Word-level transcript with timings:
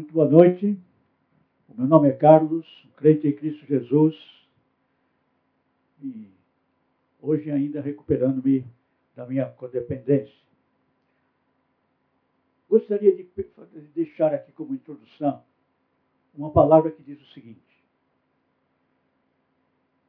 Muito 0.00 0.14
boa 0.14 0.26
noite. 0.26 0.78
O 1.68 1.74
meu 1.74 1.86
nome 1.86 2.08
é 2.08 2.12
Carlos, 2.12 2.66
crente 2.96 3.28
em 3.28 3.36
Cristo 3.36 3.66
Jesus. 3.66 4.16
E 6.02 6.26
hoje 7.20 7.50
ainda 7.50 7.82
recuperando-me 7.82 8.64
da 9.14 9.26
minha 9.26 9.44
codependência. 9.44 10.34
Gostaria 12.66 13.14
de 13.14 13.28
deixar 13.94 14.32
aqui 14.32 14.50
como 14.52 14.74
introdução 14.74 15.44
uma 16.32 16.50
palavra 16.50 16.90
que 16.90 17.02
diz 17.02 17.20
o 17.20 17.32
seguinte: 17.34 17.84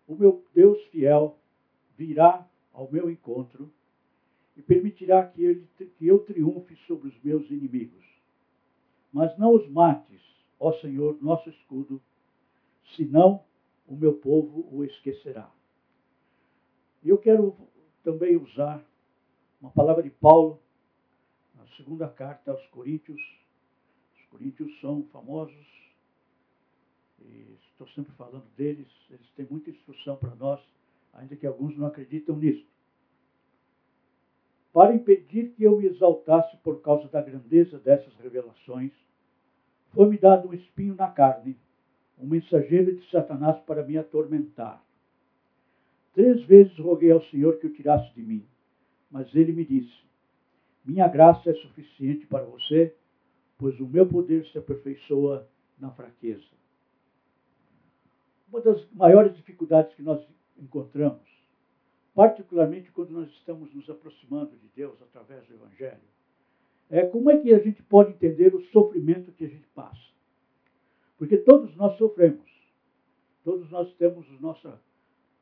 O 0.07 0.15
meu 0.15 0.41
Deus 0.55 0.81
fiel 0.85 1.37
virá 1.97 2.47
ao 2.71 2.89
meu 2.89 3.09
encontro 3.11 3.69
e 4.55 4.61
permitirá 4.61 5.27
que, 5.27 5.43
ele, 5.43 5.67
que 5.97 6.07
eu 6.07 6.19
triunfe 6.19 6.77
sobre 6.87 7.09
os 7.09 7.21
meus 7.21 7.45
inimigos. 7.51 8.10
Mas 9.11 9.37
não 9.37 9.53
os 9.53 9.69
mates, 9.69 10.21
ó 10.59 10.71
Senhor, 10.79 11.17
nosso 11.21 11.49
escudo, 11.49 12.01
senão 12.95 13.43
o 13.87 13.95
meu 13.95 14.13
povo 14.13 14.67
o 14.71 14.83
esquecerá. 14.83 15.51
E 17.03 17.09
eu 17.09 17.17
quero 17.17 17.57
também 18.03 18.37
usar 18.37 18.83
uma 19.59 19.71
palavra 19.71 20.01
de 20.01 20.09
Paulo 20.09 20.59
na 21.55 21.65
segunda 21.75 22.07
carta 22.07 22.51
aos 22.51 22.65
Coríntios. 22.67 23.21
Os 24.15 24.25
Coríntios 24.29 24.79
são 24.79 25.03
famosos, 25.11 25.67
e 27.19 27.57
estou 27.71 27.87
sempre 27.89 28.13
falando 28.13 28.45
deles, 28.55 28.87
eles 29.09 29.29
têm 29.35 29.45
muita 29.49 29.69
instrução 29.69 30.15
para 30.15 30.33
nós, 30.35 30.61
ainda 31.13 31.35
que 31.35 31.45
alguns 31.45 31.77
não 31.77 31.87
acreditam 31.87 32.37
nisso 32.37 32.70
para 34.73 34.95
impedir 34.95 35.49
que 35.51 35.63
eu 35.63 35.77
me 35.77 35.85
exaltasse 35.85 36.55
por 36.57 36.81
causa 36.81 37.07
da 37.09 37.21
grandeza 37.21 37.77
dessas 37.79 38.13
revelações, 38.15 38.91
foi-me 39.93 40.17
dado 40.17 40.47
um 40.47 40.53
espinho 40.53 40.95
na 40.95 41.09
carne, 41.09 41.57
um 42.17 42.27
mensageiro 42.27 42.95
de 42.95 43.09
Satanás 43.09 43.59
para 43.63 43.83
me 43.83 43.97
atormentar. 43.97 44.81
Três 46.13 46.43
vezes 46.43 46.77
roguei 46.77 47.11
ao 47.11 47.21
Senhor 47.23 47.57
que 47.57 47.67
o 47.67 47.73
tirasse 47.73 48.13
de 48.13 48.21
mim, 48.21 48.45
mas 49.09 49.33
ele 49.35 49.51
me 49.51 49.65
disse: 49.65 49.93
Minha 50.85 51.07
graça 51.07 51.49
é 51.49 51.53
suficiente 51.53 52.25
para 52.25 52.43
você, 52.43 52.95
pois 53.57 53.79
o 53.79 53.87
meu 53.87 54.07
poder 54.07 54.45
se 54.47 54.57
aperfeiçoa 54.57 55.47
na 55.79 55.91
fraqueza. 55.91 56.43
Uma 58.49 58.61
das 58.61 58.85
maiores 58.91 59.35
dificuldades 59.35 59.93
que 59.95 60.01
nós 60.01 60.21
encontramos 60.57 61.30
particularmente 62.13 62.91
quando 62.91 63.11
nós 63.11 63.29
estamos 63.29 63.73
nos 63.73 63.89
aproximando 63.89 64.55
de 64.57 64.67
Deus 64.75 65.01
através 65.01 65.45
do 65.47 65.53
Evangelho, 65.53 66.01
é 66.89 67.05
como 67.05 67.31
é 67.31 67.37
que 67.37 67.53
a 67.53 67.59
gente 67.59 67.81
pode 67.83 68.11
entender 68.11 68.53
o 68.53 68.63
sofrimento 68.65 69.31
que 69.31 69.45
a 69.45 69.47
gente 69.47 69.67
passa. 69.69 70.11
Porque 71.17 71.37
todos 71.37 71.75
nós 71.75 71.97
sofremos, 71.97 72.49
todos 73.43 73.69
nós 73.71 73.93
temos 73.95 74.27
a 74.27 74.41
nossa 74.41 74.81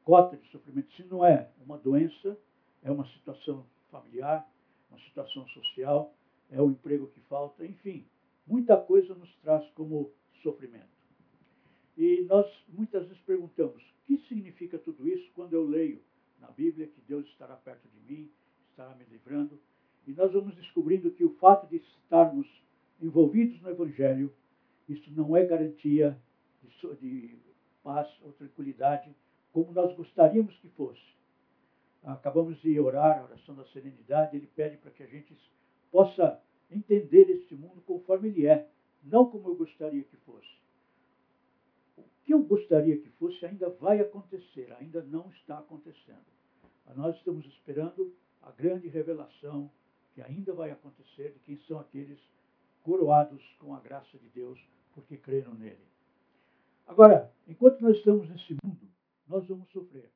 cota 0.03 0.38
de 0.38 0.47
sofrimento. 0.50 0.92
Se 0.94 1.03
não 1.03 1.25
é 1.25 1.50
uma 1.66 1.78
doença, 1.78 2.38
é 2.84 2.92
uma 2.92 3.08
situação 3.08 3.66
familiar, 3.90 4.47
uma 4.92 5.00
situação 5.00 5.47
social, 5.47 6.14
é 6.52 6.62
o 6.62 6.70
emprego 6.70 7.08
que 7.08 7.20
falta, 7.22 7.66
enfim, 7.66 8.06
muita 8.45 8.78
coisa 8.78 9.14
nos 9.16 9.34
traz 9.38 9.67
como 9.72 10.12
sofrimento. 10.44 10.88
E 11.97 12.25
nós 12.30 12.45
muitas 12.70 13.08
vezes 13.08 13.22
perguntamos: 13.23 13.84
o 13.84 14.06
que 14.06 14.17
significa 14.28 14.78
tudo 14.78 15.08
isso 15.08 15.31
quando 15.34 15.53
eu 15.53 15.66
leio 15.66 16.02
na 16.39 16.47
Bíblia 16.47 16.87
que 16.87 17.01
Deus 17.01 17.25
estará 17.27 17.55
perto 17.55 17.87
de 17.89 17.99
mim, 18.01 18.31
estará 18.69 18.95
me 18.95 19.05
livrando. 19.05 19.59
E 20.07 20.13
nós 20.13 20.31
vamos 20.31 20.55
descobrindo 20.55 21.11
que 21.11 21.23
o 21.23 21.35
fato 21.35 21.67
de 21.67 21.77
estarmos 21.77 22.47
envolvidos 23.01 23.61
no 23.61 23.69
Evangelho, 23.69 24.33
isso 24.87 25.11
não 25.11 25.35
é 25.35 25.45
garantia 25.45 26.17
de, 26.61 27.27
de 27.27 27.39
paz 27.83 28.07
ou 28.21 28.31
tranquilidade 28.33 29.15
como 29.51 29.71
nós 29.71 29.95
gostaríamos 29.95 30.55
que 30.57 30.69
fosse. 30.69 31.01
Acabamos 32.03 32.59
de 32.61 32.79
orar 32.79 33.19
a 33.19 33.23
oração 33.23 33.55
da 33.55 33.66
serenidade, 33.66 34.35
ele 34.35 34.47
pede 34.47 34.78
para 34.78 34.91
que 34.91 35.03
a 35.03 35.07
gente 35.07 35.38
possa 35.91 36.41
entender 36.72 37.29
este 37.29 37.55
mundo 37.55 37.81
conforme 37.81 38.29
ele 38.29 38.45
é, 38.45 38.69
não 39.03 39.29
como 39.29 39.49
eu 39.49 39.55
gostaria 39.55 40.03
que 40.03 40.17
fosse 40.17 40.59
que 42.29 42.34
eu 42.35 42.44
gostaria 42.44 42.95
que 42.95 43.09
fosse 43.09 43.44
ainda 43.44 43.72
vai 43.72 44.00
acontecer, 44.00 44.72
ainda 44.73 45.01
não 45.01 45.31
está 45.31 45.57
acontecendo. 45.57 46.28
Nós 46.95 47.16
estamos 47.16 47.44
esperando 47.47 48.16
a 48.44 48.51
grande 48.51 48.88
revelação 48.88 49.72
que 50.13 50.22
ainda 50.22 50.53
vai 50.53 50.69
acontecer 50.69 51.31
de 51.31 51.40
quem 51.40 51.57
são 51.62 51.79
aqueles 51.79 52.19
coroados 52.84 53.44
com 53.57 53.73
a 53.73 53.79
graça 53.79 54.16
de 54.19 54.29
Deus 54.29 54.63
porque 54.94 55.17
creram 55.17 55.56
nele. 55.56 55.84
Agora, 56.85 57.34
enquanto 57.47 57.81
nós 57.81 57.97
estamos 57.97 58.29
nesse 58.29 58.56
mundo, 58.63 58.88
nós 59.28 59.47
vamos 59.47 59.67
sofrer. 59.72 60.11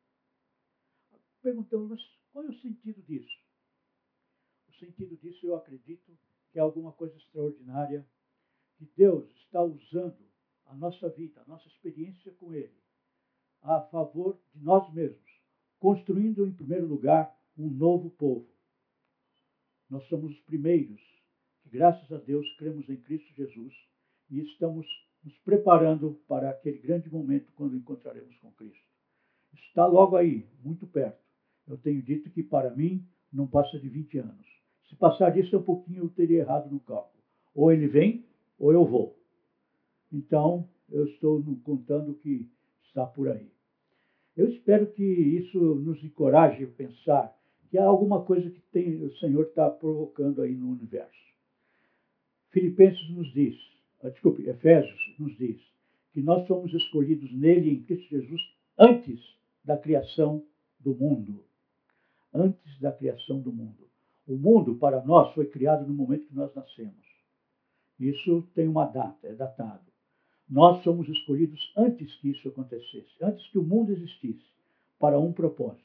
Perguntamos, 1.41 1.90
mas 1.90 2.18
qual 2.31 2.45
é 2.45 2.50
o 2.50 2.59
sentido 2.59 3.01
disso? 3.01 3.40
O 4.69 4.74
sentido 4.75 5.18
disso, 5.18 5.47
eu 5.47 5.56
acredito, 5.56 6.16
que 6.51 6.59
é 6.59 6.62
alguma 6.62 6.91
coisa 6.91 7.18
extraordinária 7.18 8.06
que 8.78 8.88
Deus 8.95 9.28
está 9.31 9.63
usando 9.63 10.31
a 10.73 10.75
nossa 10.75 11.07
vida, 11.09 11.41
a 11.41 11.50
nossa 11.50 11.67
experiência 11.67 12.31
com 12.34 12.51
Ele, 12.51 12.73
a 13.61 13.79
favor 13.81 14.39
de 14.53 14.63
nós 14.63 14.91
mesmos, 14.91 15.31
construindo, 15.79 16.45
em 16.47 16.51
primeiro 16.51 16.88
lugar, 16.88 17.34
um 17.57 17.69
novo 17.69 18.09
povo. 18.09 18.47
Nós 19.88 20.03
somos 20.07 20.31
os 20.31 20.39
primeiros 20.41 21.00
que, 21.62 21.69
graças 21.69 22.12
a 22.12 22.17
Deus, 22.17 22.51
cremos 22.57 22.89
em 22.89 22.97
Cristo 22.97 23.31
Jesus 23.35 23.73
e 24.31 24.39
estamos 24.39 24.88
nos 25.23 25.38
preparando 25.39 26.19
para 26.28 26.50
aquele 26.50 26.79
grande 26.79 27.09
momento 27.09 27.51
quando 27.56 27.78
encontraremos 27.78 28.35
com 28.39 28.51
Cristo. 28.53 28.83
Está 29.53 29.85
logo 29.85 30.16
aí, 30.16 30.47
muito 30.63 30.88
perto. 30.88 31.22
Eu 31.67 31.78
tenho 31.78 32.01
dito 32.01 32.31
que, 32.31 32.41
para 32.41 32.75
mim, 32.75 33.07
não 33.31 33.47
passa 33.47 33.79
de 33.79 33.88
20 33.88 34.17
anos. 34.17 34.47
Se 34.89 34.95
passar 34.95 35.29
disso 35.29 35.56
um 35.56 35.63
pouquinho, 35.63 36.06
eu 36.06 36.09
teria 36.09 36.39
errado 36.39 36.69
no 36.72 36.79
cálculo. 36.79 37.23
Ou 37.53 37.72
ele 37.72 37.88
vem, 37.88 38.25
ou 38.57 38.73
eu 38.73 38.83
vou. 38.83 39.22
Então, 40.13 40.69
eu 40.91 41.06
estou 41.06 41.44
contando 41.63 42.13
que 42.13 42.47
está 42.85 43.03
por 43.03 43.28
aí. 43.28 43.51
Eu 44.38 44.47
espero 44.47 44.85
que 44.88 45.03
isso 45.03 45.59
nos 45.59 46.03
encoraje 46.03 46.63
a 46.63 46.68
pensar 46.68 47.35
que 47.69 47.78
há 47.79 47.85
alguma 47.85 48.24
coisa 48.24 48.47
que 48.47 48.62
tem, 48.72 49.03
o 49.03 49.12
Senhor 49.18 49.46
está 49.46 49.69
provocando 49.69 50.44
aí 50.44 50.56
no 50.56 50.69
universo. 50.69 51.12
Filipenses 52.51 53.09
nos 53.09 53.34
diz, 53.34 53.56
ah, 54.03 54.09
desculpe, 54.09 54.47
Efésios 54.47 55.16
nos 55.18 55.35
diz, 55.38 55.59
que 56.12 56.22
nós 56.22 56.45
somos 56.45 56.72
escolhidos 56.72 57.34
nele, 57.34 57.72
em 57.72 57.81
Cristo 57.81 58.09
Jesus, 58.09 58.41
antes 58.78 59.19
da 59.66 59.75
criação 59.75 60.45
do 60.80 60.94
mundo. 60.94 61.44
Antes 62.31 62.80
da 62.80 62.91
criação 62.91 63.40
do 63.40 63.51
mundo. 63.51 63.90
O 64.28 64.35
mundo, 64.35 64.75
para 64.75 65.03
nós, 65.03 65.34
foi 65.34 65.47
criado 65.47 65.88
no 65.88 65.94
momento 65.94 66.28
que 66.28 66.35
nós 66.35 66.53
nascemos. 66.53 67.03
Isso 68.00 68.47
tem 68.53 68.68
uma 68.68 68.85
data, 68.85 69.28
é 69.28 69.34
datado. 69.34 69.93
Nós 70.53 70.84
somos 70.84 71.09
escolhidos 71.09 71.74
antes 71.75 72.14
que 72.18 72.30
isso 72.30 72.47
acontecesse, 72.47 73.09
antes 73.19 73.44
que 73.50 73.58
o 73.58 73.64
mundo 73.64 73.91
existisse, 73.91 74.46
para 75.00 75.19
um 75.19 75.34
propósito. 75.34 75.81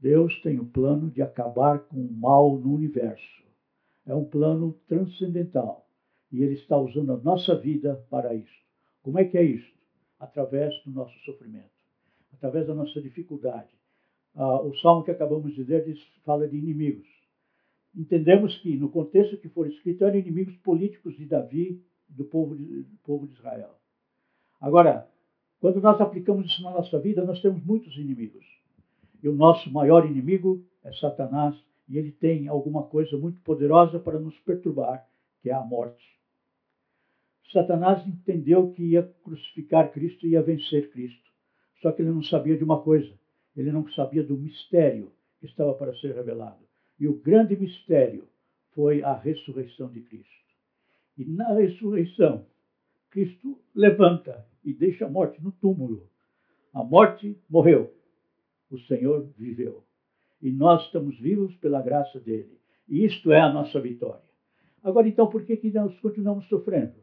Deus 0.00 0.36
tem 0.42 0.58
o 0.58 0.66
plano 0.66 1.08
de 1.12 1.22
acabar 1.22 1.78
com 1.78 1.96
o 1.96 2.12
mal 2.12 2.58
no 2.58 2.74
universo. 2.74 3.44
É 4.04 4.12
um 4.12 4.24
plano 4.24 4.76
transcendental. 4.88 5.86
E 6.32 6.42
Ele 6.42 6.54
está 6.54 6.76
usando 6.76 7.12
a 7.12 7.16
nossa 7.16 7.54
vida 7.54 8.04
para 8.10 8.34
isso. 8.34 8.64
Como 9.00 9.16
é 9.16 9.24
que 9.24 9.38
é 9.38 9.44
isso? 9.44 9.72
Através 10.18 10.74
do 10.82 10.90
nosso 10.90 11.16
sofrimento, 11.20 11.70
através 12.32 12.66
da 12.66 12.74
nossa 12.74 13.00
dificuldade. 13.00 13.70
Ah, 14.34 14.60
o 14.60 14.74
salmo 14.78 15.04
que 15.04 15.12
acabamos 15.12 15.54
de 15.54 15.62
ler 15.62 15.84
diz, 15.84 16.02
fala 16.24 16.48
de 16.48 16.56
inimigos. 16.56 17.06
Entendemos 17.94 18.58
que, 18.58 18.76
no 18.76 18.88
contexto 18.88 19.36
que 19.36 19.48
for 19.48 19.68
escrito, 19.68 20.04
eram 20.04 20.18
inimigos 20.18 20.56
políticos 20.56 21.16
de 21.16 21.26
Davi 21.26 21.80
do 22.14 22.24
povo 22.24 22.56
de, 22.56 22.82
do 22.82 22.96
povo 23.04 23.26
de 23.26 23.34
Israel. 23.34 23.74
Agora, 24.60 25.08
quando 25.60 25.80
nós 25.80 26.00
aplicamos 26.00 26.46
isso 26.46 26.62
na 26.62 26.70
nossa 26.70 26.98
vida, 26.98 27.24
nós 27.24 27.40
temos 27.40 27.62
muitos 27.64 27.96
inimigos. 27.96 28.44
E 29.22 29.28
o 29.28 29.34
nosso 29.34 29.70
maior 29.72 30.06
inimigo 30.06 30.64
é 30.82 30.92
Satanás, 30.92 31.56
e 31.88 31.98
ele 31.98 32.12
tem 32.12 32.48
alguma 32.48 32.84
coisa 32.84 33.16
muito 33.16 33.40
poderosa 33.40 33.98
para 33.98 34.18
nos 34.18 34.38
perturbar, 34.40 35.06
que 35.40 35.50
é 35.50 35.54
a 35.54 35.60
morte. 35.60 36.04
Satanás 37.52 38.06
entendeu 38.06 38.72
que 38.72 38.82
ia 38.82 39.02
crucificar 39.22 39.92
Cristo 39.92 40.26
e 40.26 40.30
ia 40.30 40.42
vencer 40.42 40.90
Cristo. 40.90 41.30
Só 41.80 41.92
que 41.92 42.02
ele 42.02 42.10
não 42.10 42.22
sabia 42.22 42.56
de 42.56 42.64
uma 42.64 42.82
coisa: 42.82 43.12
ele 43.56 43.70
não 43.70 43.88
sabia 43.92 44.22
do 44.22 44.36
mistério 44.36 45.12
que 45.38 45.46
estava 45.46 45.74
para 45.74 45.94
ser 45.96 46.14
revelado. 46.14 46.64
E 46.98 47.06
o 47.06 47.14
grande 47.14 47.56
mistério 47.56 48.28
foi 48.72 49.02
a 49.02 49.14
ressurreição 49.14 49.88
de 49.90 50.00
Cristo. 50.00 50.43
E 51.16 51.24
na 51.24 51.52
ressurreição, 51.54 52.46
Cristo 53.10 53.58
levanta 53.74 54.44
e 54.64 54.72
deixa 54.72 55.06
a 55.06 55.10
morte 55.10 55.42
no 55.42 55.52
túmulo. 55.52 56.08
A 56.72 56.82
morte 56.82 57.38
morreu, 57.48 57.94
o 58.70 58.78
Senhor 58.80 59.28
viveu. 59.38 59.84
E 60.42 60.50
nós 60.50 60.84
estamos 60.86 61.18
vivos 61.20 61.54
pela 61.56 61.80
graça 61.80 62.18
dele. 62.18 62.58
E 62.88 63.04
isto 63.04 63.32
é 63.32 63.40
a 63.40 63.52
nossa 63.52 63.80
vitória. 63.80 64.24
Agora, 64.82 65.08
então, 65.08 65.28
por 65.28 65.44
que, 65.44 65.56
que 65.56 65.70
nós 65.70 65.98
continuamos 66.00 66.46
sofrendo? 66.48 66.94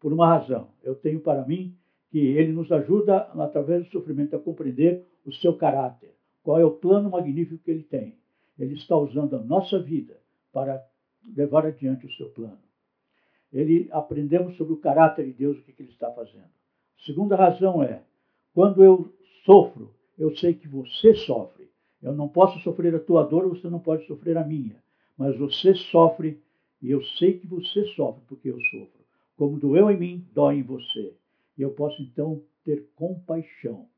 Por 0.00 0.12
uma 0.12 0.26
razão. 0.26 0.68
Eu 0.82 0.94
tenho 0.94 1.20
para 1.20 1.46
mim 1.46 1.74
que 2.10 2.18
ele 2.18 2.52
nos 2.52 2.70
ajuda, 2.70 3.18
através 3.40 3.84
do 3.84 3.92
sofrimento, 3.92 4.36
a 4.36 4.38
compreender 4.38 5.06
o 5.24 5.32
seu 5.32 5.56
caráter. 5.56 6.14
Qual 6.42 6.58
é 6.58 6.64
o 6.64 6.72
plano 6.72 7.08
magnífico 7.08 7.62
que 7.64 7.70
ele 7.70 7.84
tem? 7.84 8.18
Ele 8.58 8.74
está 8.74 8.96
usando 8.96 9.36
a 9.36 9.42
nossa 9.42 9.78
vida 9.80 10.20
para 10.52 10.84
levar 11.34 11.64
adiante 11.64 12.04
o 12.04 12.12
seu 12.12 12.28
plano. 12.30 12.58
Ele 13.52 13.88
aprendemos 13.92 14.56
sobre 14.56 14.72
o 14.72 14.78
caráter 14.78 15.26
de 15.26 15.32
Deus, 15.32 15.58
o 15.58 15.62
que, 15.62 15.74
ele 15.78 15.90
está 15.90 16.10
fazendo. 16.12 16.50
Segunda 17.04 17.36
razão 17.36 17.82
é, 17.82 18.02
quando 18.54 18.82
eu 18.82 19.12
sofro, 19.44 19.92
eu 20.18 20.34
sei 20.36 20.54
que 20.54 20.68
você 20.68 21.14
sofre. 21.14 21.68
Eu 22.02 22.14
não 22.14 22.28
posso 22.28 22.58
sofrer 22.60 22.94
a 22.94 23.00
tua 23.00 23.24
dor, 23.24 23.48
você 23.48 23.68
não 23.68 23.78
pode 23.78 24.06
sofrer 24.06 24.36
a 24.36 24.44
minha. 24.44 24.82
Mas 25.16 25.36
você 25.36 25.74
sofre 25.74 26.40
e 26.80 26.90
eu 26.90 27.02
sei 27.02 27.38
que 27.38 27.46
você 27.46 27.84
sofre 27.94 28.22
porque 28.26 28.48
eu 28.48 28.60
sofro. 28.60 29.02
Como 29.36 29.58
doeu 29.58 29.90
em 29.90 29.98
mim, 29.98 30.26
dói 30.32 30.56
em 30.56 30.62
você. 30.62 31.14
E 31.56 31.62
eu 31.62 31.70
posso 31.70 32.00
então 32.02 32.42
ter 32.64 32.88
compaixão. 32.96 33.88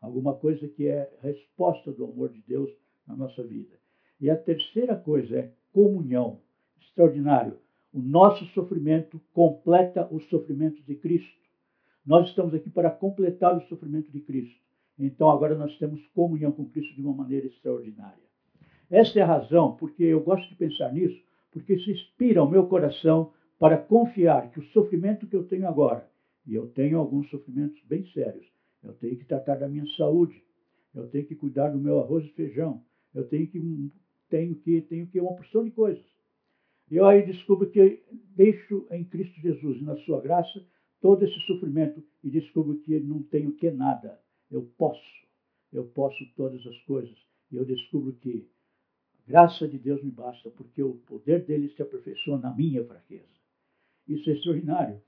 Alguma 0.00 0.34
coisa 0.34 0.68
que 0.68 0.86
é 0.86 1.10
resposta 1.22 1.92
do 1.92 2.04
amor 2.04 2.30
de 2.30 2.42
Deus 2.46 2.70
na 3.06 3.16
nossa 3.16 3.42
vida. 3.42 3.76
E 4.20 4.30
a 4.30 4.36
terceira 4.36 4.96
coisa 4.96 5.38
é 5.38 5.52
comunhão. 5.72 6.40
Extraordinário. 6.80 7.58
O 7.96 8.02
nosso 8.02 8.44
sofrimento 8.48 9.18
completa 9.32 10.06
os 10.12 10.28
sofrimentos 10.28 10.84
de 10.84 10.96
Cristo. 10.96 11.34
Nós 12.04 12.28
estamos 12.28 12.52
aqui 12.52 12.68
para 12.68 12.90
completar 12.90 13.56
o 13.56 13.66
sofrimento 13.68 14.12
de 14.12 14.20
Cristo. 14.20 14.60
Então 14.98 15.30
agora 15.30 15.54
nós 15.54 15.78
temos 15.78 16.06
comunhão 16.08 16.52
com 16.52 16.66
Cristo 16.66 16.94
de 16.94 17.00
uma 17.00 17.14
maneira 17.14 17.46
extraordinária. 17.46 18.22
Esta 18.90 19.18
é 19.18 19.22
a 19.22 19.26
razão 19.26 19.76
porque 19.76 20.04
eu 20.04 20.20
gosto 20.20 20.46
de 20.46 20.56
pensar 20.56 20.92
nisso, 20.92 21.18
porque 21.50 21.72
isso 21.72 21.90
inspira 21.90 22.42
o 22.42 22.50
meu 22.50 22.66
coração 22.66 23.32
para 23.58 23.78
confiar 23.78 24.50
que 24.50 24.60
o 24.60 24.66
sofrimento 24.72 25.26
que 25.26 25.34
eu 25.34 25.44
tenho 25.44 25.66
agora, 25.66 26.06
e 26.46 26.54
eu 26.54 26.66
tenho 26.66 26.98
alguns 26.98 27.30
sofrimentos 27.30 27.80
bem 27.88 28.04
sérios, 28.12 28.46
eu 28.84 28.92
tenho 28.92 29.16
que 29.16 29.24
tratar 29.24 29.54
da 29.54 29.68
minha 29.68 29.86
saúde, 29.96 30.44
eu 30.94 31.08
tenho 31.08 31.24
que 31.24 31.34
cuidar 31.34 31.70
do 31.70 31.78
meu 31.78 31.98
arroz 31.98 32.26
e 32.26 32.34
feijão, 32.34 32.82
eu 33.14 33.26
tenho 33.26 33.46
que 33.46 33.90
tenho 34.28 34.54
que 34.54 34.82
tenho 34.82 35.06
que 35.06 35.18
uma 35.18 35.34
porção 35.34 35.64
de 35.64 35.70
coisas. 35.70 36.15
E 36.90 36.96
eu 36.96 37.06
aí 37.06 37.24
descubro 37.24 37.68
que 37.70 38.02
deixo 38.36 38.86
em 38.90 39.04
Cristo 39.04 39.40
Jesus 39.40 39.78
e 39.78 39.84
na 39.84 39.96
sua 39.98 40.20
graça 40.20 40.64
todo 41.00 41.24
esse 41.24 41.38
sofrimento 41.40 42.02
e 42.22 42.30
descubro 42.30 42.78
que 42.78 42.98
não 43.00 43.22
tenho 43.22 43.52
que 43.52 43.70
nada 43.70 44.20
eu 44.50 44.62
posso, 44.78 45.02
eu 45.72 45.84
posso 45.84 46.24
todas 46.36 46.64
as 46.66 46.78
coisas. 46.82 47.16
E 47.50 47.56
eu 47.56 47.64
descubro 47.64 48.12
que 48.14 48.48
a 49.18 49.30
graça 49.30 49.66
de 49.66 49.78
Deus 49.78 50.02
me 50.02 50.10
basta, 50.10 50.50
porque 50.50 50.82
o 50.82 50.94
poder 50.94 51.44
dele 51.44 51.68
se 51.70 51.82
aperfeiçoa 51.82 52.38
na 52.38 52.54
minha 52.54 52.84
fraqueza. 52.84 53.26
Isso 54.06 54.30
é 54.30 54.34
extraordinário. 54.34 55.00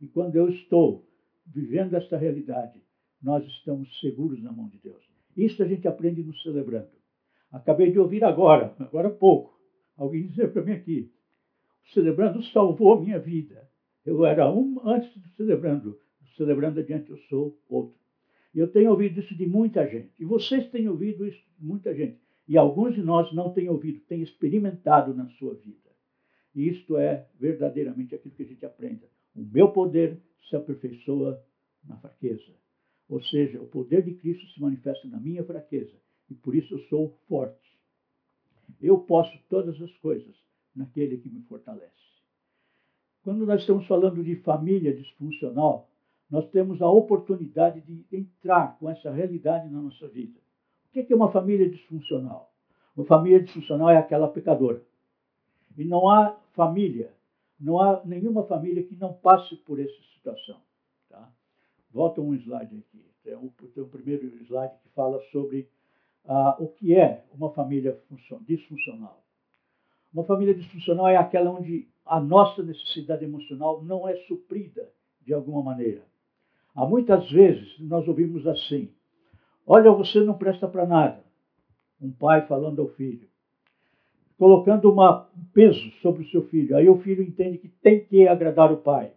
E 0.00 0.06
quando 0.06 0.36
eu 0.36 0.48
estou 0.48 1.06
vivendo 1.46 1.94
esta 1.94 2.16
realidade, 2.16 2.80
nós 3.22 3.44
estamos 3.46 3.88
seguros 4.00 4.42
na 4.42 4.52
mão 4.52 4.68
de 4.68 4.78
Deus. 4.78 5.02
Isso 5.36 5.62
a 5.62 5.66
gente 5.66 5.88
aprende 5.88 6.22
no 6.22 6.36
celebrando. 6.38 6.90
Acabei 7.50 7.90
de 7.90 7.98
ouvir 7.98 8.22
agora, 8.22 8.74
agora 8.78 9.08
há 9.08 9.10
pouco, 9.10 9.57
alguém 9.98 10.28
dizer 10.28 10.52
para 10.52 10.62
mim 10.62 10.72
aqui: 10.72 11.12
o 11.84 11.92
celebrando 11.92 12.42
salvou 12.44 13.00
minha 13.00 13.18
vida. 13.18 13.68
Eu 14.06 14.24
era 14.24 14.50
um 14.50 14.80
antes 14.88 15.14
do 15.14 15.28
celebrando, 15.30 15.98
celebrando 16.36 16.80
adiante 16.80 17.10
eu 17.10 17.18
sou 17.28 17.58
outro. 17.68 17.98
Eu 18.54 18.68
tenho 18.68 18.90
ouvido 18.90 19.20
isso 19.20 19.34
de 19.34 19.46
muita 19.46 19.86
gente. 19.86 20.10
E 20.18 20.24
vocês 20.24 20.70
têm 20.70 20.88
ouvido 20.88 21.26
isso 21.26 21.42
de 21.58 21.64
muita 21.64 21.94
gente. 21.94 22.18
E 22.46 22.56
alguns 22.56 22.94
de 22.94 23.02
nós 23.02 23.30
não 23.34 23.52
têm 23.52 23.68
ouvido, 23.68 24.00
têm 24.08 24.22
experimentado 24.22 25.14
na 25.14 25.28
sua 25.32 25.54
vida. 25.54 25.88
E 26.54 26.68
isto 26.68 26.96
é 26.96 27.28
verdadeiramente 27.38 28.14
aquilo 28.14 28.34
que 28.34 28.42
a 28.42 28.46
gente 28.46 28.64
aprende. 28.64 29.04
O 29.34 29.42
meu 29.42 29.70
poder 29.70 30.18
se 30.48 30.56
aperfeiçoa 30.56 31.44
na 31.84 31.96
fraqueza. 31.98 32.54
Ou 33.08 33.22
seja, 33.22 33.60
o 33.60 33.66
poder 33.66 34.02
de 34.02 34.14
Cristo 34.14 34.46
se 34.46 34.60
manifesta 34.60 35.06
na 35.08 35.20
minha 35.20 35.44
fraqueza. 35.44 35.94
E 36.30 36.34
por 36.34 36.54
isso 36.54 36.74
eu 36.74 36.78
sou 36.88 37.10
forte. 37.28 37.67
Eu 38.80 38.98
posso 38.98 39.36
todas 39.48 39.80
as 39.80 39.94
coisas 39.96 40.34
naquele 40.74 41.18
que 41.18 41.28
me 41.28 41.42
fortalece. 41.42 41.92
Quando 43.22 43.44
nós 43.44 43.60
estamos 43.60 43.86
falando 43.86 44.22
de 44.22 44.36
família 44.36 44.94
disfuncional, 44.94 45.88
nós 46.30 46.48
temos 46.50 46.80
a 46.82 46.88
oportunidade 46.88 47.80
de 47.80 48.04
entrar 48.12 48.78
com 48.78 48.88
essa 48.88 49.10
realidade 49.10 49.68
na 49.68 49.80
nossa 49.80 50.06
vida. 50.08 50.38
O 50.86 50.90
que 50.90 51.12
é 51.12 51.16
uma 51.16 51.30
família 51.30 51.68
disfuncional? 51.68 52.52
Uma 52.96 53.06
família 53.06 53.40
disfuncional 53.40 53.90
é 53.90 53.96
aquela 53.96 54.28
pecadora. 54.28 54.82
E 55.76 55.84
não 55.84 56.08
há 56.08 56.36
família, 56.52 57.12
não 57.58 57.80
há 57.80 58.02
nenhuma 58.04 58.44
família 58.44 58.82
que 58.82 58.96
não 58.96 59.12
passe 59.12 59.56
por 59.56 59.78
essa 59.78 60.02
situação. 60.14 60.60
Tá? 61.08 61.30
Volta 61.90 62.20
um 62.20 62.34
slide 62.34 62.76
aqui. 62.76 63.06
Tem 63.22 63.34
o, 63.34 63.52
tem 63.74 63.82
o 63.82 63.88
primeiro 63.88 64.26
slide 64.44 64.74
que 64.82 64.88
fala 64.90 65.20
sobre 65.30 65.68
ah, 66.26 66.56
o 66.58 66.68
que 66.68 66.94
é 66.94 67.24
uma 67.32 67.50
família 67.50 67.98
disfuncional. 68.46 69.22
Uma 70.12 70.24
família 70.24 70.54
disfuncional 70.54 71.08
é 71.08 71.16
aquela 71.16 71.50
onde 71.50 71.88
a 72.04 72.20
nossa 72.20 72.62
necessidade 72.62 73.24
emocional 73.24 73.82
não 73.84 74.08
é 74.08 74.16
suprida 74.26 74.90
de 75.20 75.34
alguma 75.34 75.62
maneira. 75.62 76.02
Há 76.74 76.86
muitas 76.86 77.30
vezes 77.30 77.78
nós 77.80 78.06
ouvimos 78.08 78.46
assim: 78.46 78.90
Olha, 79.66 79.92
você 79.92 80.20
não 80.20 80.38
presta 80.38 80.66
para 80.66 80.86
nada. 80.86 81.22
Um 82.00 82.10
pai 82.10 82.46
falando 82.46 82.80
ao 82.80 82.88
filho, 82.88 83.28
colocando 84.38 84.90
um 84.90 85.44
peso 85.52 85.90
sobre 86.00 86.22
o 86.22 86.28
seu 86.30 86.46
filho. 86.48 86.76
Aí 86.76 86.88
o 86.88 87.00
filho 87.00 87.22
entende 87.22 87.58
que 87.58 87.68
tem 87.68 88.04
que 88.04 88.26
agradar 88.26 88.72
o 88.72 88.78
pai. 88.78 89.12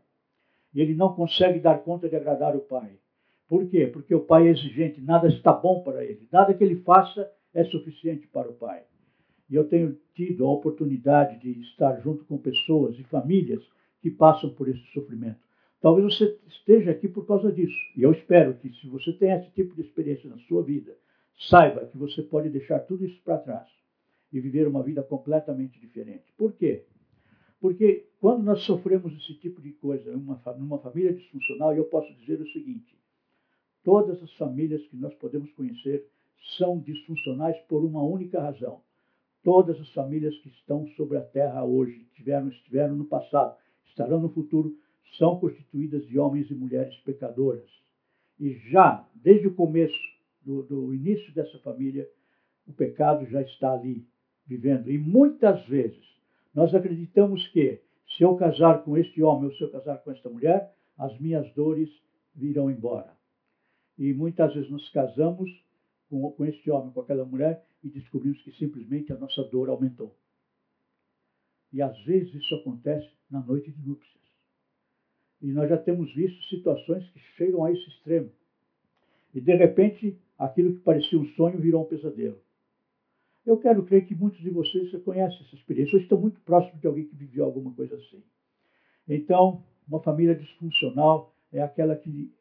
E 0.74 0.81
ele 0.81 0.95
não 0.95 1.13
consegue 1.13 1.59
dar 1.59 1.83
conta 1.83 2.09
de 2.09 2.15
agradar 2.15 2.56
o 2.56 2.62
pai. 2.62 2.97
Por 3.51 3.68
quê? 3.68 3.86
Porque 3.86 4.15
o 4.15 4.21
pai 4.21 4.48
é 4.48 4.51
exigente, 4.51 5.01
nada 5.01 5.27
está 5.27 5.51
bom 5.51 5.83
para 5.83 6.06
ele. 6.06 6.25
Nada 6.31 6.53
que 6.53 6.63
ele 6.63 6.77
faça 6.83 7.30
é 7.53 7.65
suficiente 7.65 8.25
para 8.27 8.50
o 8.50 8.53
pai. 8.53 8.86
E 9.50 9.56
eu 9.56 9.68
tenho 9.68 10.00
tido 10.15 10.45
a 10.45 10.50
oportunidade 10.50 11.38
de 11.38 11.59
estar 11.59 12.00
junto 12.00 12.24
com 12.24 12.38
pessoas 12.38 12.98
e 12.98 13.03
famílias 13.03 13.62
que 14.01 14.09
passam 14.09 14.51
por 14.51 14.69
esse 14.69 14.81
sofrimento. 14.94 15.42
Talvez 15.81 16.15
você 16.15 16.39
esteja 16.48 16.92
aqui 16.92 17.09
por 17.09 17.27
causa 17.27 17.51
disso. 17.51 17.75
E 17.98 18.03
eu 18.03 18.13
espero 18.13 18.53
que, 18.53 18.71
se 18.75 18.88
você 18.88 19.12
tem 19.12 19.33
esse 19.33 19.51
tipo 19.51 19.75
de 19.75 19.81
experiência 19.81 20.30
na 20.30 20.38
sua 20.47 20.63
vida, 20.63 20.95
saiba 21.50 21.88
que 21.88 21.97
você 21.97 22.21
pode 22.21 22.50
deixar 22.50 22.80
tudo 22.80 23.06
isso 23.06 23.21
para 23.21 23.38
trás 23.38 23.68
e 24.31 24.39
viver 24.39 24.65
uma 24.65 24.81
vida 24.81 25.04
completamente 25.04 25.77
diferente. 25.77 26.24
Por 26.38 26.54
quê? 26.54 26.86
Porque 27.59 28.07
quando 28.21 28.44
nós 28.44 28.62
sofremos 28.63 29.13
esse 29.18 29.33
tipo 29.39 29.62
de 29.62 29.74
coisa 29.74 30.09
numa, 30.15 30.80
família 30.80 31.11
disfuncional, 31.11 31.76
eu 31.76 31.83
posso 31.83 32.14
dizer 32.14 32.40
o 32.40 32.47
seguinte: 32.47 33.01
todas 33.83 34.21
as 34.21 34.33
famílias 34.33 34.85
que 34.88 34.97
nós 34.97 35.14
podemos 35.16 35.52
conhecer 35.54 36.07
são 36.57 36.80
disfuncionais 36.80 37.57
por 37.68 37.83
uma 37.83 38.04
única 38.04 38.42
razão. 38.42 38.81
Todas 39.44 39.80
as 39.80 39.90
famílias 39.94 40.38
que 40.40 40.50
estão 40.50 40.88
sobre 40.95 41.18
a 41.18 41.21
terra 41.21 41.64
hoje, 41.64 42.07
tiveram, 42.16 42.50
estiveram 42.50 42.95
no 42.95 43.06
passado, 43.06 43.56
estarão 43.88 44.19
no 44.19 44.30
futuro, 44.30 44.76
são 45.18 45.40
constituídas 45.40 46.06
de 46.07 46.18
homens 46.19 46.50
e 46.50 46.56
mulheres 46.56 46.95
pecadoras. 46.97 47.68
E 48.40 48.54
já, 48.69 49.07
desde 49.16 49.47
o 49.47 49.54
começo, 49.54 50.00
do, 50.44 50.64
do 50.64 50.94
início 50.94 51.33
dessa 51.33 51.57
família, 51.59 52.07
o 52.68 52.73
pecado 52.73 53.26
já 53.28 53.42
está 53.42 53.73
ali, 53.73 54.06
vivendo. 54.45 54.92
E 54.92 54.97
muitas 54.97 55.64
vezes 55.68 56.04
nós 56.54 56.73
acreditamos 56.73 57.47
que, 57.50 57.80
se 58.18 58.23
eu 58.23 58.35
casar 58.35 58.83
com 58.83 58.97
este 58.97 59.21
homem 59.21 59.45
ou 59.45 59.56
se 59.56 59.61
eu 59.61 59.71
casar 59.71 59.97
com 60.00 60.11
esta 60.11 60.30
mulher, 60.30 60.73
as 60.97 61.18
minhas 61.19 61.52
dores 61.54 61.90
virão 62.35 62.69
embora. 62.69 63.20
E 64.02 64.16
muitas 64.16 64.52
vezes 64.56 64.68
nos 64.72 64.90
casamos 64.90 65.48
com, 66.10 66.31
com 66.31 66.44
este 66.44 66.72
homem, 66.72 66.92
com 66.92 67.02
aquela 67.02 67.24
mulher, 67.24 67.64
e 67.84 67.88
descobrimos 67.88 68.42
que 68.42 68.52
simplesmente 68.54 69.14
a 69.14 69.16
nossa 69.16 69.44
dor 69.44 69.70
aumentou. 69.70 70.18
E 71.72 71.84
às 71.84 71.96
vezes 72.04 72.34
isso 72.34 72.56
acontece 72.56 73.08
na 73.30 73.40
noite 73.42 73.72
de 73.72 73.88
núpcias. 73.88 74.24
E 75.40 75.52
nós 75.52 75.70
já 75.70 75.78
temos 75.78 76.12
visto 76.16 76.44
situações 76.46 77.08
que 77.10 77.20
chegam 77.38 77.64
a 77.64 77.72
esse 77.72 77.88
extremo. 77.90 78.31
E 79.36 79.40
de 79.40 79.54
repente, 79.54 80.18
aquilo 80.36 80.74
que 80.74 80.81
parecia 80.81 81.20
um 81.20 81.28
sonho 81.36 81.60
virou 81.60 81.84
um 81.84 81.88
pesadelo. 81.88 82.42
Eu 83.46 83.60
quero 83.60 83.86
crer 83.86 84.08
que 84.08 84.16
muitos 84.16 84.40
de 84.40 84.50
vocês 84.50 84.92
conhecem 85.04 85.46
essa 85.46 85.56
experiência, 85.56 85.96
ou 85.96 86.02
estão 86.02 86.20
muito 86.20 86.42
próximos 86.42 86.81
de 86.81 86.88
alguém 86.88 87.06
que 87.06 87.16
viveu 87.16 87.46
alguma 87.46 87.72
coisa 87.72 87.96
assim. 87.98 88.24
Então, 89.08 89.64
uma 89.88 90.02
família 90.02 90.34
disfuncional 90.34 91.36
é 91.54 91.62
aquela 91.62 91.96
que 91.96 92.34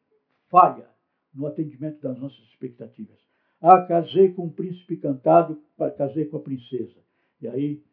falha 0.49 0.89
no 1.33 1.47
atendimento 1.47 2.01
das 2.01 2.17
nossas 2.17 2.39
expectativas. 2.49 3.17
Ah, 3.61 3.81
casei 3.83 4.33
com 4.33 4.45
um 4.45 4.49
príncipe 4.49 4.97
cantado, 4.97 5.61
casei 5.97 6.25
com 6.25 6.37
a 6.37 6.41
princesa. 6.41 6.99
E 7.41 7.47
aí 7.47 7.83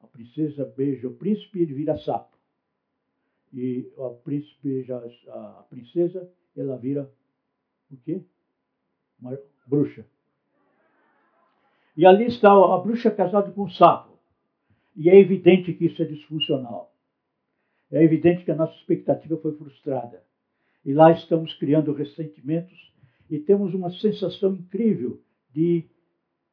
a 0.00 0.06
princesa 0.06 0.64
beija 0.76 1.08
o 1.08 1.14
príncipe 1.14 1.58
e 1.58 1.62
ele 1.62 1.74
vira 1.74 1.96
sapo 1.98 2.36
e 3.56 3.90
o 3.96 4.10
príncipe, 4.16 4.82
já, 4.82 4.98
a 5.28 5.64
princesa, 5.70 6.30
ela 6.54 6.76
vira 6.76 7.10
o 7.90 7.96
quê? 7.96 8.22
Uma 9.18 9.38
bruxa. 9.66 10.04
E 11.96 12.04
ali 12.04 12.26
está 12.26 12.52
a 12.52 12.78
bruxa 12.78 13.10
casada 13.10 13.50
com 13.50 13.62
o 13.62 13.70
sapo. 13.70 14.18
E 14.94 15.08
é 15.08 15.18
evidente 15.18 15.72
que 15.72 15.86
isso 15.86 16.02
é 16.02 16.04
disfuncional. 16.04 16.92
é 17.90 18.02
evidente 18.02 18.44
que 18.44 18.50
a 18.50 18.54
nossa 18.54 18.74
expectativa 18.74 19.36
foi 19.38 19.56
frustrada. 19.56 20.22
E 20.86 20.94
lá 20.94 21.10
estamos 21.10 21.52
criando 21.54 21.92
ressentimentos 21.92 22.78
e 23.28 23.40
temos 23.40 23.74
uma 23.74 23.90
sensação 23.90 24.54
incrível 24.54 25.20
de 25.52 25.84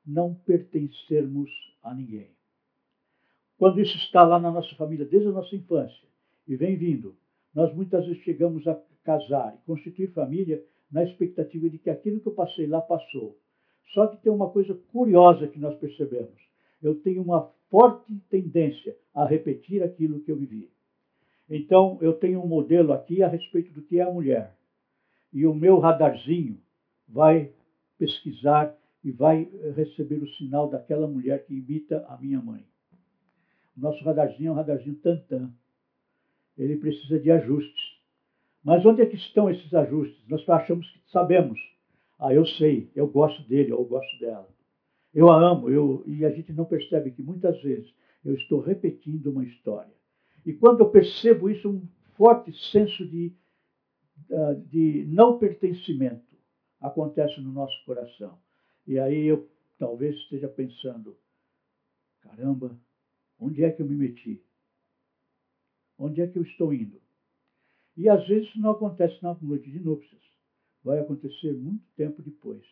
não 0.03 0.33
pertencermos 0.33 1.51
a 1.83 1.93
ninguém. 1.93 2.31
Quando 3.59 3.79
isso 3.79 3.95
está 3.97 4.23
lá 4.23 4.39
na 4.39 4.49
nossa 4.49 4.75
família 4.75 5.05
desde 5.05 5.29
a 5.29 5.31
nossa 5.31 5.55
infância 5.55 6.07
e 6.47 6.55
vem 6.55 6.75
vindo, 6.75 7.15
nós 7.53 7.71
muitas 7.75 8.07
vezes 8.07 8.23
chegamos 8.23 8.67
a 8.67 8.73
casar 9.03 9.53
e 9.53 9.65
constituir 9.67 10.11
família 10.13 10.65
na 10.91 11.03
expectativa 11.03 11.69
de 11.69 11.77
que 11.77 11.91
aquilo 11.91 12.19
que 12.19 12.27
eu 12.27 12.33
passei 12.33 12.65
lá 12.65 12.81
passou. 12.81 13.37
Só 13.93 14.07
que 14.07 14.17
tem 14.17 14.31
uma 14.31 14.49
coisa 14.49 14.73
curiosa 14.91 15.47
que 15.47 15.59
nós 15.59 15.77
percebemos. 15.77 16.41
Eu 16.81 16.95
tenho 16.95 17.21
uma 17.21 17.51
forte 17.69 18.11
tendência 18.31 18.97
a 19.13 19.25
repetir 19.25 19.83
aquilo 19.83 20.21
que 20.21 20.31
eu 20.31 20.37
vivi. 20.37 20.72
Então, 21.49 21.97
eu 22.01 22.13
tenho 22.13 22.41
um 22.43 22.47
modelo 22.47 22.93
aqui 22.93 23.21
a 23.21 23.27
respeito 23.27 23.71
do 23.73 23.81
que 23.81 23.99
é 23.99 24.03
a 24.03 24.11
mulher. 24.11 24.55
E 25.31 25.45
o 25.45 25.53
meu 25.53 25.79
radarzinho 25.79 26.59
vai 27.07 27.51
pesquisar 27.97 28.75
e 29.03 29.11
vai 29.11 29.49
receber 29.75 30.21
o 30.23 30.29
sinal 30.35 30.69
daquela 30.69 31.07
mulher 31.07 31.45
que 31.45 31.53
imita 31.53 32.05
a 32.07 32.17
minha 32.17 32.41
mãe. 32.41 32.65
O 33.75 33.81
nosso 33.81 34.03
radarzinho 34.03 34.49
é 34.49 34.51
um 34.51 34.55
radarzinho 34.55 34.95
tantã. 34.95 35.51
Ele 36.57 36.77
precisa 36.77 37.19
de 37.19 37.31
ajustes. 37.31 37.93
Mas 38.63 38.85
onde 38.85 39.01
é 39.01 39.05
que 39.05 39.15
estão 39.15 39.49
esses 39.49 39.73
ajustes? 39.73 40.25
Nós 40.29 40.47
achamos 40.47 40.89
que 40.89 41.11
sabemos. 41.11 41.59
Ah, 42.17 42.33
eu 42.33 42.45
sei, 42.45 42.89
eu 42.95 43.07
gosto 43.07 43.41
dele 43.49 43.71
eu 43.71 43.83
gosto 43.83 44.17
dela. 44.19 44.47
Eu 45.13 45.29
a 45.29 45.37
amo, 45.37 45.69
eu... 45.69 46.03
e 46.07 46.23
a 46.23 46.31
gente 46.31 46.53
não 46.53 46.65
percebe 46.65 47.11
que 47.11 47.21
muitas 47.21 47.61
vezes 47.61 47.93
eu 48.23 48.33
estou 48.35 48.61
repetindo 48.61 49.31
uma 49.31 49.43
história. 49.43 49.91
E 50.45 50.53
quando 50.53 50.81
eu 50.81 50.89
percebo 50.89 51.49
isso, 51.49 51.69
um 51.69 51.87
forte 52.15 52.51
senso 52.71 53.07
de, 53.07 53.33
ah, 54.31 54.53
de 54.53 55.05
não 55.07 55.39
pertencimento 55.39 56.35
acontece 56.79 57.39
no 57.39 57.51
nosso 57.51 57.83
coração. 57.85 58.37
E 58.85 58.99
aí 58.99 59.25
eu 59.25 59.49
talvez 59.77 60.15
esteja 60.15 60.47
pensando: 60.47 61.17
caramba, 62.21 62.77
onde 63.39 63.63
é 63.63 63.71
que 63.71 63.81
eu 63.81 63.85
me 63.85 63.95
meti? 63.95 64.43
Onde 65.97 66.21
é 66.21 66.27
que 66.27 66.37
eu 66.37 66.43
estou 66.43 66.73
indo? 66.73 67.01
E 67.95 68.09
às 68.09 68.27
vezes 68.27 68.49
isso 68.49 68.59
não 68.59 68.71
acontece 68.71 69.21
na 69.21 69.37
noite 69.41 69.69
de 69.71 69.79
núpcias. 69.79 70.21
Vai 70.83 70.99
acontecer 70.99 71.53
muito 71.53 71.85
tempo 71.95 72.21
depois. 72.21 72.63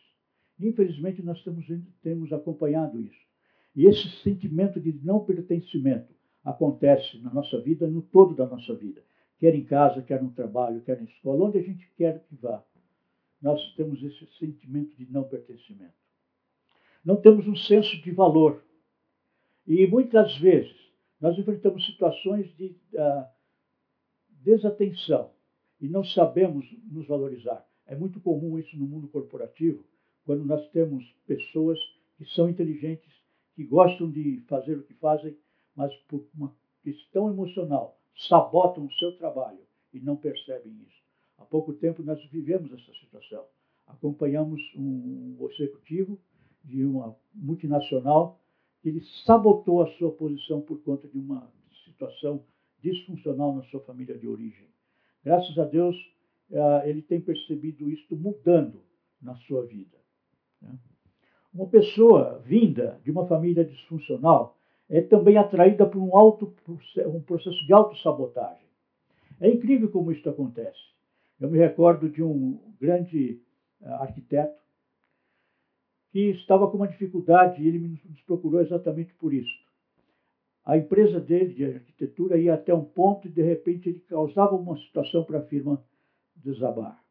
Infelizmente, 0.58 1.22
nós 1.22 1.42
temos, 1.42 1.66
temos 2.02 2.32
acompanhado 2.32 3.00
isso. 3.00 3.20
E 3.74 3.86
esse 3.86 4.08
sentimento 4.22 4.78
de 4.78 4.92
não 5.04 5.24
pertencimento 5.24 6.12
acontece 6.44 7.18
na 7.18 7.32
nossa 7.32 7.60
vida, 7.60 7.86
no 7.86 8.02
todo 8.02 8.34
da 8.34 8.46
nossa 8.46 8.74
vida. 8.74 9.02
Quer 9.38 9.54
em 9.54 9.64
casa, 9.64 10.02
quer 10.02 10.22
no 10.22 10.30
trabalho, 10.30 10.82
quer 10.82 10.98
na 10.98 11.04
escola, 11.04 11.46
onde 11.46 11.58
a 11.58 11.62
gente 11.62 11.88
quer 11.96 12.24
que 12.24 12.34
vá. 12.36 12.62
Nós 13.40 13.60
temos 13.74 14.02
esse 14.02 14.26
sentimento 14.38 14.96
de 14.96 15.10
não 15.10 15.24
pertencimento. 15.24 15.94
Não 17.04 17.16
temos 17.16 17.46
um 17.48 17.56
senso 17.56 18.00
de 18.02 18.10
valor. 18.12 18.62
E 19.66 19.86
muitas 19.86 20.36
vezes 20.38 20.76
nós 21.20 21.36
enfrentamos 21.38 21.84
situações 21.86 22.54
de 22.56 22.76
uh, 22.94 23.26
desatenção 24.28 25.30
e 25.80 25.88
não 25.88 26.04
sabemos 26.04 26.66
nos 26.90 27.06
valorizar. 27.06 27.66
É 27.86 27.96
muito 27.96 28.20
comum 28.20 28.58
isso 28.58 28.76
no 28.76 28.86
mundo 28.86 29.08
corporativo, 29.08 29.84
quando 30.24 30.44
nós 30.44 30.68
temos 30.70 31.04
pessoas 31.26 31.78
que 32.16 32.24
são 32.26 32.48
inteligentes, 32.48 33.12
que 33.54 33.64
gostam 33.64 34.10
de 34.10 34.40
fazer 34.48 34.78
o 34.78 34.82
que 34.82 34.94
fazem, 34.94 35.36
mas 35.74 35.94
por 36.08 36.26
uma 36.34 36.54
questão 36.82 37.30
emocional 37.30 37.98
sabotam 38.28 38.86
o 38.86 38.92
seu 38.92 39.16
trabalho 39.16 39.60
e 39.92 40.00
não 40.00 40.16
percebem 40.16 40.72
isso. 40.86 41.02
Há 41.38 41.44
pouco 41.44 41.72
tempo 41.72 42.02
nós 42.02 42.22
vivemos 42.30 42.72
essa 42.72 42.92
situação. 43.00 43.44
Acompanhamos 43.86 44.60
um 44.76 45.36
executivo 45.50 46.18
de 46.64 46.84
uma 46.84 47.16
multinacional 47.34 48.40
que 48.80 48.88
ele 48.88 49.02
sabotou 49.24 49.82
a 49.82 49.90
sua 49.92 50.12
posição 50.12 50.60
por 50.60 50.82
conta 50.82 51.08
de 51.08 51.18
uma 51.18 51.50
situação 51.84 52.44
disfuncional 52.80 53.54
na 53.54 53.62
sua 53.64 53.80
família 53.80 54.18
de 54.18 54.26
origem. 54.26 54.68
Graças 55.24 55.56
a 55.58 55.64
Deus, 55.64 55.96
eh, 56.50 56.90
ele 56.90 57.02
tem 57.02 57.20
percebido 57.20 57.88
isto 57.90 58.16
mudando 58.16 58.82
na 59.20 59.36
sua 59.36 59.64
vida. 59.64 59.96
Né? 60.60 60.76
Uma 61.54 61.66
pessoa 61.68 62.40
vinda 62.44 63.00
de 63.04 63.10
uma 63.10 63.26
família 63.26 63.64
disfuncional 63.64 64.58
é 64.88 65.00
também 65.00 65.36
atraída 65.36 65.86
por 65.86 65.98
um, 65.98 66.16
auto, 66.16 66.54
um 67.06 67.20
processo 67.20 67.66
de 67.66 67.72
autossabotagem. 67.72 68.66
É 69.40 69.48
incrível 69.48 69.90
como 69.90 70.12
isso 70.12 70.28
acontece. 70.28 70.78
Eu 71.40 71.50
me 71.50 71.58
recordo 71.58 72.08
de 72.08 72.22
um 72.22 72.60
grande 72.80 73.40
eh, 73.80 73.88
arquiteto 73.88 74.62
que 76.12 76.30
estava 76.30 76.70
com 76.70 76.76
uma 76.76 76.86
dificuldade 76.86 77.62
e 77.62 77.66
ele 77.66 77.78
nos 77.78 78.20
procurou 78.22 78.60
exatamente 78.60 79.14
por 79.14 79.32
isso. 79.32 79.52
A 80.64 80.76
empresa 80.76 81.18
dele 81.18 81.54
de 81.54 81.64
arquitetura 81.64 82.38
ia 82.38 82.54
até 82.54 82.72
um 82.72 82.84
ponto 82.84 83.26
e 83.26 83.30
de 83.30 83.42
repente 83.42 83.88
ele 83.88 84.00
causava 84.00 84.54
uma 84.54 84.76
situação 84.78 85.24
para 85.24 85.40
a 85.40 85.46
firma 85.46 85.82
desabar. 86.36 87.02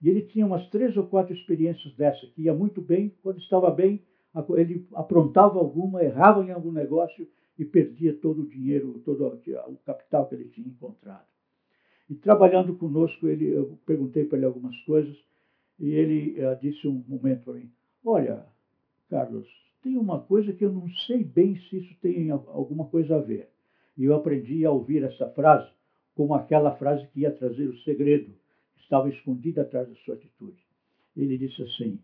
E 0.00 0.08
ele 0.08 0.22
tinha 0.22 0.44
umas 0.44 0.68
três 0.70 0.96
ou 0.96 1.06
quatro 1.06 1.32
experiências 1.32 1.94
dessa, 1.94 2.26
que 2.28 2.42
ia 2.42 2.54
muito 2.54 2.80
bem, 2.80 3.14
quando 3.22 3.38
estava 3.38 3.70
bem, 3.70 4.02
ele 4.56 4.86
aprontava 4.94 5.58
alguma, 5.58 6.02
errava 6.02 6.44
em 6.44 6.50
algum 6.50 6.72
negócio 6.72 7.28
e 7.58 7.64
perdia 7.64 8.14
todo 8.14 8.42
o 8.42 8.48
dinheiro, 8.48 9.00
todo 9.04 9.26
o 9.26 9.76
capital 9.84 10.26
que 10.26 10.34
ele 10.34 10.48
tinha 10.48 10.66
encontrado. 10.66 11.26
E 12.08 12.14
trabalhando 12.14 12.74
conosco, 12.74 13.26
ele, 13.28 13.46
eu 13.46 13.78
perguntei 13.86 14.24
para 14.24 14.38
ele 14.38 14.46
algumas 14.46 14.76
coisas 14.82 15.16
e 15.78 15.90
ele 15.90 16.36
uh, 16.44 16.58
disse 16.60 16.86
um 16.86 17.04
momento 17.08 17.44
para 17.44 17.54
mim: 17.54 17.70
Olha, 18.04 18.46
Carlos, 19.08 19.46
tem 19.82 19.96
uma 19.96 20.20
coisa 20.20 20.52
que 20.52 20.64
eu 20.64 20.72
não 20.72 20.88
sei 21.06 21.24
bem 21.24 21.56
se 21.56 21.78
isso 21.78 21.94
tem 22.00 22.30
alguma 22.30 22.86
coisa 22.86 23.16
a 23.16 23.20
ver. 23.20 23.48
E 23.96 24.04
eu 24.04 24.14
aprendi 24.14 24.64
a 24.64 24.70
ouvir 24.70 25.02
essa 25.02 25.28
frase 25.30 25.70
como 26.14 26.34
aquela 26.34 26.76
frase 26.76 27.06
que 27.08 27.20
ia 27.20 27.30
trazer 27.30 27.66
o 27.66 27.78
segredo 27.78 28.32
que 28.74 28.82
estava 28.82 29.08
escondido 29.08 29.60
atrás 29.60 29.88
da 29.88 29.94
sua 29.96 30.14
atitude. 30.14 30.62
Ele 31.16 31.36
disse 31.36 31.62
assim: 31.62 31.98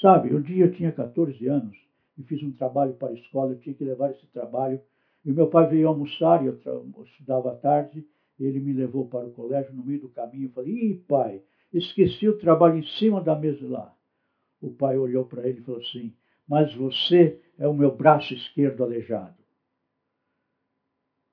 Sabe, 0.00 0.34
um 0.34 0.40
dia 0.40 0.64
eu 0.64 0.72
tinha 0.72 0.90
14 0.90 1.46
anos 1.46 1.76
e 2.18 2.22
fiz 2.22 2.42
um 2.42 2.52
trabalho 2.52 2.94
para 2.94 3.08
a 3.08 3.14
escola, 3.14 3.52
eu 3.52 3.58
tinha 3.58 3.74
que 3.74 3.84
levar 3.84 4.10
esse 4.10 4.26
trabalho. 4.28 4.80
E 5.24 5.32
meu 5.32 5.46
pai 5.46 5.68
veio 5.68 5.88
almoçar, 5.88 6.42
e 6.42 6.46
eu, 6.46 6.58
eu 6.64 7.04
estudava 7.04 7.52
à 7.52 7.56
tarde, 7.56 8.04
ele 8.38 8.58
me 8.60 8.72
levou 8.72 9.06
para 9.06 9.26
o 9.26 9.32
colégio 9.32 9.72
no 9.72 9.84
meio 9.84 10.00
do 10.00 10.08
caminho. 10.08 10.46
Eu 10.46 10.52
falei: 10.52 10.72
Ih, 10.72 10.94
pai, 11.06 11.42
esqueci 11.72 12.28
o 12.28 12.38
trabalho 12.38 12.78
em 12.78 12.86
cima 12.98 13.20
da 13.20 13.36
mesa 13.36 13.66
lá. 13.68 13.94
O 14.60 14.70
pai 14.70 14.98
olhou 14.98 15.24
para 15.24 15.46
ele 15.48 15.60
e 15.60 15.62
falou 15.62 15.80
assim: 15.80 16.12
Mas 16.48 16.74
você 16.74 17.40
é 17.58 17.68
o 17.68 17.74
meu 17.74 17.94
braço 17.94 18.34
esquerdo 18.34 18.82
aleijado. 18.82 19.42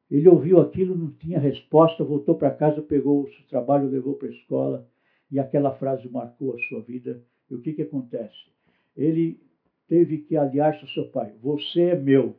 Ele 0.10 0.28
ouviu 0.28 0.60
aquilo, 0.60 0.96
não 0.96 1.12
tinha 1.12 1.40
resposta, 1.40 2.04
voltou 2.04 2.36
para 2.36 2.50
casa, 2.50 2.82
pegou 2.82 3.24
o 3.24 3.30
trabalho, 3.48 3.90
levou 3.90 4.16
para 4.16 4.28
a 4.28 4.32
escola 4.32 4.88
e 5.32 5.40
aquela 5.40 5.76
frase 5.76 6.10
marcou 6.10 6.56
a 6.56 6.60
sua 6.68 6.82
vida. 6.82 7.24
E 7.50 7.56
o 7.56 7.62
que, 7.62 7.74
que 7.74 7.82
acontece? 7.82 8.36
Ele 8.96 9.40
teve 9.88 10.20
que 10.20 10.38
aliar-se 10.38 10.82
ao 10.82 10.90
seu 10.90 11.10
pai: 11.10 11.34
Você 11.42 11.82
é 11.82 11.96
meu, 11.96 12.36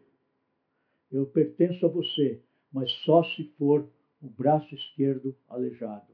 eu 1.11 1.27
pertenço 1.27 1.85
a 1.85 1.89
você, 1.89 2.41
mas 2.73 2.91
só 3.05 3.23
se 3.25 3.45
for 3.59 3.89
o 4.23 4.29
braço 4.29 4.75
esquerdo 4.75 5.35
aleijado. 5.49 6.13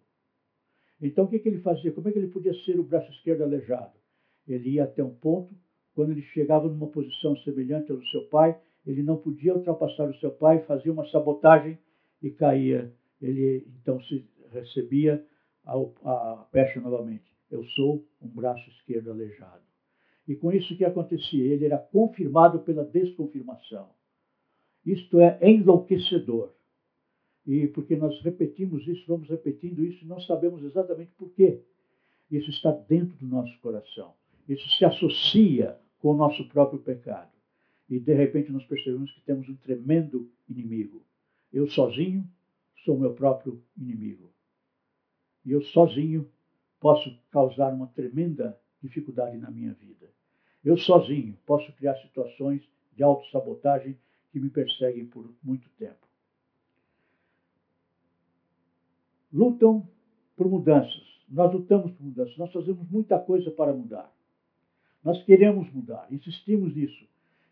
Então 1.00 1.24
o 1.24 1.28
que, 1.28 1.38
que 1.38 1.48
ele 1.48 1.60
fazia? 1.60 1.92
Como 1.92 2.08
é 2.08 2.12
que 2.12 2.18
ele 2.18 2.28
podia 2.28 2.54
ser 2.64 2.78
o 2.80 2.84
braço 2.84 3.10
esquerdo 3.12 3.42
aleijado? 3.42 3.92
Ele 4.48 4.70
ia 4.70 4.84
até 4.84 5.02
um 5.02 5.14
ponto, 5.14 5.54
quando 5.94 6.12
ele 6.12 6.22
chegava 6.22 6.68
numa 6.68 6.86
posição 6.86 7.36
semelhante 7.38 7.90
ao 7.90 7.98
do 7.98 8.06
seu 8.06 8.26
pai, 8.28 8.58
ele 8.86 9.02
não 9.02 9.16
podia 9.16 9.54
ultrapassar 9.54 10.08
o 10.08 10.14
seu 10.18 10.30
pai, 10.30 10.62
fazia 10.62 10.92
uma 10.92 11.06
sabotagem 11.10 11.78
e 12.22 12.30
caía. 12.30 12.92
Ele 13.20 13.66
então 13.80 14.00
se 14.02 14.24
recebia 14.52 15.24
a, 15.64 15.74
a 15.74 16.46
pecha 16.50 16.80
novamente. 16.80 17.35
Eu 17.50 17.64
sou 17.64 18.04
um 18.20 18.28
braço 18.28 18.68
esquerdo 18.70 19.10
aleijado. 19.10 19.62
E 20.26 20.34
com 20.34 20.52
isso 20.52 20.76
que 20.76 20.84
acontecia? 20.84 21.44
Ele 21.44 21.66
era 21.66 21.78
confirmado 21.78 22.60
pela 22.60 22.84
desconfirmação. 22.84 23.90
Isto 24.84 25.20
é 25.20 25.38
enlouquecedor. 25.42 26.52
E 27.46 27.68
porque 27.68 27.94
nós 27.94 28.20
repetimos 28.22 28.86
isso, 28.88 29.04
vamos 29.06 29.28
repetindo 29.28 29.84
isso 29.84 30.04
e 30.04 30.08
não 30.08 30.20
sabemos 30.20 30.64
exatamente 30.64 31.12
por 31.12 31.30
quê. 31.30 31.62
Isso 32.30 32.50
está 32.50 32.72
dentro 32.72 33.16
do 33.18 33.26
nosso 33.26 33.56
coração. 33.60 34.14
Isso 34.48 34.68
se 34.70 34.84
associa 34.84 35.78
com 36.00 36.10
o 36.10 36.16
nosso 36.16 36.48
próprio 36.48 36.80
pecado. 36.80 37.30
E 37.88 38.00
de 38.00 38.14
repente 38.14 38.50
nós 38.50 38.64
percebemos 38.64 39.12
que 39.12 39.20
temos 39.20 39.48
um 39.48 39.54
tremendo 39.56 40.28
inimigo. 40.48 41.04
Eu 41.52 41.68
sozinho 41.68 42.28
sou 42.84 42.98
meu 42.98 43.14
próprio 43.14 43.62
inimigo. 43.76 44.32
E 45.44 45.52
eu 45.52 45.62
sozinho 45.62 46.28
posso 46.86 47.12
causar 47.32 47.74
uma 47.74 47.88
tremenda 47.88 48.56
dificuldade 48.80 49.36
na 49.38 49.50
minha 49.50 49.72
vida. 49.72 50.08
Eu 50.64 50.76
sozinho 50.76 51.36
posso 51.44 51.72
criar 51.72 51.96
situações 51.96 52.62
de 52.94 53.02
autossabotagem 53.02 53.98
que 54.30 54.38
me 54.38 54.48
perseguem 54.48 55.04
por 55.04 55.28
muito 55.42 55.68
tempo. 55.70 56.06
lutam 59.32 59.84
por 60.36 60.48
mudanças. 60.48 61.02
Nós 61.28 61.52
lutamos 61.52 61.90
por 61.90 62.04
mudanças. 62.04 62.38
Nós 62.38 62.52
fazemos 62.52 62.88
muita 62.88 63.18
coisa 63.18 63.50
para 63.50 63.72
mudar. 63.72 64.08
Nós 65.02 65.20
queremos 65.24 65.68
mudar, 65.72 66.06
insistimos 66.12 66.72
nisso. 66.72 67.04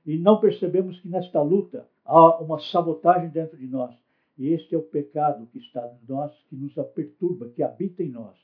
E 0.07 0.17
não 0.17 0.39
percebemos 0.39 1.01
que 1.01 1.09
nesta 1.09 1.43
luta 1.43 1.89
há 2.05 2.39
uma 2.39 2.61
sabotagem 2.61 3.31
dentro 3.31 3.57
de 3.57 3.67
nós. 3.67 3.93
E 4.39 4.51
este 4.51 4.77
é 4.77 4.79
o 4.79 4.83
pecado 4.83 5.45
que 5.49 5.59
está 5.59 5.85
em 5.89 6.07
nós, 6.09 6.33
que 6.49 6.55
nos 6.55 6.73
perturba, 6.95 7.49
que 7.49 7.65
habita 7.65 8.01
em 8.01 8.11
nós. 8.11 8.44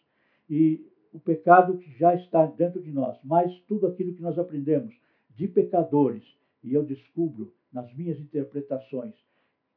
E 0.51 0.85
o 1.13 1.21
pecado 1.21 1.79
que 1.79 1.97
já 1.97 2.13
está 2.17 2.45
dentro 2.45 2.83
de 2.83 2.91
nós, 2.91 3.17
mais 3.23 3.57
tudo 3.69 3.87
aquilo 3.87 4.15
que 4.15 4.21
nós 4.21 4.37
aprendemos 4.37 4.93
de 5.37 5.47
pecadores, 5.47 6.25
e 6.63 6.75
eu 6.75 6.85
descubro 6.85 7.55
nas 7.73 7.95
minhas 7.95 8.19
interpretações 8.19 9.15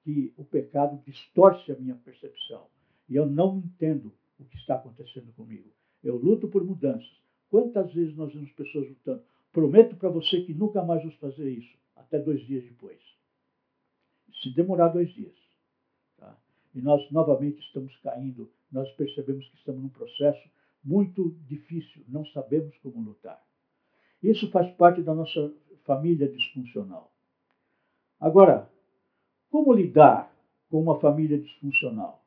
que 0.04 0.34
o 0.36 0.44
pecado 0.44 1.00
distorce 1.06 1.72
a 1.72 1.76
minha 1.76 1.96
percepção. 1.96 2.66
E 3.08 3.16
eu 3.16 3.26
não 3.26 3.58
entendo 3.60 4.12
o 4.40 4.46
que 4.46 4.58
está 4.58 4.76
acontecendo 4.76 5.32
comigo. 5.34 5.70
Eu 6.04 6.18
luto 6.18 6.48
por 6.48 6.64
mudanças. 6.64 7.22
Quantas 7.50 7.94
vezes 7.94 8.16
nós 8.16 8.34
vemos 8.34 8.52
pessoas 8.54 8.90
lutando? 8.90 9.24
Prometo 9.52 9.96
para 9.96 10.10
você 10.10 10.42
que 10.42 10.54
nunca 10.54 10.84
mais 10.84 11.02
vamos 11.02 11.16
fazer 11.18 11.50
isso, 11.50 11.78
até 11.96 12.20
dois 12.20 12.42
dias 12.48 12.64
depois. 12.64 13.00
Se 14.42 14.50
demorar 14.56 14.90
dois 14.90 15.14
dias. 15.14 15.36
Tá? 16.18 16.36
E 16.74 16.82
nós 16.82 17.10
novamente 17.12 17.60
estamos 17.60 17.96
caindo, 17.98 18.52
nós 18.72 18.92
percebemos 18.94 19.48
que 19.48 19.58
estamos 19.58 19.84
num 19.84 19.90
processo 19.90 20.50
muito 20.84 21.30
difícil, 21.48 22.04
não 22.08 22.26
sabemos 22.28 22.78
como 22.80 23.02
lutar. 23.02 23.42
Isso 24.22 24.50
faz 24.52 24.70
parte 24.76 25.02
da 25.02 25.14
nossa 25.14 25.54
família 25.84 26.28
disfuncional. 26.28 27.12
Agora, 28.20 28.70
como 29.50 29.74
lidar 29.74 30.34
com 30.70 30.82
uma 30.82 31.00
família 31.00 31.38
disfuncional? 31.38 32.24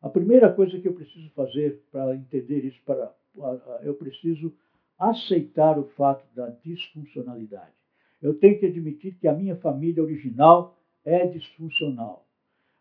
A 0.00 0.08
primeira 0.08 0.52
coisa 0.52 0.78
que 0.78 0.88
eu 0.88 0.94
preciso 0.94 1.30
fazer 1.30 1.82
para 1.90 2.14
entender 2.14 2.64
isso, 2.64 2.80
para, 2.84 3.14
eu 3.82 3.94
preciso 3.94 4.52
aceitar 4.98 5.78
o 5.78 5.84
fato 5.84 6.24
da 6.34 6.48
disfuncionalidade. 6.48 7.72
Eu 8.20 8.38
tenho 8.38 8.58
que 8.58 8.66
admitir 8.66 9.14
que 9.18 9.26
a 9.26 9.32
minha 9.32 9.56
família 9.56 10.02
original 10.02 10.76
é 11.04 11.26
disfuncional. 11.26 12.26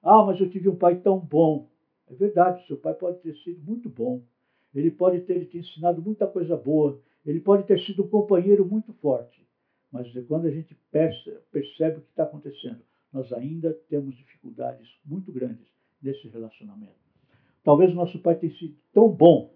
Ah, 0.03 0.23
mas 0.23 0.39
eu 0.39 0.49
tive 0.49 0.69
um 0.69 0.75
pai 0.75 0.99
tão 0.99 1.17
bom. 1.17 1.69
É 2.09 2.13
verdade, 2.13 2.65
seu 2.67 2.77
pai 2.77 2.93
pode 2.93 3.19
ter 3.19 3.35
sido 3.37 3.61
muito 3.63 3.89
bom. 3.89 4.21
Ele 4.73 4.91
pode 4.91 5.21
ter 5.21 5.45
te 5.45 5.57
ensinado 5.57 6.01
muita 6.01 6.27
coisa 6.27 6.55
boa. 6.55 7.01
Ele 7.25 7.39
pode 7.39 7.63
ter 7.63 7.79
sido 7.81 8.03
um 8.03 8.07
companheiro 8.07 8.65
muito 8.65 8.93
forte. 8.93 9.45
Mas 9.91 10.07
quando 10.27 10.45
a 10.45 10.51
gente 10.51 10.77
percebe 10.91 11.97
o 11.97 12.01
que 12.01 12.09
está 12.09 12.23
acontecendo, 12.23 12.79
nós 13.11 13.33
ainda 13.33 13.73
temos 13.89 14.15
dificuldades 14.15 14.87
muito 15.03 15.31
grandes 15.31 15.67
nesse 16.01 16.27
relacionamento. 16.27 16.93
Talvez 17.63 17.93
nosso 17.93 18.19
pai 18.19 18.35
tenha 18.35 18.53
sido 18.57 18.75
tão 18.93 19.09
bom 19.09 19.51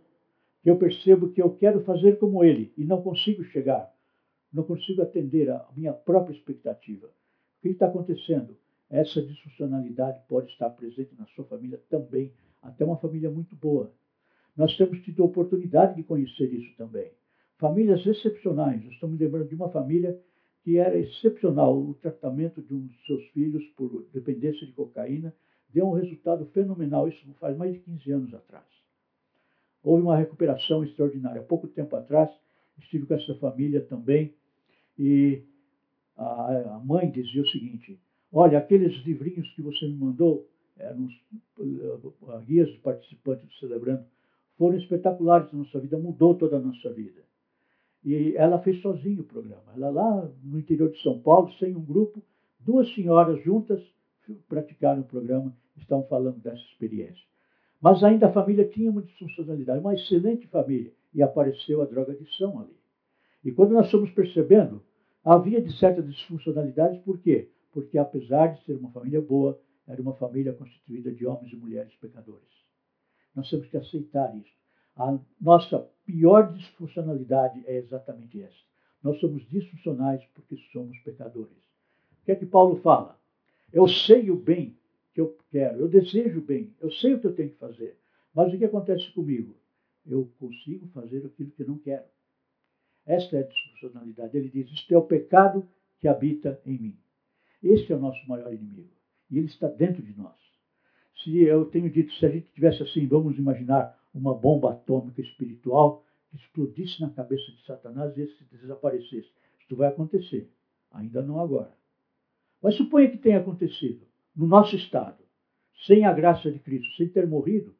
que 0.61 0.69
eu 0.69 0.77
percebo 0.77 1.31
que 1.31 1.41
eu 1.41 1.55
quero 1.55 1.83
fazer 1.83 2.17
como 2.17 2.43
ele 2.43 2.73
e 2.75 2.83
não 2.83 3.01
consigo 3.01 3.43
chegar, 3.43 3.93
não 4.51 4.63
consigo 4.63 5.01
atender 5.01 5.49
a 5.49 5.67
minha 5.75 5.93
própria 5.93 6.35
expectativa. 6.35 7.07
O 7.07 7.61
que 7.61 7.69
está 7.69 7.85
acontecendo? 7.87 8.57
Essa 8.89 9.21
disfuncionalidade 9.21 10.21
pode 10.27 10.51
estar 10.51 10.69
presente 10.71 11.15
na 11.17 11.25
sua 11.27 11.45
família 11.45 11.81
também, 11.89 12.33
até 12.61 12.83
uma 12.85 12.97
família 12.97 13.29
muito 13.29 13.55
boa. 13.55 13.91
Nós 14.55 14.75
temos 14.77 15.01
tido 15.03 15.23
a 15.23 15.25
oportunidade 15.25 15.95
de 15.95 16.03
conhecer 16.03 16.53
isso 16.53 16.75
também. 16.77 17.11
Famílias 17.57 18.05
excepcionais. 18.05 18.83
Eu 18.83 18.91
estou 18.91 19.09
me 19.09 19.17
lembrando 19.17 19.47
de 19.47 19.55
uma 19.55 19.69
família 19.69 20.19
que 20.63 20.77
era 20.77 20.97
excepcional. 20.97 21.77
O 21.77 21.93
tratamento 21.95 22.61
de 22.61 22.73
um 22.73 22.85
dos 22.85 23.05
seus 23.05 23.23
filhos 23.29 23.63
por 23.75 24.05
dependência 24.13 24.65
de 24.65 24.73
cocaína 24.73 25.33
deu 25.73 25.87
um 25.87 25.93
resultado 25.93 26.45
fenomenal. 26.47 27.07
Isso 27.07 27.25
faz 27.39 27.57
mais 27.57 27.73
de 27.73 27.79
15 27.79 28.11
anos 28.11 28.33
atrás. 28.33 28.65
Houve 29.83 30.03
uma 30.03 30.17
recuperação 30.17 30.83
extraordinária. 30.83 31.41
Há 31.41 31.43
pouco 31.43 31.67
tempo 31.67 31.95
atrás, 31.95 32.29
estive 32.79 33.05
com 33.05 33.13
essa 33.15 33.35
família 33.35 33.81
também 33.81 34.33
e 34.97 35.43
a 36.15 36.79
mãe 36.85 37.09
dizia 37.09 37.41
o 37.41 37.47
seguinte: 37.47 37.99
Olha, 38.31 38.57
aqueles 38.57 38.93
livrinhos 39.05 39.49
que 39.55 39.61
você 39.61 39.85
me 39.87 39.95
mandou, 39.95 40.47
eram 40.77 41.07
uh, 41.59 42.39
guias 42.45 42.67
dos 42.69 42.79
participantes 42.79 43.45
do 43.47 43.53
Celebrando, 43.55 44.05
foram 44.57 44.77
espetaculares 44.77 45.51
na 45.51 45.59
nossa 45.59 45.79
vida, 45.79 45.97
mudou 45.97 46.35
toda 46.35 46.57
a 46.57 46.61
nossa 46.61 46.91
vida. 46.91 47.21
E 48.03 48.35
ela 48.35 48.59
fez 48.59 48.81
sozinha 48.81 49.21
o 49.21 49.25
programa. 49.25 49.73
Ela 49.75 49.89
lá 49.89 50.29
no 50.43 50.59
interior 50.59 50.91
de 50.91 51.01
São 51.01 51.19
Paulo, 51.19 51.51
sem 51.53 51.75
um 51.75 51.83
grupo, 51.83 52.21
duas 52.59 52.93
senhoras 52.93 53.41
juntas 53.43 53.81
praticaram 54.47 55.01
o 55.01 55.05
programa, 55.05 55.55
estão 55.77 56.03
falando 56.03 56.39
dessa 56.39 56.63
experiência. 56.71 57.23
Mas 57.81 58.03
ainda 58.03 58.27
a 58.27 58.31
família 58.31 58.67
tinha 58.67 58.89
uma 58.89 59.01
disfuncionalidade, 59.01 59.79
uma 59.79 59.93
excelente 59.93 60.47
família, 60.47 60.93
e 61.13 61.21
apareceu 61.21 61.81
a 61.81 61.85
drogadição 61.85 62.59
ali. 62.59 62.75
E 63.43 63.51
quando 63.51 63.73
nós 63.73 63.91
fomos 63.91 64.09
percebendo, 64.11 64.81
havia 65.23 65.61
de 65.61 65.77
certas 65.77 66.05
disfuncionalidades, 66.09 67.01
por 67.03 67.19
quê? 67.19 67.49
Porque 67.73 67.97
apesar 67.97 68.53
de 68.53 68.63
ser 68.63 68.77
uma 68.77 68.91
família 68.91 69.21
boa, 69.21 69.59
era 69.85 70.01
uma 70.01 70.13
família 70.13 70.53
constituída 70.53 71.11
de 71.11 71.25
homens 71.25 71.51
e 71.51 71.57
mulheres 71.57 71.93
pecadores. 71.95 72.47
Nós 73.35 73.49
temos 73.49 73.67
que 73.67 73.77
aceitar 73.77 74.35
isso. 74.37 74.53
A 74.95 75.17
nossa 75.41 75.79
pior 76.05 76.53
disfuncionalidade 76.53 77.63
é 77.65 77.77
exatamente 77.77 78.41
essa. 78.41 78.63
Nós 79.01 79.19
somos 79.19 79.47
disfuncionais 79.49 80.23
porque 80.33 80.55
somos 80.71 80.97
pecadores. 80.99 81.57
O 82.21 82.25
que 82.25 82.31
é 82.31 82.35
que 82.35 82.45
Paulo 82.45 82.79
fala? 82.81 83.19
Eu 83.71 83.87
sei 83.87 84.29
o 84.29 84.35
bem 84.35 84.77
que 85.13 85.21
eu 85.21 85.37
quero, 85.49 85.79
eu 85.79 85.89
desejo 85.89 86.39
o 86.39 86.43
bem, 86.43 86.73
eu 86.79 86.91
sei 86.91 87.13
o 87.13 87.19
que 87.19 87.27
eu 87.27 87.35
tenho 87.35 87.49
que 87.49 87.57
fazer. 87.57 87.97
Mas 88.33 88.53
o 88.53 88.57
que 88.57 88.65
acontece 88.65 89.11
comigo? 89.11 89.55
Eu 90.05 90.31
consigo 90.39 90.87
fazer 90.87 91.25
aquilo 91.25 91.51
que 91.51 91.63
não 91.63 91.77
quero. 91.77 92.05
Esta 93.05 93.37
é 93.37 93.39
a 93.41 93.47
disfuncionalidade. 93.47 94.37
Ele 94.37 94.49
diz: 94.49 94.71
Isto 94.71 94.93
é 94.93 94.97
o 94.97 95.05
pecado 95.05 95.67
que 95.99 96.07
habita 96.07 96.59
em 96.65 96.77
mim. 96.77 96.97
Este 97.61 97.93
é 97.93 97.95
o 97.95 97.99
nosso 97.99 98.27
maior 98.27 98.53
inimigo. 98.53 98.91
E 99.29 99.37
ele 99.37 99.47
está 99.47 99.67
dentro 99.67 100.01
de 100.01 100.17
nós. 100.17 100.42
Se 101.21 101.43
eu 101.43 101.65
tenho 101.65 101.89
dito, 101.89 102.11
se 102.13 102.25
a 102.25 102.29
gente 102.29 102.47
tivesse 102.53 102.81
assim, 102.83 103.07
vamos 103.07 103.37
imaginar 103.37 103.97
uma 104.13 104.33
bomba 104.33 104.71
atômica 104.71 105.21
espiritual 105.21 106.03
que 106.29 106.37
explodisse 106.37 107.01
na 107.01 107.09
cabeça 107.09 107.51
de 107.51 107.65
Satanás 107.65 108.15
e 108.17 108.21
esse 108.21 108.43
desaparecesse. 108.45 109.29
Isto 109.59 109.75
vai 109.75 109.89
acontecer, 109.89 110.49
ainda 110.91 111.21
não 111.21 111.39
agora. 111.39 111.73
Mas 112.61 112.75
suponha 112.75 113.09
que 113.09 113.17
tenha 113.17 113.39
acontecido 113.39 114.05
no 114.35 114.47
nosso 114.47 114.75
estado, 114.75 115.23
sem 115.85 116.05
a 116.05 116.13
graça 116.13 116.51
de 116.51 116.59
Cristo, 116.59 116.95
sem 116.95 117.07
ter 117.07 117.27
morrido, 117.27 117.75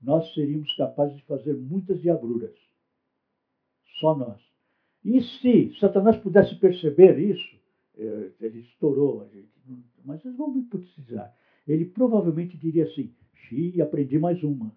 nós 0.00 0.32
seríamos 0.34 0.72
capazes 0.76 1.16
de 1.16 1.24
fazer 1.24 1.54
muitas 1.54 2.00
diabruras. 2.00 2.54
Só 3.98 4.14
nós. 4.14 4.40
E 5.04 5.22
se 5.22 5.74
Satanás 5.80 6.16
pudesse 6.18 6.54
perceber 6.56 7.18
isso, 7.18 7.56
eh, 7.96 8.32
ele 8.40 8.60
estourou 8.60 9.22
a 9.22 9.28
gente, 9.28 9.50
mas 10.04 10.22
vamos 10.36 10.64
hipotetizar. 10.64 11.34
Ele 11.66 11.84
provavelmente 11.84 12.56
diria 12.56 12.84
assim: 12.84 13.12
Xi, 13.34 13.80
aprendi 13.80 14.18
mais 14.18 14.42
uma 14.42 14.72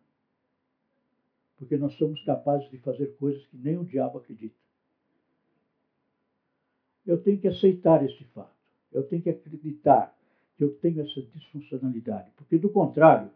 porque 1.60 1.76
nós 1.76 1.94
somos 1.96 2.24
capazes 2.24 2.70
de 2.72 2.78
fazer 2.78 3.18
coisas 3.18 3.46
que 3.48 3.58
nem 3.58 3.78
o 3.78 3.84
diabo 3.84 4.18
acredita. 4.18 4.56
Eu 7.06 7.22
tenho 7.22 7.38
que 7.38 7.50
aceitar 7.50 8.04
esse 8.04 8.24
fato. 8.34 8.56
Eu 8.94 9.04
tenho 9.04 9.22
que 9.22 9.30
acreditar 9.30 10.18
que 10.56 10.64
eu 10.64 10.74
tenho 10.76 11.02
essa 11.02 11.22
disfuncionalidade, 11.22 12.32
porque 12.38 12.58
do 12.58 12.70
contrário, 12.70 13.30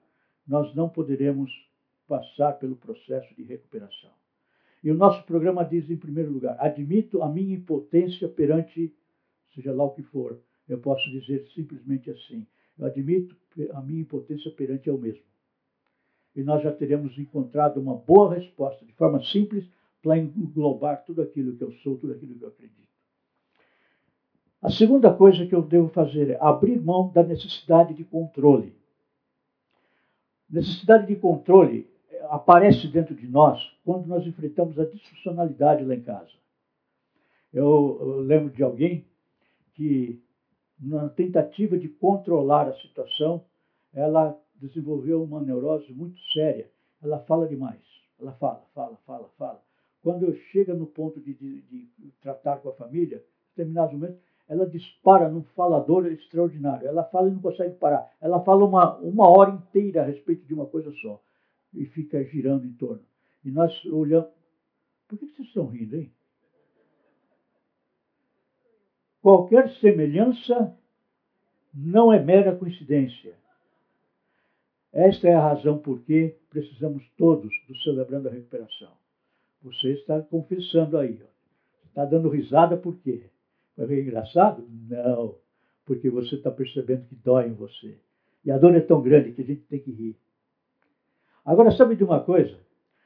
nós 0.47 0.73
não 0.73 0.87
poderemos 0.87 1.51
passar 2.07 2.53
pelo 2.53 2.77
processo 2.77 3.35
de 3.35 3.43
recuperação. 3.43 4.11
E 4.81 4.89
o 4.89 4.95
nosso 4.95 5.23
programa 5.25 5.63
diz, 5.65 5.89
em 5.89 5.97
primeiro 5.97 6.31
lugar, 6.31 6.55
admito 6.59 7.21
a 7.21 7.29
minha 7.29 7.55
impotência 7.55 8.27
perante, 8.27 8.93
seja 9.53 9.73
lá 9.73 9.83
o 9.83 9.93
que 9.93 10.03
for. 10.03 10.39
Eu 10.67 10.79
posso 10.79 11.09
dizer 11.11 11.45
simplesmente 11.53 12.09
assim: 12.09 12.47
eu 12.77 12.85
admito 12.85 13.35
a 13.71 13.81
minha 13.81 14.01
impotência 14.01 14.51
perante 14.51 14.87
eu 14.89 14.97
mesmo 14.97 15.23
e 16.35 16.43
nós 16.43 16.63
já 16.63 16.71
teremos 16.71 17.17
encontrado 17.17 17.79
uma 17.79 17.95
boa 17.95 18.33
resposta, 18.33 18.83
de 18.85 18.93
forma 18.93 19.23
simples, 19.23 19.65
para 20.01 20.17
englobar 20.17 21.03
tudo 21.05 21.21
aquilo 21.21 21.55
que 21.55 21.63
eu 21.63 21.71
sou, 21.83 21.97
tudo 21.97 22.13
aquilo 22.13 22.35
que 22.35 22.43
eu 22.43 22.49
acredito. 22.49 22.83
A 24.61 24.69
segunda 24.69 25.13
coisa 25.13 25.45
que 25.45 25.53
eu 25.53 25.61
devo 25.61 25.89
fazer 25.89 26.31
é 26.31 26.37
abrir 26.41 26.79
mão 26.81 27.11
da 27.11 27.23
necessidade 27.23 27.93
de 27.93 28.03
controle. 28.03 28.75
Necessidade 30.49 31.07
de 31.07 31.15
controle 31.15 31.87
eh, 32.09 32.27
aparece 32.29 32.87
dentro 32.87 33.13
de 33.13 33.27
nós 33.27 33.61
quando 33.83 34.07
nós 34.07 34.25
enfrentamos 34.25 34.79
a 34.79 34.85
disfuncionalidade 34.85 35.83
lá 35.83 35.95
em 35.95 36.01
casa. 36.01 36.31
Eu, 37.53 37.97
eu 37.99 38.19
lembro 38.21 38.49
de 38.49 38.63
alguém 38.63 39.05
que, 39.73 40.21
na 40.83 41.09
tentativa 41.09 41.77
de 41.77 41.87
controlar 41.87 42.67
a 42.67 42.75
situação, 42.75 43.43
ela 43.93 44.37
desenvolveu 44.55 45.23
uma 45.23 45.41
neurose 45.41 45.91
muito 45.93 46.19
séria. 46.33 46.69
Ela 47.01 47.19
fala 47.19 47.47
demais. 47.47 47.81
Ela 48.19 48.33
fala, 48.33 48.63
fala, 48.73 48.97
fala, 49.05 49.29
fala. 49.37 49.61
Quando 50.01 50.35
chega 50.51 50.73
no 50.73 50.85
ponto 50.85 51.19
de, 51.19 51.33
de, 51.33 51.61
de 51.61 52.11
tratar 52.21 52.57
com 52.57 52.69
a 52.69 52.73
família, 52.73 53.17
em 53.17 53.49
determinados 53.55 53.93
momentos, 53.93 54.19
ela 54.47 54.67
dispara 54.67 55.29
num 55.29 55.43
falador 55.55 56.05
extraordinário. 56.07 56.87
Ela 56.87 57.03
fala 57.05 57.29
e 57.29 57.31
não 57.31 57.41
consegue 57.41 57.75
parar. 57.75 58.11
Ela 58.21 58.41
fala 58.43 58.65
uma, 58.65 58.97
uma 58.97 59.29
hora 59.29 59.51
inteira 59.51 60.01
a 60.01 60.05
respeito 60.05 60.45
de 60.45 60.53
uma 60.53 60.65
coisa 60.65 60.91
só. 61.01 61.21
e 61.73 61.85
fica 61.85 62.23
girando 62.25 62.65
em 62.65 62.73
torno. 62.73 63.03
E 63.43 63.51
nós 63.51 63.73
olhamos. 63.85 64.29
Por 65.07 65.17
que 65.17 65.27
vocês 65.27 65.47
estão 65.47 65.67
rindo, 65.67 65.95
hein? 65.95 66.11
Qualquer 69.23 69.69
semelhança 69.75 70.75
não 71.73 72.11
é 72.11 72.21
mera 72.21 72.53
coincidência. 72.53 73.33
Esta 74.91 75.29
é 75.29 75.33
a 75.33 75.41
razão 75.41 75.77
por 75.77 76.01
que 76.01 76.35
precisamos 76.49 77.09
todos 77.17 77.49
do 77.69 77.75
Celebrando 77.77 78.27
a 78.27 78.31
Recuperação. 78.31 78.91
Você 79.61 79.93
está 79.93 80.21
confessando 80.21 80.97
aí. 80.97 81.21
Ó. 81.23 81.87
Está 81.87 82.03
dando 82.03 82.27
risada 82.27 82.75
por 82.75 82.97
quê? 82.97 83.29
Vai 83.77 83.87
ver 83.87 84.01
engraçado? 84.01 84.67
Não. 84.89 85.35
Porque 85.85 86.09
você 86.09 86.35
está 86.35 86.51
percebendo 86.51 87.05
que 87.05 87.15
dói 87.15 87.47
em 87.47 87.53
você. 87.53 87.97
E 88.43 88.51
a 88.51 88.57
dor 88.57 88.75
é 88.75 88.81
tão 88.81 89.01
grande 89.01 89.31
que 89.31 89.41
a 89.41 89.45
gente 89.45 89.61
tem 89.61 89.79
que 89.79 89.91
rir. 89.91 90.17
Agora, 91.45 91.71
sabe 91.71 91.95
de 91.95 92.03
uma 92.03 92.19
coisa? 92.19 92.59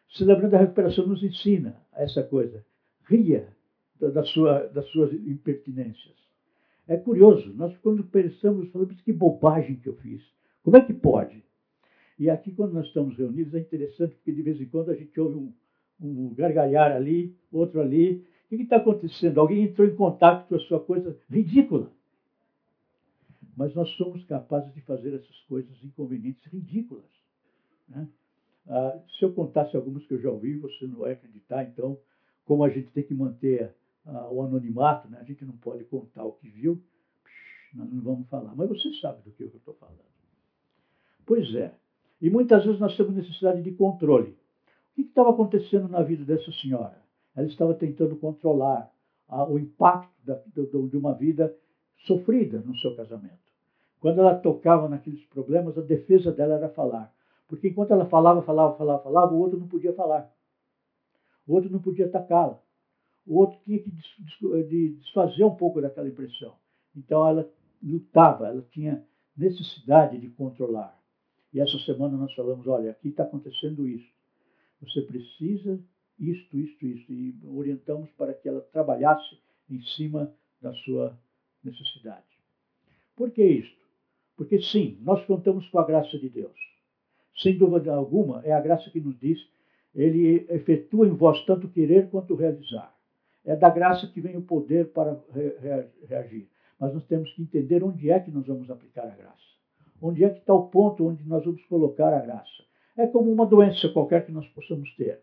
Celebrando 0.10 0.56
a 0.56 0.60
Recuperação 0.60 1.06
nos 1.06 1.21
ensina 1.21 1.80
essa 1.93 2.23
coisa. 2.23 2.65
Ria 3.03 3.56
da 3.99 4.23
sua, 4.23 4.67
das 4.67 4.86
suas 4.88 5.13
impertinências. 5.13 6.15
É 6.88 6.95
curioso, 6.95 7.53
nós 7.53 7.75
quando 7.79 8.03
pensamos, 8.03 8.69
falamos 8.69 8.99
que 9.01 9.12
bobagem 9.12 9.75
que 9.75 9.89
eu 9.89 9.95
fiz. 9.97 10.21
Como 10.63 10.77
é 10.77 10.81
que 10.81 10.93
pode? 10.93 11.43
E 12.17 12.29
aqui, 12.29 12.51
quando 12.51 12.73
nós 12.73 12.88
estamos 12.88 13.15
reunidos, 13.17 13.53
é 13.53 13.60
interessante 13.60 14.15
porque 14.15 14.31
de 14.31 14.41
vez 14.41 14.60
em 14.60 14.65
quando 14.65 14.89
a 14.89 14.95
gente 14.95 15.19
ouve 15.19 15.36
um, 15.36 15.53
um 16.01 16.33
gargalhar 16.33 16.91
ali, 16.91 17.36
outro 17.51 17.81
ali. 17.81 18.25
O 18.45 18.55
que 18.55 18.63
está 18.63 18.77
acontecendo? 18.77 19.39
Alguém 19.39 19.63
entrou 19.63 19.88
em 19.88 19.95
contato 19.95 20.47
com 20.47 20.55
a 20.55 20.60
sua 20.60 20.79
coisa 20.79 21.15
ridícula. 21.29 21.91
Mas 23.55 23.73
nós 23.75 23.89
somos 23.91 24.23
capazes 24.25 24.73
de 24.73 24.81
fazer 24.81 25.13
essas 25.13 25.39
coisas 25.41 25.75
inconvenientes 25.83 26.43
ridículas. 26.45 27.05
Né? 27.89 28.07
Ah, 28.67 28.99
se 29.17 29.25
eu 29.25 29.33
contasse 29.33 29.75
algumas 29.75 30.05
que 30.05 30.13
eu 30.13 30.21
já 30.21 30.29
ouvi, 30.29 30.57
você 30.57 30.88
não 30.88 30.99
vai 30.99 31.13
acreditar. 31.13 31.63
Então, 31.63 31.97
como 32.45 32.63
a 32.63 32.69
gente 32.69 32.89
tem 32.91 33.03
que 33.03 33.13
manter 33.13 33.73
ah, 34.08 34.30
o 34.32 34.41
anonimato, 34.41 35.10
né? 35.10 35.20
a 35.20 35.24
gente 35.24 35.46
não 35.46 35.56
pode 35.58 35.84
contar 35.86 36.24
o 36.24 36.34
que 36.34 36.50
viu, 36.50 36.82
nós 37.74 37.91
não 37.91 38.02
vamos 38.02 38.28
falar. 38.30 38.56
Mas 38.56 38.70
você 38.70 38.93
sabe 38.96 39.22
do 39.24 39.32
que 39.32 39.43
eu 39.43 39.48
estou 39.48 39.74
falando. 39.76 40.00
Pois 41.26 41.54
é. 41.56 41.74
E 42.22 42.30
muitas 42.30 42.65
vezes 42.65 42.80
nós 42.80 42.96
temos 42.96 43.15
necessidade 43.15 43.62
de 43.62 43.72
controle. 43.72 44.32
O 44.91 44.96
que 44.96 45.02
estava 45.02 45.30
acontecendo 45.30 45.88
na 45.88 46.02
vida 46.02 46.24
dessa 46.24 46.52
senhora? 46.54 47.00
Ela 47.36 47.48
estava 47.48 47.74
tentando 47.74 48.15
controlar 48.15 48.91
ah, 49.28 49.48
o 49.48 49.60
impacto 49.60 50.12
da, 50.24 50.41
do, 50.56 50.88
de 50.88 50.98
uma 50.98 51.13
vida 51.13 51.56
sofrida 52.06 52.60
no 52.60 52.76
seu 52.78 52.96
casamento. 52.96 53.38
Quando 54.00 54.20
ela 54.20 54.36
tocava 54.36 54.88
naqueles 54.88 55.24
problemas, 55.26 55.78
a 55.78 55.82
defesa 55.82 56.32
dela 56.32 56.56
era 56.56 56.70
falar. 56.70 57.13
Porque 57.48 57.67
enquanto 57.67 57.91
ela 57.91 58.06
falava, 58.06 58.41
falava, 58.41 58.78
falava, 58.78 59.04
falava, 59.04 59.34
o 59.34 59.39
outro 59.39 59.60
não 59.60 59.67
podia 59.67 59.93
falar. 59.93 60.32
O 61.48 61.54
outro 61.54 61.70
não 61.70 61.80
podia 61.80 62.06
atacá-la. 62.06 62.60
O 63.27 63.39
outro 63.39 63.59
tinha 63.65 63.77
que 63.79 63.91
desfazer 63.91 65.43
um 65.43 65.55
pouco 65.55 65.81
daquela 65.81 66.07
impressão. 66.07 66.55
Então 66.95 67.27
ela 67.27 67.51
lutava, 67.83 68.47
ela 68.47 68.65
tinha 68.71 69.05
necessidade 69.35 70.17
de 70.17 70.29
controlar. 70.29 70.97
E 71.53 71.59
essa 71.59 71.77
semana 71.79 72.17
nós 72.17 72.33
falamos: 72.33 72.65
olha, 72.67 72.91
aqui 72.91 73.09
está 73.09 73.23
acontecendo 73.23 73.87
isso. 73.87 74.09
Você 74.81 75.01
precisa 75.01 75.79
isto, 76.17 76.57
isto, 76.57 76.85
isto. 76.85 77.13
E 77.13 77.35
orientamos 77.43 78.09
para 78.11 78.33
que 78.33 78.47
ela 78.47 78.61
trabalhasse 78.61 79.37
em 79.69 79.81
cima 79.81 80.33
da 80.61 80.73
sua 80.73 81.17
necessidade. 81.63 82.25
Por 83.15 83.31
que 83.31 83.43
isto? 83.43 83.85
Porque 84.35 84.61
sim, 84.61 84.97
nós 85.01 85.23
contamos 85.25 85.67
com 85.69 85.79
a 85.79 85.85
graça 85.85 86.17
de 86.17 86.29
Deus. 86.29 86.57
Sem 87.35 87.57
dúvida 87.57 87.93
alguma, 87.93 88.41
é 88.43 88.53
a 88.53 88.61
graça 88.61 88.89
que 88.89 88.99
nos 88.99 89.19
diz, 89.19 89.39
ele 89.93 90.45
efetua 90.49 91.07
em 91.07 91.11
vós 91.11 91.43
tanto 91.45 91.67
querer 91.67 92.09
quanto 92.09 92.35
realizar. 92.35 92.96
É 93.47 93.55
da 93.55 93.69
graça 93.69 94.05
que 94.07 94.19
vem 94.19 94.36
o 94.36 94.41
poder 94.41 94.91
para 94.91 95.17
reagir. 96.05 96.49
Mas 96.77 96.93
nós 96.93 97.05
temos 97.05 97.31
que 97.33 97.41
entender 97.41 97.81
onde 97.81 98.12
é 98.12 98.19
que 98.19 98.29
nós 98.29 98.45
vamos 98.45 98.69
aplicar 98.69 99.05
a 99.05 99.15
graça. 99.15 99.47
Onde 100.01 100.25
é 100.25 100.29
que 100.29 100.39
está 100.39 100.53
o 100.53 100.67
ponto 100.67 101.07
onde 101.07 101.23
nós 101.23 101.45
vamos 101.45 101.63
colocar 101.67 102.13
a 102.13 102.19
graça? 102.19 102.63
É 102.97 103.07
como 103.07 103.31
uma 103.31 103.45
doença 103.45 103.88
qualquer 103.89 104.25
que 104.25 104.33
nós 104.33 104.45
possamos 104.49 104.93
ter. 104.97 105.21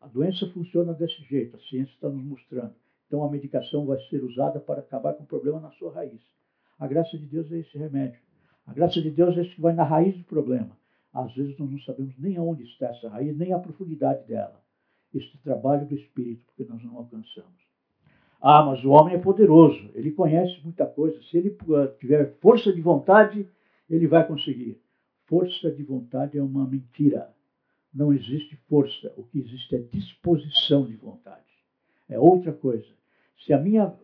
A 0.00 0.06
doença 0.06 0.50
funciona 0.50 0.94
desse 0.94 1.22
jeito, 1.24 1.56
a 1.56 1.60
ciência 1.60 1.92
está 1.92 2.08
nos 2.08 2.24
mostrando. 2.24 2.74
Então 3.06 3.22
a 3.22 3.30
medicação 3.30 3.84
vai 3.84 4.00
ser 4.08 4.24
usada 4.24 4.58
para 4.58 4.80
acabar 4.80 5.12
com 5.12 5.24
o 5.24 5.26
problema 5.26 5.60
na 5.60 5.70
sua 5.72 5.92
raiz. 5.92 6.22
A 6.78 6.86
graça 6.86 7.18
de 7.18 7.26
Deus 7.26 7.52
é 7.52 7.58
esse 7.58 7.76
remédio. 7.76 8.18
A 8.66 8.72
graça 8.72 9.00
de 9.00 9.10
Deus 9.10 9.36
é 9.36 9.42
esse 9.42 9.54
que 9.54 9.60
vai 9.60 9.74
na 9.74 9.84
raiz 9.84 10.16
do 10.16 10.24
problema. 10.24 10.74
Às 11.12 11.34
vezes 11.34 11.58
nós 11.58 11.70
não 11.70 11.78
sabemos 11.80 12.14
nem 12.18 12.38
aonde 12.38 12.64
está 12.64 12.86
essa 12.86 13.10
raiz, 13.10 13.36
nem 13.36 13.52
a 13.52 13.58
profundidade 13.58 14.26
dela. 14.26 14.58
Este 15.14 15.36
trabalho 15.38 15.86
do 15.86 15.94
Espírito, 15.94 16.44
porque 16.46 16.70
nós 16.70 16.82
não 16.82 16.96
alcançamos. 16.96 17.62
Ah, 18.40 18.64
mas 18.64 18.84
o 18.84 18.90
homem 18.90 19.14
é 19.14 19.18
poderoso, 19.18 19.90
ele 19.94 20.10
conhece 20.10 20.60
muita 20.64 20.84
coisa. 20.84 21.22
Se 21.22 21.36
ele 21.36 21.56
tiver 22.00 22.34
força 22.40 22.72
de 22.72 22.80
vontade, 22.80 23.48
ele 23.88 24.08
vai 24.08 24.26
conseguir. 24.26 24.80
Força 25.26 25.70
de 25.70 25.82
vontade 25.82 26.36
é 26.36 26.42
uma 26.42 26.66
mentira. 26.66 27.32
Não 27.94 28.12
existe 28.12 28.56
força. 28.68 29.12
O 29.16 29.22
que 29.24 29.38
existe 29.38 29.76
é 29.76 29.78
disposição 29.78 30.86
de 30.86 30.96
vontade. 30.96 31.46
É 32.08 32.18
outra 32.18 32.52
coisa. 32.52 32.88
Se 33.44 33.52
a 33.52 33.58
minha 33.58 33.94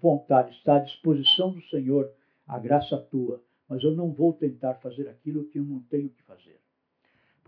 vontade 0.00 0.52
está 0.52 0.76
à 0.76 0.80
disposição 0.80 1.52
do 1.52 1.62
Senhor, 1.68 2.10
a 2.46 2.58
graça 2.58 2.96
atua. 2.96 3.42
Mas 3.68 3.82
eu 3.84 3.94
não 3.94 4.10
vou 4.10 4.32
tentar 4.32 4.74
fazer 4.74 5.08
aquilo 5.08 5.44
que 5.44 5.58
eu 5.58 5.64
não 5.64 5.80
tenho 5.80 6.08
que 6.08 6.22
fazer. 6.22 6.58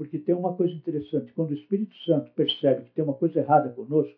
Porque 0.01 0.19
tem 0.19 0.35
uma 0.35 0.55
coisa 0.55 0.73
interessante: 0.73 1.33
quando 1.33 1.51
o 1.51 1.55
Espírito 1.55 1.95
Santo 2.05 2.31
percebe 2.31 2.85
que 2.85 2.93
tem 2.93 3.05
uma 3.05 3.13
coisa 3.13 3.41
errada 3.41 3.69
conosco, 3.69 4.17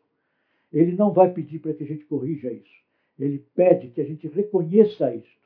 ele 0.73 0.92
não 0.92 1.12
vai 1.12 1.33
pedir 1.33 1.59
para 1.59 1.75
que 1.75 1.83
a 1.83 1.87
gente 1.87 2.05
corrija 2.05 2.53
isso. 2.53 2.83
Ele 3.18 3.45
pede 3.55 3.88
que 3.88 4.01
a 4.01 4.05
gente 4.05 4.29
reconheça 4.29 5.12
isso 5.14 5.42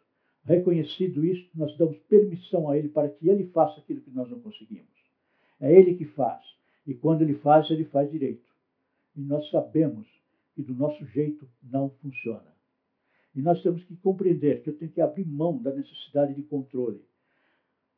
Reconhecido 0.47 1.25
isso, 1.25 1.45
nós 1.57 1.77
damos 1.77 1.99
permissão 2.09 2.71
a 2.71 2.79
Ele 2.79 2.89
para 2.89 3.09
que 3.09 3.29
Ele 3.29 3.49
faça 3.49 3.81
aquilo 3.81 4.01
que 4.01 4.13
nós 4.13 4.31
não 4.31 4.39
conseguimos. 4.39 4.87
É 5.61 5.73
Ele 5.73 5.97
que 5.97 6.05
faz. 6.05 6.41
E 6.87 6.95
quando 6.95 7.23
Ele 7.23 7.35
faz, 7.35 7.69
Ele 7.69 7.85
faz 7.87 8.09
direito. 8.13 8.49
E 9.17 9.21
nós 9.21 9.51
sabemos 9.51 10.07
que 10.55 10.63
do 10.63 10.73
nosso 10.73 11.05
jeito 11.07 11.49
não 11.65 11.91
funciona. 12.01 12.55
E 13.35 13.43
nós 13.43 13.61
temos 13.61 13.83
que 13.85 13.97
compreender 13.97 14.63
que 14.63 14.71
eu 14.71 14.79
tenho 14.79 14.93
que 14.93 15.01
abrir 15.01 15.27
mão 15.27 15.61
da 15.61 15.75
necessidade 15.75 16.33
de 16.33 16.43
controle. 16.45 17.03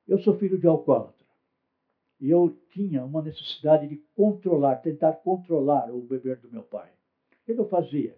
Eu 0.09 0.19
sou 0.21 0.39
filho 0.39 0.59
de 0.59 0.67
alcoólatra. 0.67 1.18
E 2.21 2.31
eu 2.31 2.57
tinha 2.71 3.05
uma 3.05 3.23
necessidade 3.23 3.87
de 3.87 3.97
controlar, 4.17 4.77
tentar 4.77 5.13
controlar 5.13 5.91
o 5.91 6.01
beber 6.01 6.37
do 6.39 6.51
meu 6.51 6.63
pai. 6.63 6.89
Que 7.45 7.53
eu 7.53 7.69
fazia? 7.69 8.17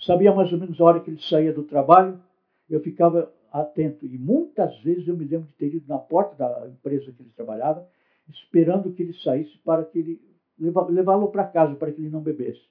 Sabia 0.00 0.34
mais 0.34 0.52
ou 0.52 0.58
menos 0.58 0.80
a 0.80 0.84
hora 0.84 1.00
que 1.00 1.10
ele 1.10 1.20
saía 1.22 1.52
do 1.52 1.62
trabalho, 1.64 2.20
eu 2.68 2.80
ficava 2.80 3.32
atento. 3.52 4.06
E 4.06 4.18
muitas 4.18 4.76
vezes 4.80 5.06
eu 5.06 5.16
me 5.16 5.24
lembro 5.24 5.46
de 5.46 5.54
ter 5.54 5.74
ido 5.74 5.86
na 5.86 5.98
porta 5.98 6.34
da 6.34 6.68
empresa 6.68 7.12
que 7.12 7.22
ele 7.22 7.32
trabalhava, 7.36 7.86
esperando 8.28 8.92
que 8.92 9.02
ele 9.02 9.14
saísse 9.14 9.56
para 9.58 9.84
que 9.84 9.98
ele 9.98 10.20
levá-lo 10.58 11.28
para 11.28 11.46
casa 11.46 11.74
para 11.74 11.92
que 11.92 12.00
ele 12.00 12.10
não 12.10 12.20
bebesse. 12.20 12.62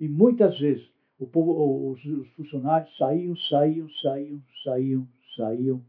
E 0.00 0.08
muitas 0.08 0.58
vezes 0.58 0.92
povo, 1.26 1.92
os 1.92 2.28
funcionários 2.34 2.96
saíam, 2.96 3.36
saíam, 3.36 3.88
saíam, 4.02 4.42
saíam, 4.64 5.08
saíam, 5.36 5.84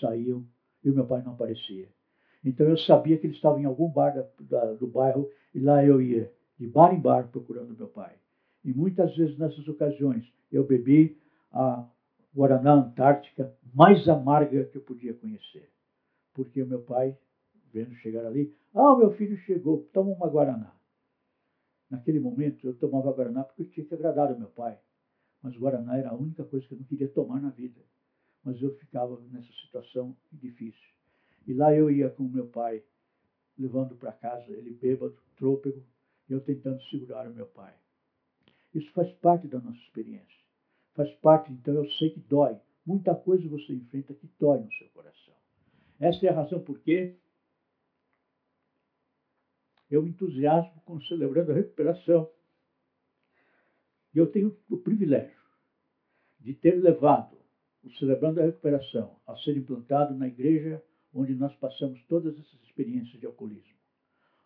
saíam, 0.00 0.46
e 0.84 0.90
o 0.90 0.94
meu 0.94 1.06
pai 1.06 1.22
não 1.22 1.32
aparecia. 1.32 1.88
Então 2.44 2.66
eu 2.66 2.76
sabia 2.76 3.16
que 3.18 3.26
ele 3.26 3.34
estava 3.34 3.60
em 3.60 3.64
algum 3.64 3.88
bar 3.88 4.14
da, 4.14 4.26
da, 4.40 4.72
do 4.74 4.86
bairro 4.86 5.30
e 5.54 5.60
lá 5.60 5.84
eu 5.84 6.02
ia, 6.02 6.32
de 6.58 6.66
bar 6.66 6.94
em 6.94 7.00
bar, 7.00 7.28
procurando 7.28 7.76
meu 7.76 7.88
pai. 7.88 8.14
E 8.64 8.72
muitas 8.72 9.16
vezes 9.16 9.38
nessas 9.38 9.66
ocasiões 9.68 10.32
eu 10.50 10.64
bebi 10.64 11.18
a 11.52 11.88
Guaraná 12.34 12.74
Antártica 12.74 13.54
mais 13.74 14.08
amarga 14.08 14.64
que 14.64 14.78
eu 14.78 14.82
podia 14.82 15.14
conhecer. 15.14 15.70
Porque 16.34 16.62
o 16.62 16.66
meu 16.66 16.82
pai, 16.82 17.16
vendo 17.72 17.94
chegar 17.96 18.26
ali, 18.26 18.54
ah, 18.74 18.96
meu 18.96 19.12
filho 19.12 19.36
chegou, 19.38 19.88
toma 19.92 20.12
uma 20.12 20.28
Guaraná. 20.28 20.74
Naquele 21.90 22.18
momento 22.18 22.66
eu 22.66 22.74
tomava 22.74 23.12
Guaraná 23.12 23.44
porque 23.44 23.62
eu 23.62 23.70
tinha 23.70 23.86
que 23.86 23.94
agradar 23.94 24.32
o 24.32 24.38
meu 24.38 24.48
pai. 24.48 24.78
Mas 25.42 25.56
Guaraná 25.56 25.98
era 25.98 26.10
a 26.10 26.14
única 26.14 26.44
coisa 26.44 26.66
que 26.66 26.74
eu 26.74 26.78
não 26.78 26.86
queria 26.86 27.08
tomar 27.08 27.40
na 27.40 27.50
vida. 27.50 27.80
Mas 28.42 28.60
eu 28.62 28.74
ficava 28.76 29.20
nessa 29.30 29.52
situação 29.64 30.16
difícil. 30.32 30.88
E 31.46 31.54
lá 31.54 31.74
eu 31.74 31.90
ia 31.90 32.10
com 32.10 32.24
meu 32.24 32.46
pai, 32.46 32.82
levando 33.58 33.96
para 33.96 34.12
casa, 34.12 34.52
ele 34.52 34.74
bêbado, 34.74 35.16
trôpego, 35.36 35.82
e 36.28 36.32
eu 36.32 36.40
tentando 36.40 36.82
segurar 36.84 37.28
o 37.28 37.34
meu 37.34 37.46
pai. 37.46 37.74
Isso 38.74 38.90
faz 38.92 39.12
parte 39.14 39.46
da 39.48 39.60
nossa 39.60 39.78
experiência 39.78 40.42
faz 40.94 41.10
parte, 41.16 41.52
então 41.52 41.74
eu 41.74 41.90
sei 41.92 42.10
que 42.10 42.20
dói. 42.20 42.58
Muita 42.84 43.14
coisa 43.14 43.48
você 43.48 43.72
enfrenta 43.72 44.14
que 44.14 44.28
dói 44.38 44.60
no 44.60 44.72
seu 44.72 44.88
coração. 44.88 45.34
Essa 45.98 46.26
é 46.26 46.30
a 46.30 46.34
razão 46.34 46.60
por 46.62 46.78
que 46.80 47.16
eu 49.90 50.02
me 50.02 50.10
entusiasmo 50.10 50.80
com 50.84 51.00
celebrando 51.02 51.52
a 51.52 51.54
recuperação. 51.54 52.30
E 54.14 54.18
eu 54.18 54.30
tenho 54.30 54.56
o 54.68 54.76
privilégio 54.76 55.40
de 56.40 56.54
ter 56.54 56.74
levado 56.76 57.36
o 57.84 57.90
Celebrando 57.94 58.40
a 58.40 58.44
Recuperação 58.44 59.16
a 59.26 59.36
ser 59.38 59.56
implantado 59.56 60.14
na 60.14 60.28
igreja 60.28 60.82
onde 61.14 61.34
nós 61.34 61.54
passamos 61.56 62.02
todas 62.08 62.34
essas 62.38 62.62
experiências 62.64 63.20
de 63.20 63.26
alcoolismo. 63.26 63.76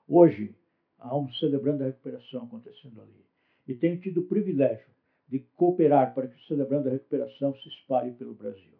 Hoje, 0.08 0.54
há 0.98 1.16
um 1.16 1.30
celebrando 1.34 1.82
a 1.82 1.86
recuperação 1.86 2.44
acontecendo 2.44 3.00
ali. 3.00 3.24
E 3.66 3.74
tenho 3.74 4.00
tido 4.00 4.20
o 4.20 4.26
privilégio 4.26 4.86
de 5.28 5.40
cooperar 5.56 6.14
para 6.14 6.28
que 6.28 6.36
o 6.36 6.46
celebrando 6.46 6.88
a 6.88 6.92
recuperação 6.92 7.54
se 7.56 7.68
espalhe 7.68 8.12
pelo 8.12 8.34
Brasil. 8.34 8.72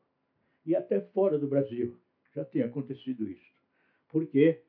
E 0.65 0.75
até 0.75 1.01
fora 1.01 1.39
do 1.39 1.49
Brasil 1.49 1.99
já 2.35 2.45
tem 2.45 2.63
acontecido 2.63 3.29
isso. 3.29 3.53
Porque 4.11 4.63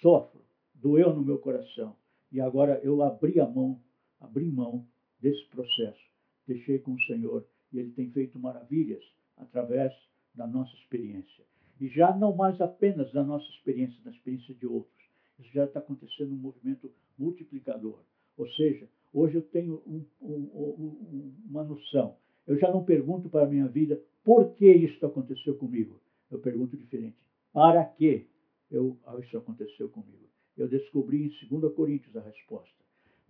sofro, 0.00 0.40
doeu 0.74 1.14
no 1.14 1.22
meu 1.22 1.38
coração. 1.38 1.96
E 2.32 2.40
agora 2.40 2.80
eu 2.82 3.02
abri 3.02 3.40
a 3.40 3.46
mão, 3.46 3.80
abri 4.20 4.50
mão 4.50 4.86
desse 5.20 5.44
processo. 5.46 6.04
Deixei 6.46 6.78
com 6.78 6.92
o 6.92 7.02
Senhor 7.02 7.46
e 7.72 7.78
Ele 7.78 7.92
tem 7.92 8.10
feito 8.10 8.38
maravilhas 8.38 9.02
através 9.36 9.92
da 10.34 10.46
nossa 10.46 10.74
experiência. 10.76 11.44
E 11.80 11.88
já 11.88 12.14
não 12.16 12.34
mais 12.34 12.60
apenas 12.60 13.12
da 13.12 13.22
nossa 13.22 13.48
experiência, 13.50 14.02
da 14.04 14.10
experiência 14.10 14.54
de 14.54 14.66
outros. 14.66 14.96
Isso 15.38 15.52
já 15.52 15.64
está 15.64 15.80
acontecendo 15.80 16.32
um 16.32 16.36
movimento 16.36 16.90
multiplicador. 17.18 17.98
Ou 18.36 18.48
seja, 18.50 18.88
hoje 19.12 19.36
eu 19.36 19.42
tenho 19.42 19.82
um, 19.86 20.04
um, 20.22 20.32
um, 20.32 21.34
uma 21.48 21.64
noção. 21.64 22.16
Eu 22.46 22.58
já 22.58 22.70
não 22.70 22.84
pergunto 22.84 23.28
para 23.28 23.44
a 23.44 23.48
minha 23.48 23.66
vida 23.66 24.00
por 24.24 24.54
que 24.54 24.70
isso 24.70 25.04
aconteceu 25.04 25.56
comigo. 25.56 26.00
Eu 26.30 26.38
pergunto 26.38 26.76
diferente. 26.76 27.16
Para 27.52 27.84
que 27.84 28.26
eu, 28.70 28.96
isso 29.20 29.36
aconteceu 29.36 29.88
comigo? 29.88 30.26
Eu 30.56 30.68
descobri 30.68 31.26
em 31.26 31.58
2 31.58 31.74
Coríntios 31.74 32.16
a 32.16 32.20
resposta. 32.20 32.74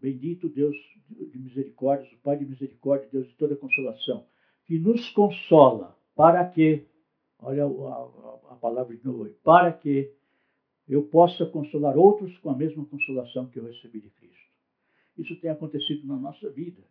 Bendito 0.00 0.48
Deus 0.48 0.76
de 1.08 1.38
misericórdia, 1.38 2.08
o 2.14 2.18
Pai 2.18 2.36
de 2.36 2.44
misericórdia, 2.44 3.08
Deus 3.10 3.26
de 3.28 3.34
toda 3.34 3.56
consolação, 3.56 4.26
que 4.64 4.78
nos 4.78 5.10
consola 5.10 5.96
para 6.14 6.44
que, 6.48 6.84
olha 7.38 7.64
a, 7.64 7.66
a, 7.66 8.35
a 8.56 8.60
palavra 8.60 8.96
de 8.96 9.04
novo, 9.04 9.28
para 9.44 9.72
que 9.72 10.12
eu 10.88 11.02
possa 11.04 11.44
consolar 11.46 11.96
outros 11.96 12.36
com 12.38 12.50
a 12.50 12.56
mesma 12.56 12.84
consolação 12.84 13.46
que 13.48 13.58
eu 13.58 13.64
recebi 13.64 14.00
de 14.00 14.10
Cristo. 14.10 14.46
Isso 15.16 15.36
tem 15.40 15.50
acontecido 15.50 16.06
na 16.06 16.16
nossa 16.16 16.50
vida. 16.50 16.82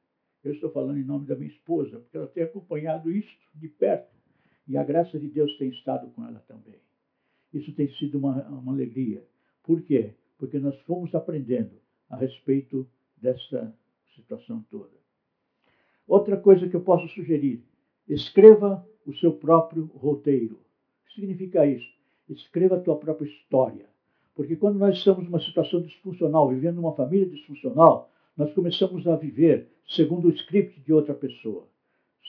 Eu 0.44 0.54
estou 0.54 0.72
falando 0.72 0.98
em 0.98 1.04
nome 1.04 1.26
da 1.26 1.36
minha 1.36 1.50
esposa, 1.50 2.00
porque 2.00 2.18
ela 2.18 2.28
tem 2.28 2.44
acompanhado 2.44 3.12
isso 3.12 3.36
de 3.54 3.68
perto. 3.68 4.14
E 4.68 4.78
a 4.78 4.84
graça 4.84 5.20
de 5.20 5.28
Deus 5.28 5.58
tem 5.58 5.70
estado 5.70 6.10
com 6.12 6.26
ela 6.26 6.40
também. 6.48 6.80
Isso 7.54 7.72
tem 7.74 7.90
sido 7.96 8.18
uma, 8.18 8.48
uma 8.50 8.74
alegria. 8.74 9.26
Por 9.64 9.82
quê? 9.82 10.14
Porque 10.38 10.60
nós 10.60 10.78
fomos 10.82 11.14
aprendendo 11.16 11.80
a 12.10 12.18
respeito 12.18 12.88
dessa 13.18 13.74
situação 14.16 14.64
toda. 14.70 14.94
Outra 16.08 16.38
coisa 16.38 16.68
que 16.68 16.76
eu 16.76 16.82
posso 16.82 17.08
sugerir: 17.10 17.64
escreva 18.08 18.86
o 19.06 19.14
seu 19.16 19.34
próprio 19.34 19.86
roteiro. 19.86 20.65
Significa 21.16 21.66
isso? 21.66 21.88
Escreva 22.30 22.76
a 22.76 22.80
tua 22.80 22.98
própria 22.98 23.28
história. 23.28 23.86
Porque 24.36 24.58
quando 24.58 24.78
nós 24.78 24.98
estamos 24.98 25.24
numa 25.24 25.40
situação 25.40 25.82
disfuncional, 25.82 26.50
vivendo 26.50 26.76
numa 26.76 26.94
família 26.94 27.26
disfuncional, 27.26 28.12
nós 28.36 28.54
começamos 28.54 29.08
a 29.08 29.16
viver 29.16 29.70
segundo 29.88 30.28
o 30.28 30.32
script 30.32 30.82
de 30.82 30.92
outra 30.92 31.14
pessoa, 31.14 31.68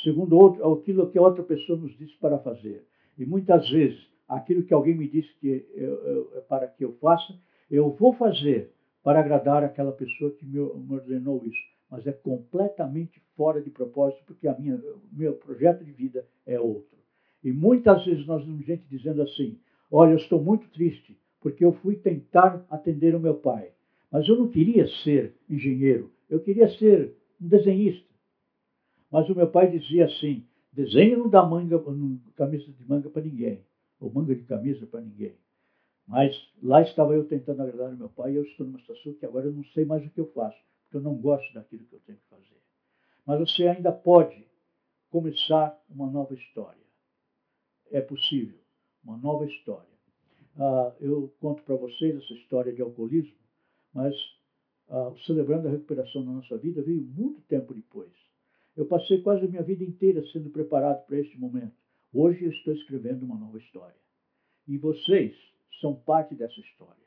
segundo 0.05 0.38
outro, 0.38 0.72
aquilo 0.72 1.11
que 1.11 1.18
a 1.18 1.22
outra 1.22 1.42
pessoa 1.42 1.77
nos 1.79 1.96
disse 1.99 2.16
para 2.18 2.38
fazer. 2.38 2.87
E 3.18 3.27
muitas 3.27 3.68
vezes, 3.68 3.99
aquilo 4.29 4.62
que 4.62 4.72
alguém 4.72 4.94
me 4.94 5.09
disse 5.09 5.33
que 5.40 5.66
eu, 5.75 5.94
eu, 6.05 6.44
para 6.49 6.68
que 6.68 6.85
eu 6.85 6.92
faça, 7.01 7.35
eu 7.68 7.90
vou 7.90 8.12
fazer 8.12 8.70
para 9.03 9.18
agradar 9.18 9.64
aquela 9.64 9.92
pessoa 9.92 10.31
que 10.33 10.46
me, 10.46 10.59
me 10.59 10.94
ordenou 10.94 11.44
isso. 11.44 11.59
Mas 11.90 12.07
é 12.07 12.12
completamente 12.12 13.20
fora 13.37 13.61
de 13.61 13.70
propósito, 13.70 14.22
porque 14.27 14.46
a 14.46 14.57
minha, 14.57 14.77
o 14.77 15.01
meu 15.12 15.33
projeto 15.35 15.85
de 15.85 15.92
vida 15.92 16.25
é 16.44 16.61
outro. 16.61 16.96
E 17.42 17.53
muitas 17.53 18.05
vezes 18.05 18.27
nós 18.27 18.44
vemos 18.44 18.64
gente 18.66 18.85
dizendo 18.88 19.22
assim: 19.22 19.59
Olha, 19.90 20.12
eu 20.12 20.16
estou 20.16 20.42
muito 20.42 20.68
triste, 20.70 21.18
porque 21.40 21.64
eu 21.64 21.72
fui 21.75 21.96
tentar 21.96 22.64
atender 22.70 23.14
o 23.14 23.20
meu 23.20 23.35
pai. 23.35 23.70
Mas 24.11 24.29
eu 24.29 24.37
não 24.37 24.49
queria 24.49 24.87
ser 25.03 25.35
engenheiro, 25.49 26.11
eu 26.29 26.40
queria 26.40 26.68
ser 26.79 27.14
um 27.40 27.49
desenhista. 27.49 28.07
Mas 29.11 29.29
o 29.29 29.35
meu 29.35 29.49
pai 29.51 29.70
dizia 29.70 30.07
assim: 30.07 30.46
desenho 30.72 31.18
não 31.18 31.29
dá 31.29 31.44
manga, 31.44 31.79
não, 31.79 32.18
camisa 32.37 32.70
de 32.72 32.88
manga 32.88 33.09
para 33.09 33.22
ninguém, 33.22 33.64
ou 34.01 34.12
manga 34.12 34.35
de 34.35 34.44
camisa 34.44 34.87
para 34.87 35.01
ninguém. 35.01 35.35
Mas 36.07 36.37
lá 36.62 36.83
estava 36.83 37.14
eu 37.14 37.25
tentando 37.25 37.62
agradar 37.62 37.92
o 37.92 37.96
meu 37.96 38.09
pai 38.09 38.33
e 38.33 38.37
eu 38.37 38.44
estou 38.44 38.66
numa 38.66 38.79
situação 38.79 39.14
que 39.14 39.27
agora 39.27 39.46
eu 39.46 39.53
não 39.53 39.64
sei 39.66 39.85
mais 39.85 40.05
o 40.07 40.11
que 40.11 40.20
eu 40.20 40.31
faço, 40.33 40.59
porque 40.85 40.96
eu 40.99 41.01
não 41.01 41.16
gosto 41.16 41.53
daquilo 41.53 41.85
que 41.85 41.94
eu 41.94 42.01
tenho 42.01 42.18
que 42.18 42.29
fazer. 42.29 42.61
Mas 43.27 43.40
você 43.40 43.66
ainda 43.66 43.90
pode 43.90 44.46
começar 45.11 45.77
uma 45.88 46.09
nova 46.09 46.35
história. 46.35 46.86
É 47.90 48.01
possível, 48.01 48.59
uma 49.05 49.16
nova 49.16 49.46
história. 49.46 49.96
Ah, 50.59 50.94
eu 51.01 51.33
conto 51.40 51.62
para 51.62 51.77
vocês 51.77 52.16
essa 52.16 52.33
história 52.35 52.72
de 52.72 52.83
alcoolismo, 52.83 53.37
mas 53.92 54.14
ah, 54.88 55.12
celebrando 55.27 55.68
a 55.68 55.70
recuperação 55.70 56.25
da 56.25 56.33
nossa 56.33 56.57
vida 56.57 56.83
veio 56.83 57.03
muito 57.03 57.40
tempo 57.42 57.75
depois. 57.75 58.12
Eu 58.77 58.87
passei 58.87 59.22
quase 59.22 59.44
a 59.44 59.49
minha 59.49 59.62
vida 59.62 59.85
inteira 59.85 60.25
sendo 60.33 60.51
preparado 60.51 61.07
para 61.07 61.18
este 61.18 61.38
momento. 61.38 61.75
Hoje 62.12 62.44
eu 62.44 62.51
estou 62.51 62.75
escrevendo 62.75 63.25
uma 63.25 63.38
nova 63.38 63.59
história. 63.59 63.96
E 64.66 64.77
vocês 64.77 65.35
são 65.81 65.94
parte 65.94 66.35
dessa 66.35 66.59
história. 66.61 67.07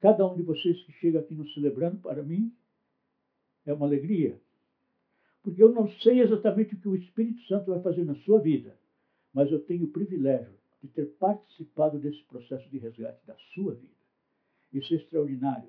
Cada 0.00 0.26
um 0.26 0.36
de 0.36 0.42
vocês 0.42 0.80
que 0.84 0.92
chega 0.92 1.18
aqui 1.18 1.34
no 1.34 1.48
Celebrando, 1.48 1.98
para 1.98 2.22
mim, 2.22 2.52
é 3.66 3.72
uma 3.72 3.86
alegria. 3.86 4.40
Porque 5.42 5.62
eu 5.62 5.72
não 5.72 5.88
sei 6.00 6.20
exatamente 6.20 6.74
o 6.74 6.80
que 6.80 6.88
o 6.88 6.94
Espírito 6.94 7.42
Santo 7.42 7.70
vai 7.70 7.80
fazer 7.80 8.04
na 8.04 8.14
sua 8.16 8.38
vida, 8.38 8.77
mas 9.38 9.52
eu 9.52 9.60
tenho 9.60 9.84
o 9.84 9.92
privilégio 9.92 10.52
de 10.82 10.88
ter 10.88 11.06
participado 11.10 11.96
desse 11.96 12.20
processo 12.24 12.68
de 12.70 12.78
resgate 12.78 13.24
da 13.24 13.36
sua 13.54 13.72
vida. 13.72 13.94
Isso 14.72 14.92
é 14.92 14.96
extraordinário, 14.96 15.68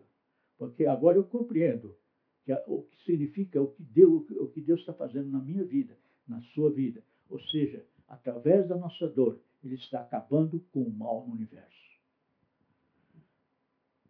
porque 0.58 0.88
agora 0.88 1.18
eu 1.18 1.24
compreendo 1.24 1.96
que 2.44 2.52
o 2.66 2.82
que 2.82 3.04
significa 3.06 3.62
o 3.62 3.68
que 3.68 3.84
Deus, 3.84 4.28
o 4.32 4.48
que 4.48 4.60
Deus 4.60 4.80
está 4.80 4.92
fazendo 4.92 5.30
na 5.30 5.38
minha 5.38 5.64
vida, 5.64 5.96
na 6.28 6.42
sua 6.56 6.72
vida. 6.72 7.04
Ou 7.30 7.40
seja, 7.40 7.86
através 8.08 8.68
da 8.68 8.76
nossa 8.76 9.08
dor, 9.08 9.40
Ele 9.64 9.76
está 9.76 10.02
acabando 10.02 10.60
com 10.74 10.82
o 10.82 10.90
mal 10.90 11.28
no 11.28 11.34
universo. 11.36 11.70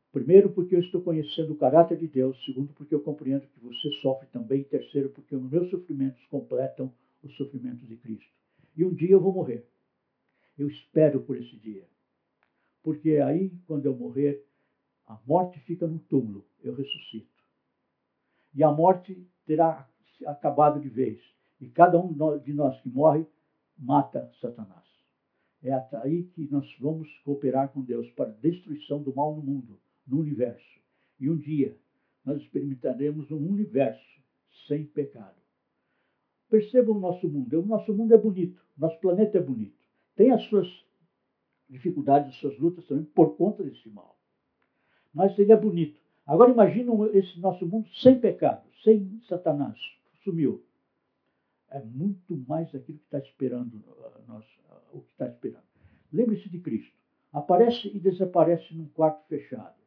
Primeiro, 0.09 0.51
porque 0.51 0.73
eu 0.73 0.79
estou 0.79 1.01
conhecendo 1.01 1.51
o 1.51 1.57
caráter 1.57 1.97
de 1.97 2.07
Deus. 2.07 2.41
Segundo, 2.45 2.71
porque 2.71 2.95
eu 2.95 3.01
compreendo 3.01 3.45
que 3.45 3.59
você 3.59 3.91
sofre 4.01 4.25
também. 4.31 4.63
Terceiro, 4.63 5.09
porque 5.09 5.35
os 5.35 5.51
meus 5.51 5.69
sofrimentos 5.69 6.25
completam 6.27 6.93
os 7.21 7.35
sofrimentos 7.35 7.85
de 7.85 7.97
Cristo. 7.97 8.38
E 8.79 8.85
um 8.85 8.93
dia 8.93 9.11
eu 9.11 9.19
vou 9.19 9.33
morrer. 9.33 9.67
Eu 10.57 10.69
espero 10.69 11.19
por 11.19 11.35
esse 11.35 11.53
dia. 11.57 11.85
Porque 12.81 13.17
aí, 13.17 13.51
quando 13.67 13.85
eu 13.85 13.93
morrer, 13.93 14.47
a 15.05 15.19
morte 15.27 15.59
fica 15.59 15.85
no 15.85 15.99
túmulo, 15.99 16.45
eu 16.63 16.73
ressuscito. 16.73 17.43
E 18.55 18.63
a 18.63 18.71
morte 18.71 19.21
terá 19.45 19.85
acabado 20.25 20.79
de 20.79 20.87
vez. 20.87 21.19
E 21.59 21.67
cada 21.67 21.99
um 21.99 22.13
de 22.39 22.53
nós 22.53 22.79
que 22.79 22.87
morre 22.87 23.25
mata 23.77 24.31
Satanás. 24.39 24.87
É 25.61 25.73
aí 25.97 26.23
que 26.23 26.49
nós 26.49 26.65
vamos 26.79 27.09
cooperar 27.25 27.73
com 27.73 27.81
Deus 27.81 28.09
para 28.11 28.29
a 28.29 28.33
destruição 28.33 29.03
do 29.03 29.13
mal 29.13 29.35
no 29.35 29.41
mundo 29.41 29.77
no 30.07 30.21
universo. 30.21 30.79
E 31.19 31.29
um 31.29 31.35
dia 31.35 31.77
nós 32.23 32.41
experimentaremos 32.41 33.29
um 33.29 33.45
universo 33.45 34.21
sem 34.69 34.85
pecado. 34.85 35.38
Percebam 36.49 36.97
o 36.97 36.99
nosso 36.99 37.27
mundo. 37.29 37.59
O 37.59 37.65
nosso 37.65 37.93
mundo 37.93 38.13
é 38.13 38.17
bonito, 38.17 38.59
nosso 38.77 38.99
planeta 38.99 39.37
é 39.37 39.41
bonito. 39.41 39.77
Tem 40.15 40.31
as 40.31 40.43
suas 40.45 40.67
dificuldades, 41.69 42.29
as 42.29 42.39
suas 42.39 42.57
lutas 42.57 42.85
também 42.87 43.05
por 43.05 43.37
conta 43.37 43.63
desse 43.63 43.87
mal. 43.89 44.17
Mas 45.13 45.37
ele 45.37 45.51
é 45.51 45.57
bonito. 45.57 45.99
Agora 46.25 46.51
imaginam 46.51 47.05
esse 47.15 47.39
nosso 47.39 47.65
mundo 47.65 47.87
sem 48.01 48.19
pecado, 48.19 48.67
sem 48.83 49.21
Satanás. 49.27 49.79
Sumiu. 50.23 50.63
É 51.69 51.79
muito 51.81 52.35
mais 52.47 52.67
aquilo 52.73 52.97
que 52.97 53.05
está 53.05 53.19
esperando 53.19 53.75
uh, 53.75 54.23
nós, 54.27 54.45
uh, 54.69 54.97
o 54.97 55.01
que 55.01 55.11
está 55.11 55.27
esperando. 55.27 55.63
Lembre-se 56.11 56.49
de 56.49 56.59
Cristo. 56.59 56.97
Aparece 57.31 57.87
e 57.95 57.99
desaparece 57.99 58.73
num 58.73 58.87
quarto 58.89 59.23
fechado. 59.27 59.79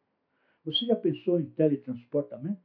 Você 0.64 0.86
já 0.86 0.94
pensou 0.94 1.40
em 1.40 1.46
teletransportamento? 1.46 2.62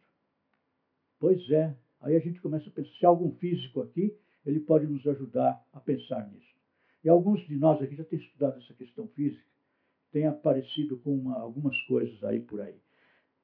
Pois 1.20 1.50
é. 1.50 1.76
Aí 2.02 2.16
a 2.16 2.20
gente 2.20 2.40
começa 2.42 2.70
a 2.70 2.72
pensar, 2.72 2.92
se 2.98 3.06
há 3.06 3.10
algum 3.10 3.32
físico 3.34 3.82
aqui, 3.82 4.16
ele 4.46 4.60
pode 4.60 4.88
nos 4.88 5.06
ajudar 5.08 5.62
a 5.74 5.80
pensar 5.80 6.28
nisso. 6.30 6.56
E 7.04 7.10
alguns 7.10 7.46
de 7.48 7.56
nós 7.56 7.82
aqui 7.82 7.96
já 7.96 8.04
têm 8.04 8.20
estudado 8.20 8.60
essa 8.60 8.74
questão 8.74 9.08
física, 9.10 9.44
têm 10.12 10.26
aparecido 10.26 10.98
com 10.98 11.16
uma, 11.16 11.38
algumas 11.40 11.78
coisas 11.84 12.24
aí 12.24 12.40
por 12.40 12.62
aí. 12.62 12.76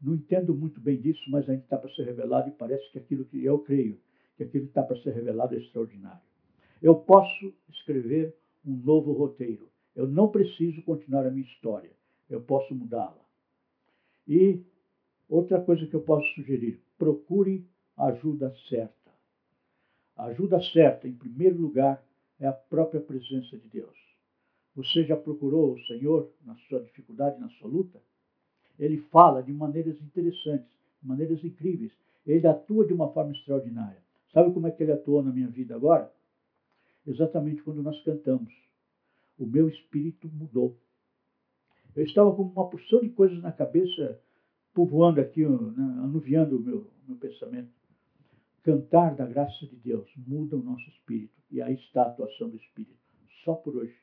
Não 0.01 0.15
entendo 0.15 0.53
muito 0.53 0.81
bem 0.81 0.99
disso, 0.99 1.21
mas 1.29 1.49
ainda 1.49 1.63
está 1.63 1.77
para 1.77 1.93
ser 1.93 2.03
revelado 2.03 2.49
e 2.49 2.51
parece 2.51 2.89
que 2.91 2.97
aquilo 2.97 3.25
que 3.25 3.43
eu 3.43 3.59
creio, 3.59 3.99
que 4.35 4.43
aquilo 4.43 4.65
que 4.65 4.71
está 4.71 4.83
para 4.83 5.01
ser 5.01 5.11
revelado 5.11 5.55
é 5.55 5.59
extraordinário. 5.59 6.21
Eu 6.81 6.95
posso 6.95 7.53
escrever 7.69 8.35
um 8.65 8.75
novo 8.75 9.13
roteiro. 9.13 9.69
Eu 9.95 10.07
não 10.07 10.29
preciso 10.29 10.81
continuar 10.83 11.25
a 11.25 11.31
minha 11.31 11.45
história. 11.45 11.91
Eu 12.29 12.41
posso 12.41 12.73
mudá-la. 12.73 13.23
E 14.27 14.61
outra 15.29 15.61
coisa 15.61 15.85
que 15.87 15.95
eu 15.95 16.01
posso 16.01 16.27
sugerir: 16.33 16.81
procure 16.97 17.65
ajuda 17.97 18.53
certa. 18.69 19.11
A 20.15 20.25
ajuda 20.25 20.61
certa, 20.61 21.07
em 21.07 21.13
primeiro 21.13 21.57
lugar, 21.59 22.03
é 22.39 22.47
a 22.47 22.53
própria 22.53 23.01
presença 23.01 23.57
de 23.57 23.67
Deus. 23.67 23.97
Você 24.75 25.03
já 25.03 25.15
procurou 25.15 25.73
o 25.73 25.79
Senhor 25.85 26.31
na 26.45 26.55
sua 26.67 26.81
dificuldade, 26.81 27.39
na 27.39 27.49
sua 27.49 27.67
luta? 27.67 28.01
ele 28.79 28.97
fala 29.11 29.41
de 29.41 29.53
maneiras 29.53 29.99
interessantes, 30.01 30.69
de 31.01 31.07
maneiras 31.07 31.43
incríveis. 31.43 31.91
Ele 32.25 32.47
atua 32.47 32.85
de 32.85 32.93
uma 32.93 33.11
forma 33.11 33.31
extraordinária. 33.31 34.01
Sabe 34.31 34.51
como 34.53 34.67
é 34.67 34.71
que 34.71 34.81
ele 34.81 34.91
atuou 34.91 35.21
na 35.21 35.31
minha 35.31 35.47
vida 35.47 35.75
agora? 35.75 36.11
Exatamente 37.05 37.61
quando 37.61 37.83
nós 37.83 38.01
cantamos. 38.03 38.53
O 39.37 39.45
meu 39.45 39.67
espírito 39.67 40.27
mudou. 40.29 40.77
Eu 41.95 42.03
estava 42.03 42.33
com 42.35 42.43
uma 42.43 42.69
porção 42.69 43.01
de 43.01 43.09
coisas 43.09 43.39
na 43.41 43.51
cabeça, 43.51 44.19
povoando 44.73 45.21
aqui, 45.21 45.45
né, 45.45 45.99
anuviando 46.03 46.57
o 46.57 46.59
meu, 46.59 46.87
meu 47.07 47.17
pensamento. 47.17 47.69
Cantar 48.63 49.13
da 49.15 49.25
graça 49.25 49.67
de 49.67 49.75
Deus 49.75 50.09
muda 50.15 50.55
o 50.55 50.63
nosso 50.63 50.89
espírito. 50.89 51.33
E 51.51 51.61
aí 51.61 51.75
está 51.75 52.03
a 52.03 52.07
atuação 52.07 52.49
do 52.49 52.55
espírito. 52.55 52.97
Só 53.43 53.55
por 53.55 53.75
hoje. 53.75 53.95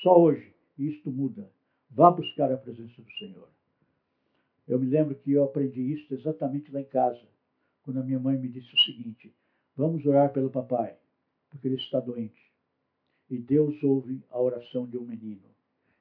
Só 0.00 0.18
hoje 0.20 0.54
isto 0.78 1.10
muda. 1.10 1.50
Vá 1.90 2.10
buscar 2.10 2.50
a 2.52 2.56
presença 2.56 3.02
do 3.02 3.12
Senhor. 3.12 3.48
Eu 4.66 4.78
me 4.78 4.86
lembro 4.86 5.14
que 5.16 5.32
eu 5.32 5.44
aprendi 5.44 5.80
isso 5.92 6.14
exatamente 6.14 6.70
lá 6.72 6.80
em 6.80 6.84
casa, 6.84 7.20
quando 7.82 7.98
a 7.98 8.02
minha 8.02 8.18
mãe 8.18 8.38
me 8.38 8.48
disse 8.48 8.72
o 8.72 8.78
seguinte: 8.78 9.34
Vamos 9.76 10.06
orar 10.06 10.32
pelo 10.32 10.50
papai, 10.50 10.96
porque 11.50 11.66
ele 11.66 11.76
está 11.76 11.98
doente. 12.00 12.40
E 13.28 13.38
Deus 13.38 13.82
ouve 13.82 14.22
a 14.30 14.40
oração 14.40 14.86
de 14.86 14.96
um 14.96 15.04
menino. 15.04 15.48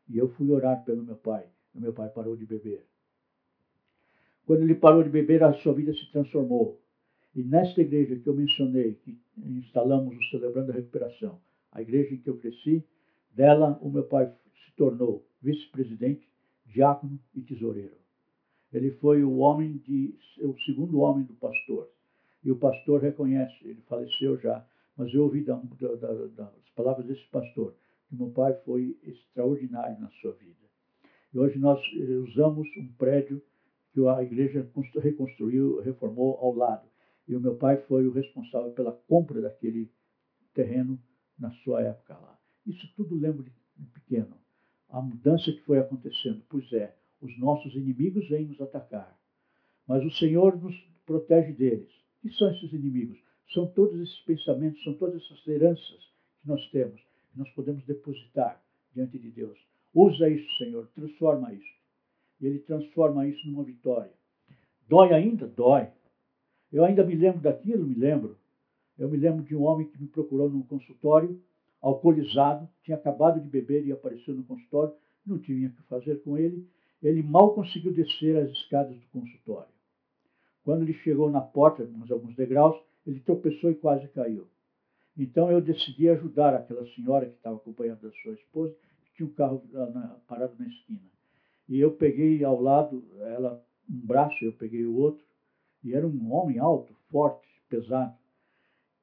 E 0.07 0.17
eu 0.17 0.29
fui 0.33 0.49
orar 0.51 0.83
pelo 0.83 1.03
meu 1.03 1.15
pai. 1.15 1.47
E 1.73 1.79
meu 1.79 1.93
pai 1.93 2.09
parou 2.09 2.35
de 2.35 2.45
beber. 2.45 2.85
Quando 4.45 4.63
ele 4.63 4.75
parou 4.75 5.03
de 5.03 5.09
beber, 5.09 5.43
a 5.43 5.53
sua 5.53 5.73
vida 5.73 5.93
se 5.93 6.11
transformou. 6.11 6.80
E 7.33 7.43
nesta 7.43 7.81
igreja 7.81 8.17
que 8.17 8.27
eu 8.27 8.33
mencionei, 8.33 8.95
que 8.95 9.17
instalamos 9.37 10.15
o 10.15 10.23
Celebrando 10.29 10.71
a 10.71 10.75
Recuperação, 10.75 11.39
a 11.71 11.81
igreja 11.81 12.13
em 12.13 12.17
que 12.17 12.29
eu 12.29 12.37
cresci, 12.37 12.83
dela 13.33 13.79
o 13.81 13.89
meu 13.89 14.03
pai 14.03 14.27
se 14.65 14.75
tornou 14.75 15.25
vice-presidente, 15.41 16.27
diácono 16.65 17.19
e 17.33 17.41
tesoureiro. 17.41 17.95
Ele 18.73 18.91
foi 18.91 19.23
o 19.23 19.37
homem 19.37 19.77
de, 19.77 20.13
o 20.41 20.57
segundo 20.65 20.99
homem 20.99 21.25
do 21.25 21.33
pastor. 21.33 21.89
E 22.43 22.51
o 22.51 22.55
pastor 22.55 23.01
reconhece, 23.01 23.55
ele 23.63 23.81
faleceu 23.87 24.37
já, 24.39 24.65
mas 24.97 25.13
eu 25.13 25.23
ouvi 25.23 25.41
da, 25.41 25.55
da, 25.55 25.95
da, 25.95 26.43
das 26.43 26.69
palavras 26.75 27.05
desse 27.05 27.25
pastor 27.27 27.75
que 28.07 28.15
meu 28.15 28.29
pai 28.29 28.53
foi 28.65 28.97
extraordinário 29.03 29.99
na 29.99 30.09
sua 30.21 30.33
vida. 30.33 30.59
E 31.33 31.39
hoje 31.39 31.57
nós 31.57 31.79
eh, 31.95 32.17
usamos 32.17 32.67
um 32.75 32.87
prédio 32.97 33.41
que 33.93 34.05
a 34.05 34.21
igreja 34.21 34.69
reconstruiu, 34.99 35.81
reformou 35.81 36.37
ao 36.37 36.53
lado. 36.53 36.90
E 37.31 37.35
o 37.35 37.39
meu 37.39 37.55
pai 37.55 37.77
foi 37.83 38.05
o 38.05 38.11
responsável 38.11 38.73
pela 38.73 38.91
compra 38.91 39.39
daquele 39.39 39.89
terreno 40.53 41.01
na 41.39 41.49
sua 41.63 41.81
época 41.81 42.17
lá. 42.17 42.37
Isso 42.67 42.85
tudo 42.93 43.15
lembro 43.15 43.41
de 43.41 43.51
pequeno. 43.93 44.35
A 44.89 45.01
mudança 45.01 45.49
que 45.49 45.61
foi 45.61 45.79
acontecendo. 45.79 46.43
Pois 46.49 46.69
é, 46.73 46.93
os 47.21 47.39
nossos 47.39 47.73
inimigos 47.73 48.27
vêm 48.27 48.47
nos 48.47 48.59
atacar. 48.59 49.17
Mas 49.87 50.03
o 50.03 50.11
Senhor 50.11 50.61
nos 50.61 50.75
protege 51.05 51.53
deles. 51.53 51.89
Que 52.21 52.29
são 52.33 52.51
esses 52.53 52.73
inimigos? 52.73 53.17
São 53.53 53.65
todos 53.67 53.97
esses 54.01 54.19
pensamentos, 54.25 54.83
são 54.83 54.93
todas 54.95 55.23
essas 55.23 55.47
heranças 55.47 56.11
que 56.41 56.47
nós 56.49 56.69
temos, 56.71 56.99
que 57.31 57.39
nós 57.39 57.49
podemos 57.51 57.85
depositar 57.85 58.61
diante 58.93 59.17
de 59.17 59.31
Deus. 59.31 59.57
Usa 59.93 60.27
isso, 60.27 60.57
Senhor, 60.57 60.85
transforma 60.93 61.53
isso. 61.53 61.73
E 62.41 62.45
Ele 62.47 62.59
transforma 62.59 63.25
isso 63.25 63.47
numa 63.47 63.63
vitória. 63.63 64.11
Dói 64.89 65.13
ainda? 65.13 65.47
Dói. 65.47 65.87
Eu 66.71 66.85
ainda 66.85 67.03
me 67.03 67.15
lembro 67.15 67.41
daquilo, 67.41 67.85
me 67.85 67.95
lembro. 67.95 68.37
Eu 68.97 69.09
me 69.09 69.17
lembro 69.17 69.43
de 69.43 69.55
um 69.55 69.63
homem 69.63 69.87
que 69.87 70.01
me 70.01 70.07
procurou 70.07 70.49
num 70.49 70.61
consultório, 70.63 71.41
alcoolizado, 71.81 72.69
tinha 72.83 72.95
acabado 72.95 73.41
de 73.41 73.49
beber 73.49 73.85
e 73.85 73.91
apareceu 73.91 74.33
no 74.33 74.43
consultório, 74.43 74.93
não 75.25 75.39
tinha 75.39 75.67
o 75.67 75.71
que 75.71 75.81
fazer 75.83 76.21
com 76.21 76.37
ele. 76.37 76.67
Ele 77.01 77.23
mal 77.23 77.53
conseguiu 77.53 77.91
descer 77.91 78.37
as 78.37 78.51
escadas 78.51 78.95
do 78.95 79.07
consultório. 79.07 79.71
Quando 80.63 80.83
ele 80.83 80.93
chegou 80.93 81.31
na 81.31 81.41
porta, 81.41 81.83
uns 81.83 82.11
alguns 82.11 82.35
degraus, 82.35 82.79
ele 83.05 83.19
tropeçou 83.19 83.71
e 83.71 83.75
quase 83.75 84.07
caiu. 84.09 84.47
Então 85.17 85.51
eu 85.51 85.59
decidi 85.59 86.07
ajudar 86.09 86.53
aquela 86.53 86.85
senhora 86.93 87.25
que 87.25 87.35
estava 87.35 87.57
acompanhando 87.57 88.07
a 88.07 88.11
sua 88.21 88.33
esposa, 88.33 88.73
que 89.03 89.13
tinha 89.15 89.27
um 89.27 89.33
carro 89.33 89.63
parado 90.27 90.53
na 90.59 90.67
esquina. 90.67 91.01
E 91.67 91.79
eu 91.79 91.91
peguei 91.91 92.43
ao 92.43 92.61
lado, 92.61 93.03
ela 93.19 93.63
um 93.89 94.05
braço, 94.05 94.45
eu 94.45 94.53
peguei 94.53 94.85
o 94.85 94.95
outro, 94.95 95.23
e 95.83 95.93
era 95.93 96.07
um 96.07 96.33
homem 96.33 96.59
alto, 96.59 96.93
forte, 97.09 97.47
pesado. 97.69 98.15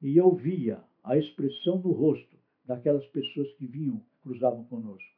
E 0.01 0.15
eu 0.17 0.33
via 0.33 0.81
a 1.03 1.17
expressão 1.17 1.79
no 1.79 1.91
rosto 1.91 2.37
daquelas 2.65 3.05
pessoas 3.07 3.51
que 3.53 3.65
vinham, 3.65 4.01
cruzavam 4.21 4.63
conosco. 4.65 5.09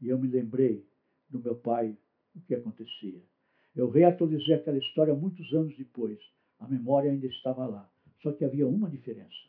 E 0.00 0.08
eu 0.08 0.18
me 0.18 0.28
lembrei 0.28 0.84
do 1.28 1.38
meu 1.38 1.56
pai, 1.56 1.96
o 2.34 2.40
que 2.40 2.54
acontecia. 2.54 3.20
Eu 3.74 3.90
reatualizei 3.90 4.54
aquela 4.54 4.78
história 4.78 5.14
muitos 5.14 5.52
anos 5.52 5.76
depois. 5.76 6.18
A 6.58 6.66
memória 6.66 7.10
ainda 7.10 7.26
estava 7.26 7.66
lá. 7.66 7.90
Só 8.22 8.32
que 8.32 8.44
havia 8.44 8.66
uma 8.66 8.90
diferença. 8.90 9.48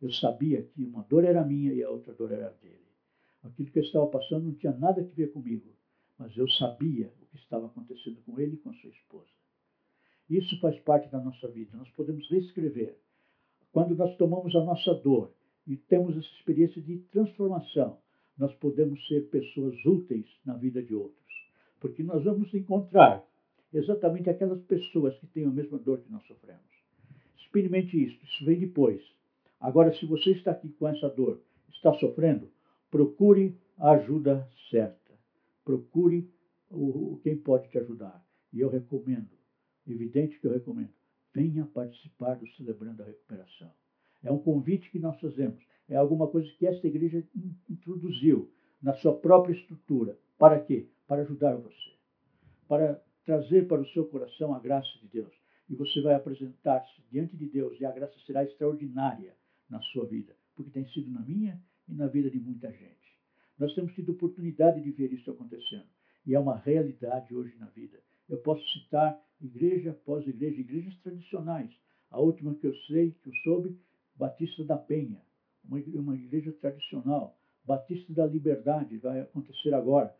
Eu 0.00 0.12
sabia 0.12 0.62
que 0.62 0.84
uma 0.84 1.02
dor 1.02 1.24
era 1.24 1.44
minha 1.44 1.72
e 1.72 1.82
a 1.82 1.90
outra 1.90 2.12
dor 2.14 2.32
era 2.32 2.50
dele. 2.62 2.78
Aquilo 3.42 3.70
que 3.70 3.78
eu 3.78 3.82
estava 3.82 4.06
passando 4.06 4.44
não 4.44 4.54
tinha 4.54 4.72
nada 4.72 5.00
a 5.00 5.04
ver 5.04 5.32
comigo, 5.32 5.68
mas 6.18 6.36
eu 6.36 6.48
sabia 6.50 7.12
o 7.20 7.26
que 7.26 7.36
estava 7.36 7.66
acontecendo 7.66 8.20
com 8.24 8.38
ele 8.38 8.54
e 8.54 8.58
com 8.58 8.72
sua 8.74 8.90
esposa. 8.90 9.28
Isso 10.28 10.58
faz 10.60 10.78
parte 10.80 11.10
da 11.10 11.20
nossa 11.20 11.48
vida. 11.48 11.76
Nós 11.76 11.88
podemos 11.90 12.28
reescrever. 12.30 12.96
Quando 13.72 13.94
nós 13.94 14.16
tomamos 14.16 14.54
a 14.54 14.62
nossa 14.62 14.94
dor 14.94 15.32
e 15.66 15.76
temos 15.76 16.16
essa 16.16 16.28
experiência 16.38 16.80
de 16.82 16.98
transformação, 17.10 17.98
nós 18.36 18.54
podemos 18.56 19.04
ser 19.08 19.28
pessoas 19.30 19.74
úteis 19.84 20.26
na 20.44 20.54
vida 20.54 20.82
de 20.82 20.94
outros. 20.94 21.18
Porque 21.80 22.02
nós 22.02 22.24
vamos 22.24 22.52
encontrar 22.52 23.24
exatamente 23.72 24.30
aquelas 24.30 24.60
pessoas 24.62 25.16
que 25.18 25.26
têm 25.26 25.44
a 25.44 25.50
mesma 25.50 25.78
dor 25.78 25.98
que 26.00 26.10
nós 26.10 26.24
sofremos. 26.26 26.62
Experimente 27.38 28.02
isso, 28.02 28.18
isso 28.24 28.44
vem 28.44 28.58
depois. 28.58 29.02
Agora, 29.60 29.94
se 29.94 30.06
você 30.06 30.30
está 30.30 30.52
aqui 30.52 30.68
com 30.70 30.86
essa 30.88 31.08
dor, 31.08 31.40
está 31.70 31.92
sofrendo, 31.94 32.48
procure 32.90 33.56
a 33.78 33.92
ajuda 33.92 34.48
certa. 34.70 35.12
Procure 35.64 36.30
o, 36.70 37.18
quem 37.22 37.36
pode 37.36 37.68
te 37.68 37.78
ajudar. 37.78 38.24
E 38.52 38.60
eu 38.60 38.68
recomendo 38.68 39.37
evidente 39.92 40.38
que 40.38 40.46
eu 40.46 40.52
recomendo. 40.52 40.92
Venha 41.34 41.66
participar 41.66 42.34
do 42.34 42.48
Celebrando 42.52 43.02
a 43.02 43.06
Recuperação. 43.06 43.72
É 44.22 44.32
um 44.32 44.38
convite 44.38 44.90
que 44.90 44.98
nós 44.98 45.20
fazemos. 45.20 45.62
É 45.88 45.96
alguma 45.96 46.26
coisa 46.28 46.50
que 46.58 46.66
esta 46.66 46.86
igreja 46.86 47.24
introduziu 47.68 48.50
na 48.82 48.94
sua 48.94 49.16
própria 49.16 49.54
estrutura. 49.54 50.18
Para 50.38 50.60
quê? 50.60 50.86
Para 51.06 51.22
ajudar 51.22 51.56
você. 51.56 51.92
Para 52.66 53.02
trazer 53.24 53.66
para 53.66 53.80
o 53.80 53.88
seu 53.88 54.06
coração 54.06 54.54
a 54.54 54.58
graça 54.58 54.88
de 55.00 55.08
Deus. 55.08 55.32
E 55.68 55.74
você 55.74 56.00
vai 56.00 56.14
apresentar-se 56.14 57.02
diante 57.10 57.36
de 57.36 57.46
Deus 57.46 57.78
e 57.78 57.84
a 57.84 57.92
graça 57.92 58.14
será 58.26 58.42
extraordinária 58.42 59.34
na 59.68 59.80
sua 59.80 60.06
vida, 60.06 60.34
porque 60.56 60.70
tem 60.70 60.86
sido 60.88 61.10
na 61.10 61.20
minha 61.20 61.60
e 61.86 61.94
na 61.94 62.06
vida 62.06 62.30
de 62.30 62.40
muita 62.40 62.72
gente. 62.72 63.18
Nós 63.58 63.74
temos 63.74 63.92
tido 63.94 64.12
oportunidade 64.12 64.80
de 64.80 64.90
ver 64.90 65.12
isso 65.12 65.30
acontecendo. 65.30 65.86
E 66.26 66.34
é 66.34 66.38
uma 66.38 66.56
realidade 66.56 67.34
hoje 67.34 67.56
na 67.58 67.66
vida. 67.66 67.98
Eu 68.28 68.38
posso 68.38 68.62
citar 68.70 69.18
igreja 69.40 69.90
após 69.90 70.26
igreja, 70.26 70.60
igrejas 70.60 70.96
tradicionais. 70.98 71.70
A 72.10 72.20
última 72.20 72.54
que 72.54 72.66
eu 72.66 72.74
sei, 72.86 73.12
que 73.22 73.28
eu 73.28 73.34
soube, 73.44 73.78
Batista 74.16 74.64
da 74.64 74.76
Penha, 74.76 75.20
uma, 75.64 75.78
uma 75.94 76.14
igreja 76.14 76.52
tradicional. 76.52 77.36
Batista 77.64 78.12
da 78.12 78.26
Liberdade, 78.26 78.98
vai 78.98 79.20
acontecer 79.20 79.74
agora. 79.74 80.14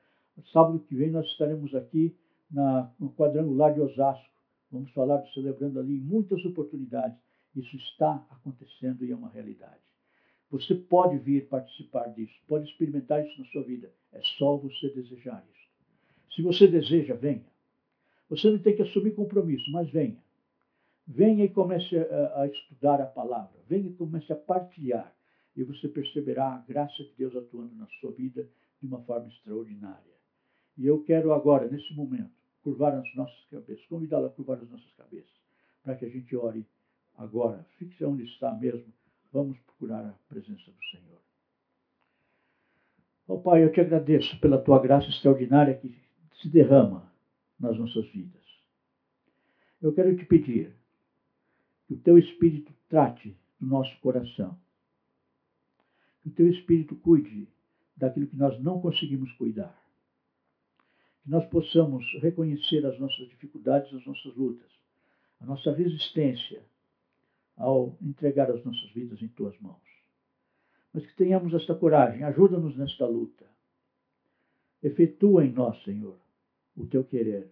Sábado 0.53 0.79
que 0.81 0.95
vem 0.95 1.11
nós 1.11 1.27
estaremos 1.27 1.75
aqui 1.75 2.15
na, 2.51 2.93
no 2.99 3.11
quadrangular 3.13 3.75
de 3.75 3.81
Osasco. 3.81 4.29
Vamos 4.71 4.91
falar 4.93 5.25
celebrando 5.33 5.81
ali 5.81 5.99
muitas 5.99 6.45
oportunidades. 6.45 7.19
Isso 7.57 7.77
está 7.77 8.25
acontecendo 8.31 9.05
e 9.05 9.11
é 9.11 9.17
uma 9.17 9.31
realidade. 9.31 9.81
Você 10.51 10.75
pode 10.75 11.19
vir 11.19 11.47
participar 11.49 12.09
disso, 12.09 12.33
pode 12.47 12.69
experimentar 12.71 13.27
isso 13.27 13.39
na 13.41 13.47
sua 13.49 13.63
vida. 13.63 13.91
É 14.13 14.21
só 14.39 14.57
você 14.57 14.89
desejar 14.91 15.45
isso. 15.51 16.35
Se 16.35 16.43
você 16.43 16.67
deseja, 16.67 17.15
venha. 17.15 17.45
Você 18.29 18.51
não 18.51 18.59
tem 18.59 18.77
que 18.77 18.83
assumir 18.83 19.13
compromisso, 19.13 19.71
mas 19.73 19.91
venha. 19.91 20.23
Venha 21.07 21.45
e 21.45 21.49
comece 21.49 21.97
a, 21.97 22.43
a 22.43 22.47
estudar 22.47 23.01
a 23.01 23.07
palavra. 23.07 23.59
Venha 23.67 23.89
e 23.89 23.95
comece 23.95 24.33
a 24.33 24.37
partilhar. 24.37 25.15
E 25.57 25.65
você 25.65 25.89
perceberá 25.89 26.55
a 26.55 26.59
graça 26.59 27.03
de 27.03 27.13
Deus 27.17 27.35
atuando 27.35 27.75
na 27.75 27.87
sua 28.01 28.13
vida 28.13 28.49
de 28.81 28.87
uma 28.87 29.01
forma 29.03 29.29
extraordinária. 29.29 30.19
E 30.77 30.87
eu 30.87 31.03
quero 31.03 31.33
agora, 31.33 31.69
nesse 31.69 31.93
momento, 31.95 32.31
curvar 32.63 32.95
as 32.95 33.15
nossas 33.15 33.45
cabeças, 33.51 33.85
convidá-la 33.87 34.29
a 34.29 34.31
curvar 34.31 34.59
as 34.59 34.69
nossas 34.69 34.93
cabeças, 34.93 35.33
para 35.83 35.97
que 35.97 36.05
a 36.05 36.09
gente 36.09 36.37
ore 36.37 36.67
agora. 37.17 37.67
Fixe 37.79 38.05
onde 38.05 38.25
está 38.25 38.55
mesmo. 38.55 38.93
Vamos 39.33 39.59
procurar 39.61 40.05
a 40.05 40.15
presença 40.29 40.71
do 40.71 40.85
Senhor. 40.91 41.19
Ó 43.27 43.35
oh, 43.35 43.41
Pai, 43.41 43.65
eu 43.65 43.73
te 43.73 43.81
agradeço 43.81 44.39
pela 44.41 44.59
tua 44.59 44.81
graça 44.81 45.09
extraordinária 45.09 45.75
que 45.75 45.95
se 46.41 46.49
derrama 46.49 47.08
nas 47.59 47.79
nossas 47.79 48.07
vidas. 48.11 48.43
Eu 49.81 49.93
quero 49.93 50.17
te 50.17 50.25
pedir 50.25 50.75
que 51.87 51.95
o 51.95 51.99
teu 51.99 52.19
Espírito 52.19 52.73
trate 52.89 53.37
do 53.61 53.67
nosso 53.67 53.99
coração. 54.01 54.59
Que 56.23 56.29
o 56.29 56.33
teu 56.33 56.49
Espírito 56.49 56.97
cuide 56.97 57.49
daquilo 57.97 58.27
que 58.27 58.37
nós 58.37 58.61
não 58.63 58.81
conseguimos 58.81 59.33
cuidar. 59.33 59.77
que 61.23 61.31
nós 61.31 61.45
possamos 61.47 62.05
reconhecer 62.21 62.85
as 62.87 62.99
nossas 62.99 63.29
dificuldades, 63.29 63.93
as 63.93 64.05
nossas 64.07 64.35
lutas, 64.35 64.71
a 65.41 65.47
nossa 65.47 65.73
resistência 65.73 66.65
ao 67.57 67.97
entregar 68.01 68.51
as 68.51 68.65
nossas 68.65 68.91
vidas 68.93 69.21
em 69.21 69.29
tuas 69.29 69.59
mãos. 69.61 69.83
Mas 70.93 71.05
que 71.05 71.17
tenhamos 71.17 71.53
esta 71.53 71.75
coragem, 71.75 72.23
ajuda-nos 72.23 72.77
nesta 72.77 73.07
luta. 73.07 73.47
Efetua 74.83 75.45
em 75.45 75.53
nós, 75.53 75.83
Senhor, 75.83 76.19
o 76.79 76.87
teu 76.87 77.05
querer 77.05 77.51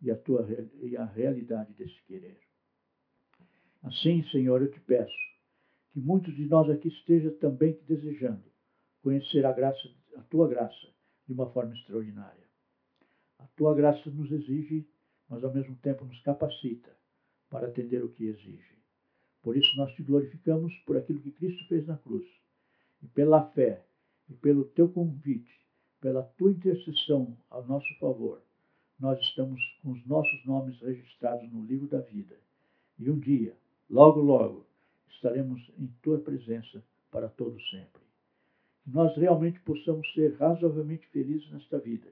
e 0.00 0.10
a, 0.10 0.16
tua, 0.16 0.46
e 0.80 0.96
a 0.96 1.04
realidade 1.04 1.72
desse 1.74 2.00
querer. 2.04 2.38
Assim, 3.82 4.22
Senhor, 4.30 4.62
eu 4.62 4.70
te 4.70 4.80
peço 4.80 5.14
que 5.92 6.00
muitos 6.00 6.34
de 6.36 6.46
nós 6.46 6.70
aqui 6.70 6.88
estejam 6.88 7.36
também 7.38 7.78
desejando 7.86 8.44
conhecer 9.02 9.44
a 9.44 9.52
graça, 9.52 9.88
a 10.16 10.22
tua 10.22 10.48
graça, 10.48 10.86
de 11.26 11.32
uma 11.32 11.50
forma 11.50 11.74
extraordinária. 11.74 12.46
A 13.38 13.46
tua 13.56 13.74
graça 13.74 14.10
nos 14.10 14.30
exige, 14.30 14.88
mas 15.28 15.42
ao 15.42 15.52
mesmo 15.52 15.76
tempo 15.76 16.04
nos 16.04 16.20
capacita 16.22 16.96
para 17.48 17.66
atender 17.66 18.04
o 18.04 18.08
que 18.08 18.26
exige. 18.26 18.76
Por 19.42 19.56
isso 19.56 19.76
nós 19.76 19.92
te 19.94 20.02
glorificamos 20.02 20.72
por 20.86 20.96
aquilo 20.96 21.20
que 21.20 21.32
Cristo 21.32 21.66
fez 21.68 21.86
na 21.86 21.96
cruz. 21.96 22.26
E 23.02 23.08
pela 23.08 23.48
fé, 23.50 23.84
e 24.28 24.34
pelo 24.34 24.64
teu 24.64 24.88
convite, 24.88 25.65
pela 26.00 26.22
tua 26.22 26.50
intercessão 26.50 27.36
ao 27.50 27.66
nosso 27.66 27.92
favor, 27.98 28.40
nós 28.98 29.20
estamos 29.20 29.60
com 29.82 29.92
os 29.92 30.06
nossos 30.06 30.44
nomes 30.44 30.78
registrados 30.80 31.50
no 31.52 31.64
livro 31.64 31.86
da 31.86 32.00
vida. 32.00 32.36
E 32.98 33.10
um 33.10 33.18
dia, 33.18 33.54
logo, 33.90 34.20
logo, 34.20 34.66
estaremos 35.10 35.60
em 35.78 35.86
tua 36.02 36.18
presença 36.18 36.82
para 37.10 37.28
todo 37.28 37.60
sempre. 37.70 38.02
Que 38.84 38.90
nós 38.90 39.14
realmente 39.16 39.60
possamos 39.60 40.10
ser 40.14 40.34
razoavelmente 40.36 41.06
felizes 41.08 41.50
nesta 41.50 41.78
vida 41.78 42.08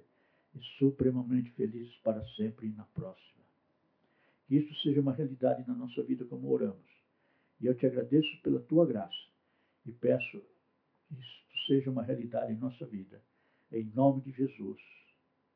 e 0.55 0.61
supremamente 0.79 1.51
felizes 1.53 1.95
para 1.97 2.25
sempre 2.37 2.69
na 2.71 2.85
próxima. 2.85 3.43
Que 4.47 4.57
isso 4.57 4.75
seja 4.83 5.01
uma 5.01 5.13
realidade 5.13 5.67
na 5.67 5.75
nossa 5.75 6.03
vida 6.03 6.25
como 6.25 6.51
oramos. 6.51 6.85
E 7.61 7.67
eu 7.67 7.75
te 7.75 7.87
agradeço 7.87 8.43
pela 8.43 8.61
tua 8.61 8.85
graça 8.85 9.25
e 9.87 9.93
peço 9.93 10.43
que 11.09 11.15
isso 11.15 11.67
seja 11.67 11.91
uma 11.91 12.03
realidade 12.03 12.53
em 12.53 12.57
nossa 12.57 12.85
vida. 12.85 13.23
Em 13.75 13.91
nome 13.95 14.23
de 14.23 14.31
Jesus. 14.31 14.81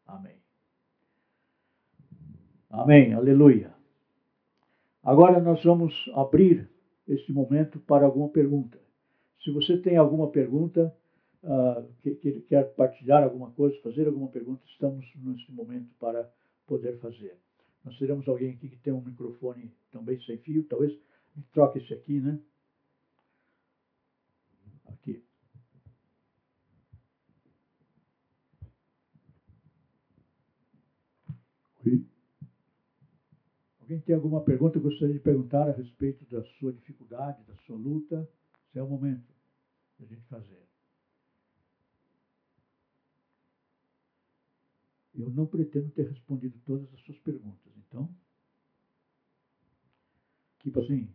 Amém. 0.05 0.37
Amém. 2.69 3.15
Aleluia. 3.15 3.73
Agora 5.03 5.41
nós 5.41 5.63
vamos 5.63 5.95
abrir 6.15 6.69
este 7.07 7.33
momento 7.33 7.79
para 7.81 8.05
alguma 8.05 8.29
pergunta. 8.29 8.79
Se 9.45 9.53
você 9.53 9.79
tem 9.79 9.97
alguma 9.97 10.31
pergunta, 10.31 10.93
que, 12.03 12.15
que, 12.17 12.41
quer 12.43 12.75
partilhar 12.75 13.23
alguma 13.23 13.51
coisa, 13.53 13.81
fazer 13.83 14.07
alguma 14.07 14.29
pergunta, 14.29 14.63
estamos 14.67 15.07
neste 15.17 15.53
momento 15.53 15.95
para 15.99 16.29
poder 16.67 16.99
fazer. 16.99 17.37
Nós 17.85 17.97
teremos 17.99 18.29
alguém 18.29 18.51
aqui 18.53 18.69
que 18.69 18.77
tem 18.79 18.93
um 18.93 19.01
microfone 19.01 19.73
também 19.93 20.21
sem 20.23 20.39
fio, 20.39 20.65
talvez 20.65 20.93
troque 21.53 21.79
esse 21.79 21.95
aqui, 21.95 22.21
né? 22.21 22.39
Aqui. 24.87 25.23
Alguém 33.81 34.01
tem 34.01 34.15
alguma 34.15 34.43
pergunta? 34.43 34.77
Eu 34.77 34.83
gostaria 34.83 35.15
de 35.15 35.21
perguntar 35.21 35.67
a 35.67 35.73
respeito 35.73 36.25
da 36.27 36.43
sua 36.59 36.73
dificuldade, 36.73 37.43
da 37.45 37.55
sua 37.57 37.77
luta. 37.77 38.29
Esse 38.69 38.79
é 38.79 38.83
o 38.83 38.89
momento 38.89 39.33
de 39.99 40.05
a 40.05 40.07
gente 40.07 40.27
fazer. 40.27 40.63
Eu 45.15 45.31
não 45.31 45.47
pretendo 45.47 45.89
ter 45.91 46.07
respondido 46.07 46.57
todas 46.65 46.93
as 46.93 47.01
suas 47.01 47.19
perguntas, 47.21 47.73
então. 47.79 48.15
Tipo 50.59 50.81
assim, 50.81 51.09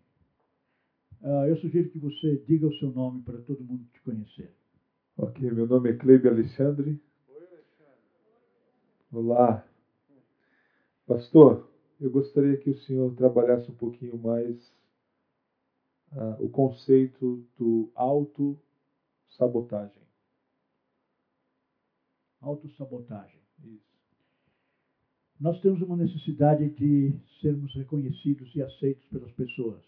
uh, 1.21 1.45
eu 1.47 1.55
sugiro 1.57 1.89
que 1.89 1.99
você 1.99 2.37
diga 2.47 2.67
o 2.67 2.73
seu 2.73 2.91
nome 2.91 3.21
para 3.21 3.41
todo 3.41 3.63
mundo 3.63 3.85
te 3.93 4.01
conhecer. 4.01 4.51
Ok, 5.15 5.51
meu 5.51 5.67
nome 5.67 5.91
é 5.91 5.93
Cleide 5.95 6.27
Alexandre. 6.27 6.99
Oi, 7.29 7.45
Alexandre. 7.45 8.01
Olá. 9.11 9.72
Pastor, 11.13 11.69
eu 12.01 12.09
gostaria 12.09 12.57
que 12.57 12.71
o 12.71 12.77
senhor 12.85 13.13
trabalhasse 13.13 13.69
um 13.69 13.75
pouquinho 13.75 14.17
mais 14.17 14.57
uh, 16.11 16.43
o 16.43 16.49
conceito 16.49 17.45
do 17.55 17.91
auto-sabotagem. 17.93 20.01
Auto-sabotagem. 22.41 23.39
Isso. 23.63 23.93
Nós 25.39 25.61
temos 25.61 25.83
uma 25.83 25.97
necessidade 25.97 26.67
de 26.71 27.13
sermos 27.41 27.71
reconhecidos 27.75 28.49
e 28.55 28.63
aceitos 28.63 29.05
pelas 29.05 29.31
pessoas. 29.33 29.85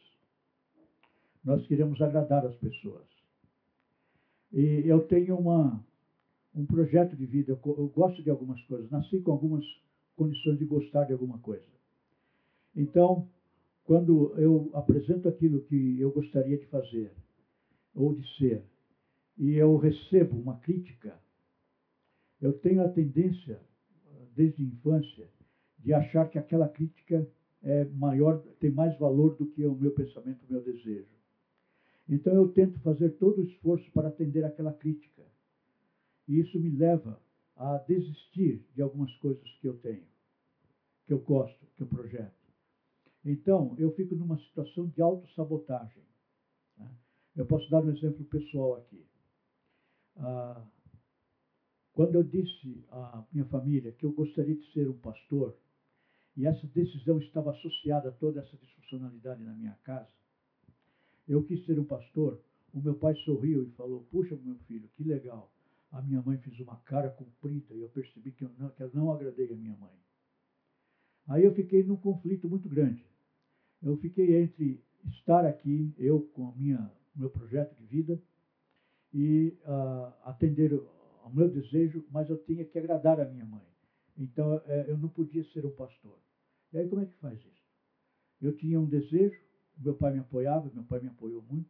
Nós 1.43 1.65
queremos 1.65 1.99
agradar 2.03 2.45
as 2.45 2.55
pessoas. 2.57 3.07
E 4.53 4.83
eu 4.85 5.07
tenho 5.07 5.35
uma, 5.35 5.83
um 6.53 6.67
projeto 6.67 7.15
de 7.15 7.25
vida, 7.25 7.59
eu 7.65 7.87
gosto 7.87 8.21
de 8.21 8.29
algumas 8.29 8.61
coisas, 8.65 8.91
nasci 8.91 9.19
com 9.21 9.31
algumas 9.31 9.65
condições 10.15 10.57
de 10.57 10.65
gostar 10.65 11.05
de 11.05 11.13
alguma 11.13 11.37
coisa. 11.39 11.65
Então, 12.75 13.27
quando 13.83 14.33
eu 14.37 14.69
apresento 14.73 15.27
aquilo 15.29 15.61
que 15.61 15.99
eu 15.99 16.11
gostaria 16.11 16.57
de 16.57 16.65
fazer 16.67 17.11
ou 17.93 18.13
de 18.13 18.27
ser, 18.37 18.63
e 19.37 19.53
eu 19.53 19.77
recebo 19.77 20.37
uma 20.37 20.57
crítica, 20.59 21.17
eu 22.41 22.53
tenho 22.53 22.83
a 22.83 22.89
tendência, 22.89 23.61
desde 24.35 24.63
a 24.63 24.65
infância, 24.65 25.29
de 25.79 25.93
achar 25.93 26.29
que 26.29 26.37
aquela 26.37 26.67
crítica 26.67 27.27
é 27.61 27.85
maior, 27.85 28.39
tem 28.59 28.71
mais 28.71 28.97
valor 28.97 29.35
do 29.35 29.45
que 29.47 29.65
o 29.65 29.75
meu 29.75 29.91
pensamento, 29.91 30.43
o 30.45 30.51
meu 30.51 30.61
desejo. 30.61 31.15
Então 32.07 32.33
eu 32.33 32.49
tento 32.49 32.79
fazer 32.79 33.11
todo 33.11 33.39
o 33.39 33.43
esforço 33.43 33.89
para 33.91 34.09
atender 34.09 34.43
aquela 34.43 34.73
crítica. 34.73 35.23
E 36.27 36.39
isso 36.39 36.59
me 36.59 36.69
leva 36.69 37.19
a 37.55 37.77
desistir 37.77 38.65
de 38.73 38.81
algumas 38.81 39.13
coisas 39.17 39.49
que 39.59 39.67
eu 39.67 39.77
tenho, 39.77 40.05
que 41.05 41.13
eu 41.13 41.19
gosto, 41.19 41.65
que 41.75 41.83
eu 41.83 41.87
projeto. 41.87 42.45
Então, 43.23 43.75
eu 43.77 43.91
fico 43.95 44.15
numa 44.15 44.37
situação 44.37 44.87
de 44.87 45.01
autossabotagem. 45.01 46.03
Né? 46.77 46.89
Eu 47.35 47.45
posso 47.45 47.69
dar 47.69 47.83
um 47.83 47.91
exemplo 47.91 48.23
pessoal 48.25 48.75
aqui. 48.75 49.05
Ah, 50.17 50.65
quando 51.93 52.15
eu 52.15 52.23
disse 52.23 52.85
à 52.91 53.25
minha 53.31 53.45
família 53.45 53.91
que 53.93 54.05
eu 54.05 54.11
gostaria 54.11 54.55
de 54.55 54.71
ser 54.73 54.89
um 54.89 54.99
pastor, 54.99 55.57
e 56.35 56.45
essa 56.45 56.67
decisão 56.67 57.17
estava 57.19 57.51
associada 57.51 58.09
a 58.09 58.11
toda 58.11 58.41
essa 58.41 58.57
disfuncionalidade 58.57 59.41
na 59.43 59.53
minha 59.53 59.73
casa, 59.83 60.09
eu 61.27 61.43
quis 61.43 61.65
ser 61.65 61.79
um 61.79 61.85
pastor. 61.85 62.41
O 62.73 62.81
meu 62.81 62.95
pai 62.95 63.15
sorriu 63.23 63.63
e 63.63 63.71
falou: 63.71 64.03
Puxa, 64.11 64.35
meu 64.35 64.57
filho, 64.67 64.89
que 64.95 65.03
legal. 65.03 65.49
A 65.95 66.01
minha 66.01 66.21
mãe 66.21 66.37
fez 66.37 66.59
uma 66.59 66.77
cara 66.81 67.09
comprida 67.09 67.73
e 67.73 67.81
eu 67.81 67.89
percebi 67.89 68.31
que 68.31 68.43
eu 68.43 68.51
não, 68.57 68.69
que 68.69 68.83
não 68.93 69.11
agradei 69.11 69.51
a 69.51 69.55
minha 69.55 69.75
mãe. 69.77 69.93
Aí 71.27 71.43
eu 71.43 71.53
fiquei 71.53 71.83
num 71.83 71.97
conflito 71.97 72.47
muito 72.47 72.69
grande 72.69 73.03
eu 73.85 73.97
fiquei 73.97 74.41
entre 74.41 74.83
estar 75.05 75.45
aqui, 75.45 75.93
eu 75.97 76.21
com 76.33 76.47
a 76.47 76.51
minha 76.53 76.91
meu 77.15 77.29
projeto 77.29 77.73
de 77.75 77.85
vida, 77.85 78.21
e 79.13 79.57
uh, 79.61 80.11
atender 80.23 80.73
ao 81.23 81.31
meu 81.33 81.47
desejo, 81.47 82.03
mas 82.11 82.29
eu 82.29 82.37
tinha 82.43 82.65
que 82.65 82.77
agradar 82.77 83.21
a 83.21 83.25
minha 83.25 83.45
mãe. 83.45 83.63
Então 84.17 84.61
é, 84.65 84.85
eu 84.89 84.97
não 84.97 85.07
podia 85.07 85.43
ser 85.45 85.65
um 85.65 85.71
pastor. 85.71 86.19
E 86.73 86.77
aí 86.77 86.89
como 86.89 87.01
é 87.01 87.05
que 87.05 87.13
faz 87.19 87.39
isso? 87.39 87.65
Eu 88.41 88.57
tinha 88.57 88.79
um 88.79 88.85
desejo, 88.85 89.39
meu 89.77 89.93
pai 89.93 90.13
me 90.13 90.19
apoiava, 90.19 90.69
meu 90.73 90.83
pai 90.83 90.99
me 90.99 91.07
apoiou 91.07 91.41
muito, 91.43 91.69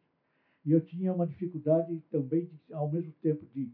e 0.65 0.71
eu 0.71 0.81
tinha 0.81 1.13
uma 1.13 1.27
dificuldade 1.27 1.99
também, 2.09 2.45
de, 2.45 2.73
ao 2.73 2.89
mesmo 2.89 3.11
tempo, 3.21 3.45
de 3.53 3.71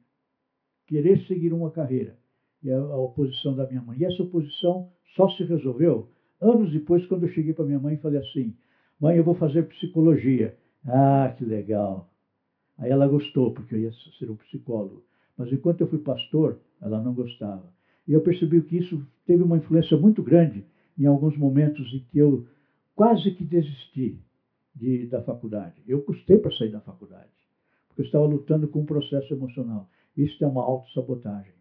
querer 0.91 1.25
seguir 1.25 1.53
uma 1.53 1.71
carreira 1.71 2.17
e 2.61 2.69
a, 2.69 2.77
a 2.77 2.97
oposição 2.97 3.55
da 3.55 3.65
minha 3.65 3.81
mãe. 3.81 3.99
E 3.99 4.05
essa 4.05 4.21
oposição 4.21 4.89
só 5.15 5.29
se 5.29 5.43
resolveu 5.43 6.09
Anos 6.41 6.71
depois, 6.71 7.05
quando 7.05 7.27
eu 7.27 7.29
cheguei 7.29 7.53
para 7.53 7.65
minha 7.65 7.79
mãe 7.79 7.93
e 7.93 7.99
falei 7.99 8.19
assim: 8.19 8.55
Mãe, 8.99 9.15
eu 9.15 9.23
vou 9.23 9.35
fazer 9.35 9.67
psicologia. 9.67 10.57
Ah, 10.83 11.31
que 11.37 11.45
legal. 11.45 12.09
Aí 12.79 12.89
ela 12.89 13.07
gostou, 13.07 13.53
porque 13.53 13.75
eu 13.75 13.79
ia 13.79 13.91
ser 14.17 14.31
um 14.31 14.35
psicólogo. 14.35 15.03
Mas 15.37 15.53
enquanto 15.53 15.81
eu 15.81 15.87
fui 15.87 15.99
pastor, 15.99 16.59
ela 16.81 16.99
não 16.99 17.13
gostava. 17.13 17.71
E 18.07 18.13
eu 18.13 18.21
percebi 18.21 18.59
que 18.63 18.77
isso 18.77 19.05
teve 19.27 19.43
uma 19.43 19.57
influência 19.57 19.95
muito 19.95 20.23
grande 20.23 20.65
em 20.97 21.05
alguns 21.05 21.37
momentos 21.37 21.93
em 21.93 21.99
que 21.99 22.17
eu 22.17 22.47
quase 22.95 23.29
que 23.31 23.43
desisti 23.43 24.19
de, 24.75 25.05
da 25.05 25.21
faculdade. 25.21 25.83
Eu 25.87 26.01
custei 26.01 26.39
para 26.39 26.51
sair 26.57 26.71
da 26.71 26.81
faculdade, 26.81 27.29
porque 27.87 28.01
eu 28.01 28.05
estava 28.05 28.25
lutando 28.25 28.67
com 28.67 28.79
um 28.79 28.85
processo 28.85 29.31
emocional. 29.31 29.87
Isso 30.16 30.43
é 30.43 30.47
uma 30.47 30.64
autossabotagem. 30.64 31.53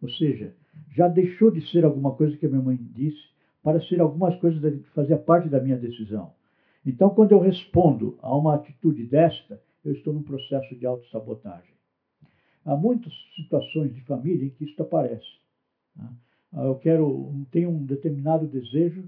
Ou 0.00 0.08
seja, 0.10 0.54
já 0.94 1.08
deixou 1.08 1.50
de 1.50 1.66
ser 1.70 1.84
alguma 1.84 2.14
coisa 2.14 2.36
que 2.36 2.46
a 2.46 2.48
minha 2.48 2.62
mãe 2.62 2.76
disse 2.76 3.28
para 3.62 3.80
ser 3.82 4.00
algumas 4.00 4.38
coisas 4.40 4.60
que 4.60 4.90
faziam 4.90 5.18
parte 5.18 5.48
da 5.48 5.60
minha 5.60 5.76
decisão. 5.76 6.32
Então, 6.86 7.10
quando 7.10 7.32
eu 7.32 7.40
respondo 7.40 8.16
a 8.22 8.34
uma 8.34 8.54
atitude 8.54 9.04
desta, 9.04 9.60
eu 9.84 9.92
estou 9.92 10.14
num 10.14 10.22
processo 10.22 10.74
de 10.76 10.86
autossabotagem. 10.86 11.74
Há 12.64 12.76
muitas 12.76 13.12
situações 13.34 13.94
de 13.94 14.00
família 14.02 14.46
em 14.46 14.50
que 14.50 14.64
isso 14.64 14.80
aparece. 14.82 15.26
Né? 15.96 16.08
Ah, 16.52 16.64
eu 16.64 16.76
quero, 16.76 17.46
tenho 17.50 17.70
um 17.70 17.84
determinado 17.84 18.46
desejo 18.46 19.04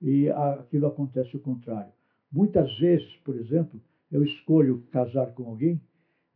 e 0.00 0.28
aquilo 0.30 0.86
acontece 0.86 1.36
o 1.36 1.40
contrário. 1.40 1.92
Muitas 2.30 2.78
vezes, 2.78 3.10
por 3.24 3.36
exemplo, 3.36 3.80
eu 4.10 4.22
escolho 4.24 4.82
casar 4.90 5.32
com 5.32 5.44
alguém 5.44 5.80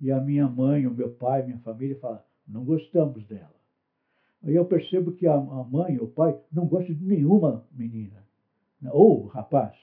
e 0.02 0.10
a 0.10 0.20
minha 0.20 0.48
mãe, 0.48 0.84
o 0.84 0.92
meu 0.92 1.10
pai, 1.10 1.44
minha 1.44 1.60
família 1.60 1.96
fala, 2.00 2.26
não 2.46 2.64
gostamos 2.64 3.24
dela. 3.28 3.54
Aí 4.42 4.56
eu 4.56 4.64
percebo 4.64 5.12
que 5.12 5.28
a 5.28 5.36
mãe, 5.38 5.96
o 5.98 6.08
pai, 6.08 6.36
não 6.52 6.66
gostam 6.66 6.96
de 6.96 7.04
nenhuma 7.04 7.64
menina, 7.70 8.26
né, 8.80 8.90
ou 8.92 9.26
rapaz, 9.26 9.76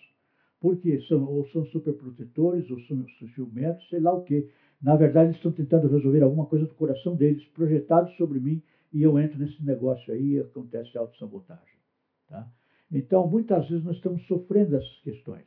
porque 0.60 1.00
são, 1.04 1.24
ou 1.24 1.48
são 1.52 1.66
superprotetores, 1.68 2.70
ou 2.70 2.82
são 2.82 3.06
ciumentos, 3.34 3.88
sei 3.88 4.02
lá 4.02 4.14
o 4.14 4.24
quê. 4.24 4.50
Na 4.82 4.98
verdade, 4.98 5.28
eles 5.28 5.38
estão 5.38 5.54
tentando 5.54 5.88
resolver 5.88 6.22
alguma 6.22 6.46
coisa 6.46 6.66
do 6.66 6.76
coração 6.76 7.16
deles, 7.16 7.46
projetado 7.56 8.12
sobre 8.18 8.42
mim, 8.42 8.62
e 8.92 9.02
eu 9.02 9.18
entro 9.18 9.40
nesse 9.40 9.64
negócio 9.64 10.14
aí 10.14 10.34
e 10.34 10.40
acontece 10.42 10.98
autossabotagem. 10.98 11.80
Tá? 12.28 12.46
Então, 12.92 13.26
muitas 13.26 13.70
vezes 13.70 13.86
nós 13.86 13.96
estamos 13.96 14.26
sofrendo 14.28 14.76
essas 14.76 15.00
questões. 15.00 15.46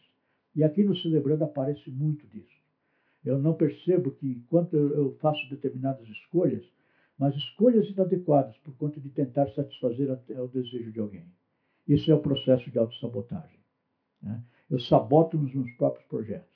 E 0.56 0.64
aqui 0.64 0.82
no 0.82 0.96
Celebrando 0.96 1.44
aparece 1.44 1.90
muito 1.90 2.26
disso. 2.28 2.61
Eu 3.24 3.38
não 3.38 3.54
percebo 3.54 4.10
que, 4.10 4.26
enquanto 4.26 4.74
eu 4.74 5.16
faço 5.20 5.48
determinadas 5.48 6.08
escolhas, 6.08 6.64
mas 7.18 7.36
escolhas 7.36 7.88
inadequadas 7.88 8.56
por 8.58 8.74
conta 8.76 9.00
de 9.00 9.08
tentar 9.10 9.48
satisfazer 9.50 10.10
o 10.10 10.48
desejo 10.48 10.90
de 10.90 10.98
alguém. 10.98 11.24
Isso 11.86 12.10
é 12.10 12.14
o 12.14 12.20
processo 12.20 12.70
de 12.70 12.78
autossabotagem. 12.78 13.60
Né? 14.20 14.42
Eu 14.70 14.80
saboto 14.80 15.36
nos 15.36 15.54
meus 15.54 15.70
próprios 15.72 16.04
projetos. 16.06 16.50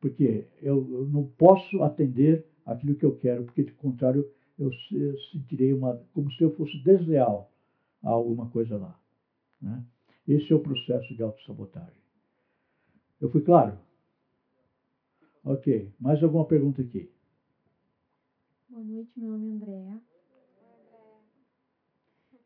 Porque 0.00 0.48
eu, 0.60 0.88
eu, 0.92 1.06
não 1.06 1.24
posso 1.24 1.82
atender 1.82 2.44
aquilo 2.66 2.96
que 2.96 3.04
eu 3.04 3.16
quero, 3.16 3.44
porque, 3.44 3.62
de 3.62 3.72
contrário, 3.72 4.28
eu, 4.58 4.70
eu 4.90 5.18
sentirei 5.30 5.72
uma, 5.72 5.96
como 6.12 6.30
se 6.32 6.42
eu 6.42 6.54
fosse 6.56 6.76
desleal 6.82 7.52
a 8.02 8.10
alguma 8.10 8.48
coisa 8.50 8.76
lá. 8.76 8.98
Né? 9.60 9.84
Esse 10.26 10.52
é 10.52 10.56
o 10.56 10.60
processo 10.60 11.14
de 11.14 11.22
autossabotagem. 11.22 12.02
Eu 13.20 13.30
fui 13.30 13.42
claro? 13.42 13.78
Ok. 15.44 15.90
Mais 15.98 16.22
alguma 16.22 16.44
pergunta 16.44 16.82
aqui? 16.82 17.10
Boa 18.68 18.84
noite, 18.84 19.10
meu 19.16 19.30
nome 19.30 19.48
é 19.48 19.52
Andréa. 19.52 20.00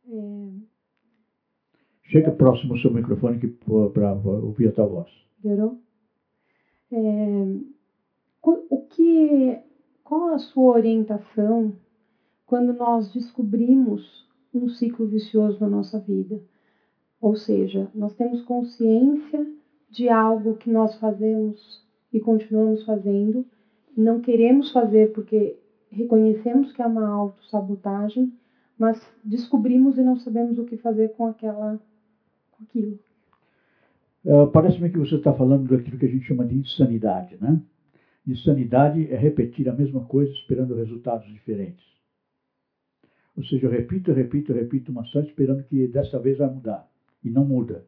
É... 0.08 0.48
Chega 2.04 2.30
próximo 2.30 2.72
ao 2.72 2.78
seu 2.78 2.92
microfone 2.92 3.38
para 3.92 4.12
ouvir 4.12 4.68
a 4.68 4.72
tua 4.72 4.86
voz. 4.86 5.10
Melhorou? 5.44 5.78
É... 6.90 6.96
O 8.42 8.86
que, 8.86 9.60
qual 10.02 10.28
a 10.28 10.38
sua 10.38 10.74
orientação 10.74 11.76
quando 12.46 12.72
nós 12.72 13.12
descobrimos 13.12 14.26
um 14.54 14.68
ciclo 14.68 15.06
vicioso 15.06 15.60
na 15.60 15.68
nossa 15.68 15.98
vida? 15.98 16.40
Ou 17.20 17.36
seja, 17.36 17.90
nós 17.94 18.14
temos 18.14 18.42
consciência 18.42 19.46
de 19.90 20.08
algo 20.08 20.56
que 20.56 20.70
nós 20.70 20.98
fazemos 20.98 21.85
e 22.12 22.20
continuamos 22.20 22.84
fazendo, 22.84 23.44
não 23.96 24.20
queremos 24.20 24.70
fazer 24.72 25.12
porque 25.12 25.58
reconhecemos 25.90 26.72
que 26.72 26.82
é 26.82 26.86
uma 26.86 27.08
autossabotagem, 27.08 28.32
mas 28.78 29.00
descobrimos 29.24 29.96
e 29.96 30.02
não 30.02 30.16
sabemos 30.16 30.58
o 30.58 30.64
que 30.64 30.76
fazer 30.76 31.10
com 31.10 31.26
aquela 31.26 31.80
com 32.52 32.64
aquilo. 32.64 32.98
Uh, 34.24 34.46
Parece-me 34.52 34.90
que 34.90 34.98
você 34.98 35.16
está 35.16 35.32
falando 35.32 35.68
daquilo 35.68 35.98
que 35.98 36.06
a 36.06 36.08
gente 36.08 36.26
chama 36.26 36.44
de 36.44 36.56
insanidade, 36.56 37.36
né? 37.40 37.60
Insanidade 38.26 39.06
é 39.10 39.16
repetir 39.16 39.68
a 39.68 39.72
mesma 39.72 40.04
coisa 40.04 40.32
esperando 40.32 40.74
resultados 40.74 41.32
diferentes. 41.32 41.84
Ou 43.36 43.44
seja, 43.44 43.66
eu 43.66 43.70
repito, 43.70 44.12
repito, 44.12 44.52
repito 44.52 44.90
uma 44.90 45.04
só 45.04 45.20
esperando 45.20 45.62
que 45.64 45.86
dessa 45.86 46.18
vez 46.18 46.38
vai 46.38 46.50
mudar. 46.52 46.88
E 47.22 47.30
não 47.30 47.44
muda. 47.44 47.84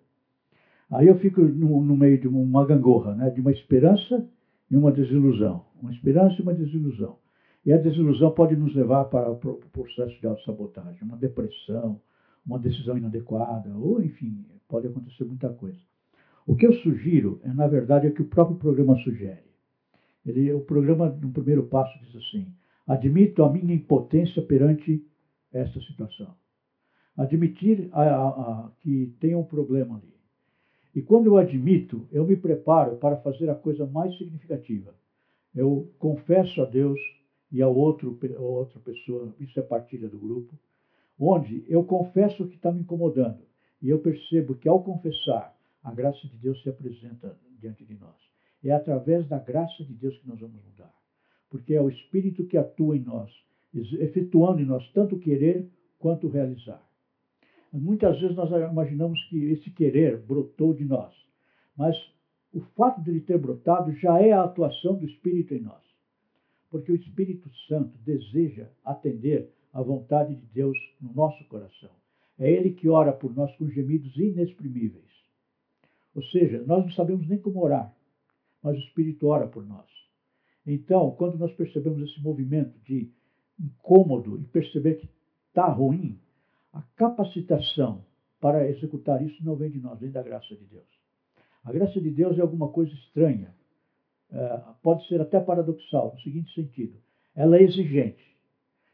Aí 0.91 1.07
eu 1.07 1.19
fico 1.19 1.41
no, 1.43 1.83
no, 1.85 1.97
meio 1.97 2.19
de 2.19 2.27
uma 2.27 2.65
gangorra, 2.65 3.15
né? 3.15 3.31
de 3.31 3.41
uma 3.41 3.53
esperança 3.53 4.27
e 4.71 4.77
uma 4.77 4.91
desilusão. 4.91 5.65
Uma 5.81 5.93
esperança 5.93 6.37
e 6.39 6.43
uma 6.43 6.55
desilusão. 6.55 7.19
E 7.65 7.73
a 7.73 7.77
desilusão 7.77 8.31
pode 8.31 8.57
nos 8.57 8.75
levar 8.75 9.05
para 9.07 9.31
o 9.31 9.37
processo 9.73 10.19
de 10.21 10.27
autossabotagem, 10.27 11.03
uma 11.03 11.17
depressão, 11.17 12.01
uma 12.47 12.59
decisão 12.59 12.97
inadequada, 12.97 13.77
ou 13.77 14.03
enfim, 14.03 14.45
pode 14.67 14.87
acontecer 14.87 15.25
muita 15.25 15.51
coisa. 15.51 15.79
O 16.47 16.57
que 16.57 16.67
eu 16.67 16.73
sugiro, 16.73 17.41
é, 17.45 17.53
na 17.53 17.67
verdade, 17.67 18.07
é 18.07 18.11
o 18.11 18.15
que 18.15 18.23
o 18.23 18.29
próprio 18.29 18.57
programa 18.57 18.97
sugere. 19.01 19.45
Ele, 20.25 20.51
o 20.53 20.61
programa, 20.61 21.09
no 21.11 21.31
primeiro 21.31 21.65
passo, 21.65 21.99
diz 21.99 22.17
assim: 22.17 22.47
admito 22.87 23.45
a 23.45 23.53
minha 23.53 23.75
impotência 23.75 24.41
perante 24.41 25.05
esta 25.53 25.79
situação. 25.81 26.35
Admitir 27.17 27.91
a, 27.93 28.03
a, 28.03 28.29
a, 28.29 28.71
que 28.81 29.15
tem 29.21 29.35
um 29.35 29.45
problema 29.45 29.97
ali. 29.97 30.18
E 30.99 31.03
quando 31.03 31.27
eu 31.27 31.37
admito, 31.37 32.09
eu 32.11 32.27
me 32.27 32.35
preparo 32.37 32.97
para 32.97 33.19
fazer 33.19 33.49
a 33.49 33.55
coisa 33.55 33.87
mais 33.87 34.19
significativa. 34.19 34.93
Eu 35.55 35.93
confesso 35.97 36.61
a 36.61 36.65
Deus 36.65 36.99
e 37.53 37.63
a, 37.63 37.69
outro, 37.69 38.19
a 38.37 38.41
outra 38.41 38.81
pessoa, 38.81 39.33
isso 39.39 39.61
é 39.61 39.63
partilha 39.63 40.09
do 40.09 40.19
grupo, 40.19 40.59
onde 41.17 41.65
eu 41.69 41.85
confesso 41.85 42.43
o 42.43 42.49
que 42.49 42.57
está 42.57 42.73
me 42.73 42.81
incomodando. 42.81 43.45
E 43.81 43.89
eu 43.89 44.01
percebo 44.01 44.57
que 44.57 44.69
ao 44.69 44.83
confessar, 44.83 45.57
a 45.85 45.95
graça 45.95 46.27
de 46.27 46.37
Deus 46.37 46.61
se 46.65 46.69
apresenta 46.69 47.39
diante 47.61 47.85
de 47.85 47.95
nós. 47.95 48.17
É 48.65 48.73
através 48.73 49.25
da 49.29 49.39
graça 49.39 49.85
de 49.85 49.95
Deus 49.95 50.19
que 50.19 50.27
nós 50.27 50.41
vamos 50.41 50.61
mudar. 50.65 50.93
Porque 51.49 51.75
é 51.75 51.81
o 51.81 51.89
Espírito 51.89 52.45
que 52.45 52.57
atua 52.57 52.97
em 52.97 53.05
nós, 53.05 53.31
efetuando 53.73 54.61
em 54.61 54.67
nós 54.67 54.85
tanto 54.91 55.17
querer 55.17 55.71
quanto 55.97 56.27
realizar. 56.27 56.85
Muitas 57.73 58.19
vezes 58.21 58.37
nós 58.37 58.51
imaginamos 58.51 59.23
que 59.25 59.45
esse 59.51 59.71
querer 59.71 60.19
brotou 60.19 60.73
de 60.73 60.85
nós, 60.85 61.15
mas 61.77 61.97
o 62.53 62.61
fato 62.77 63.03
de 63.03 63.11
ele 63.11 63.21
ter 63.21 63.39
brotado 63.39 63.93
já 63.93 64.21
é 64.21 64.33
a 64.33 64.45
atuação 64.45 64.97
do 64.97 65.05
Espírito 65.05 65.55
em 65.55 65.61
nós. 65.61 65.83
Porque 66.71 66.93
o 66.93 66.97
Espírito 66.97 67.51
Santo 67.67 67.97
deseja 67.99 68.69
atender 68.85 69.51
à 69.73 69.83
vontade 69.83 70.35
de 70.35 70.47
Deus 70.47 70.77
no 71.01 71.13
nosso 71.13 71.45
coração. 71.45 71.91
É 72.39 72.51
Ele 72.51 72.73
que 72.73 72.89
ora 72.89 73.13
por 73.13 73.35
nós 73.35 73.55
com 73.57 73.69
gemidos 73.69 74.17
inexprimíveis. 74.17 75.05
Ou 76.15 76.23
seja, 76.25 76.63
nós 76.67 76.85
não 76.85 76.93
sabemos 76.93 77.29
nem 77.29 77.39
como 77.39 77.63
orar, 77.63 77.95
mas 78.63 78.77
o 78.77 78.81
Espírito 78.81 79.27
ora 79.27 79.47
por 79.47 79.67
nós. 79.67 79.87
Então, 80.67 81.11
quando 81.13 81.39
nós 81.39 81.53
percebemos 81.55 82.03
esse 82.03 82.21
movimento 82.21 82.79
de 82.85 83.11
incômodo 83.59 84.39
e 84.39 84.45
perceber 84.45 84.97
que 84.97 85.09
está 85.49 85.67
ruim, 85.67 86.19
capacitação 86.99 88.05
para 88.41 88.69
executar 88.69 89.25
isso 89.25 89.43
não 89.45 89.57
vem 89.57 89.71
de 89.71 89.81
nós, 89.81 89.99
vem 89.99 90.11
da 90.11 90.23
graça 90.23 90.55
de 90.55 90.65
Deus. 90.65 90.87
A 91.65 91.73
graça 91.73 92.01
de 92.01 92.11
Deus 92.11 92.37
é 92.37 92.43
alguma 92.43 92.69
coisa 92.69 92.93
estranha, 92.93 93.55
é, 94.31 94.61
pode 94.83 95.07
ser 95.07 95.21
até 95.21 95.41
paradoxal, 95.41 96.13
no 96.15 96.21
seguinte 96.21 96.53
sentido: 96.55 96.99
ela 97.35 97.57
é 97.57 97.63
exigente. 97.63 98.27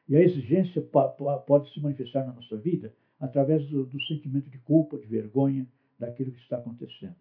E 0.07 0.16
a 0.16 0.20
exigência 0.20 0.82
pode 0.82 1.72
se 1.72 1.80
manifestar 1.80 2.26
na 2.26 2.34
nossa 2.34 2.57
vida 2.59 2.94
através 3.18 3.66
do, 3.68 3.86
do 3.86 4.02
sentimento 4.02 4.50
de 4.50 4.59
culpa, 4.59 4.98
de 4.98 5.07
vergonha 5.07 5.66
daquilo 5.98 6.30
que 6.30 6.40
está 6.40 6.59
acontecendo. 6.59 7.16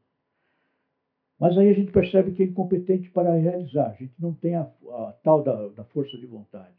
Mas 1.40 1.58
aí 1.58 1.70
a 1.70 1.74
gente 1.74 1.92
percebe 1.94 2.34
que 2.34 2.44
é 2.44 2.46
incompetente 2.46 3.10
para 3.12 3.34
realizar, 3.36 3.92
a 3.92 3.94
gente 3.94 4.14
não 4.20 4.34
tem 4.34 4.56
a, 4.56 4.64
a 4.64 5.14
tal 5.24 5.42
da, 5.42 5.70
da 5.70 5.86
força 5.86 6.18
de 6.18 6.26
vontade. 6.26 6.76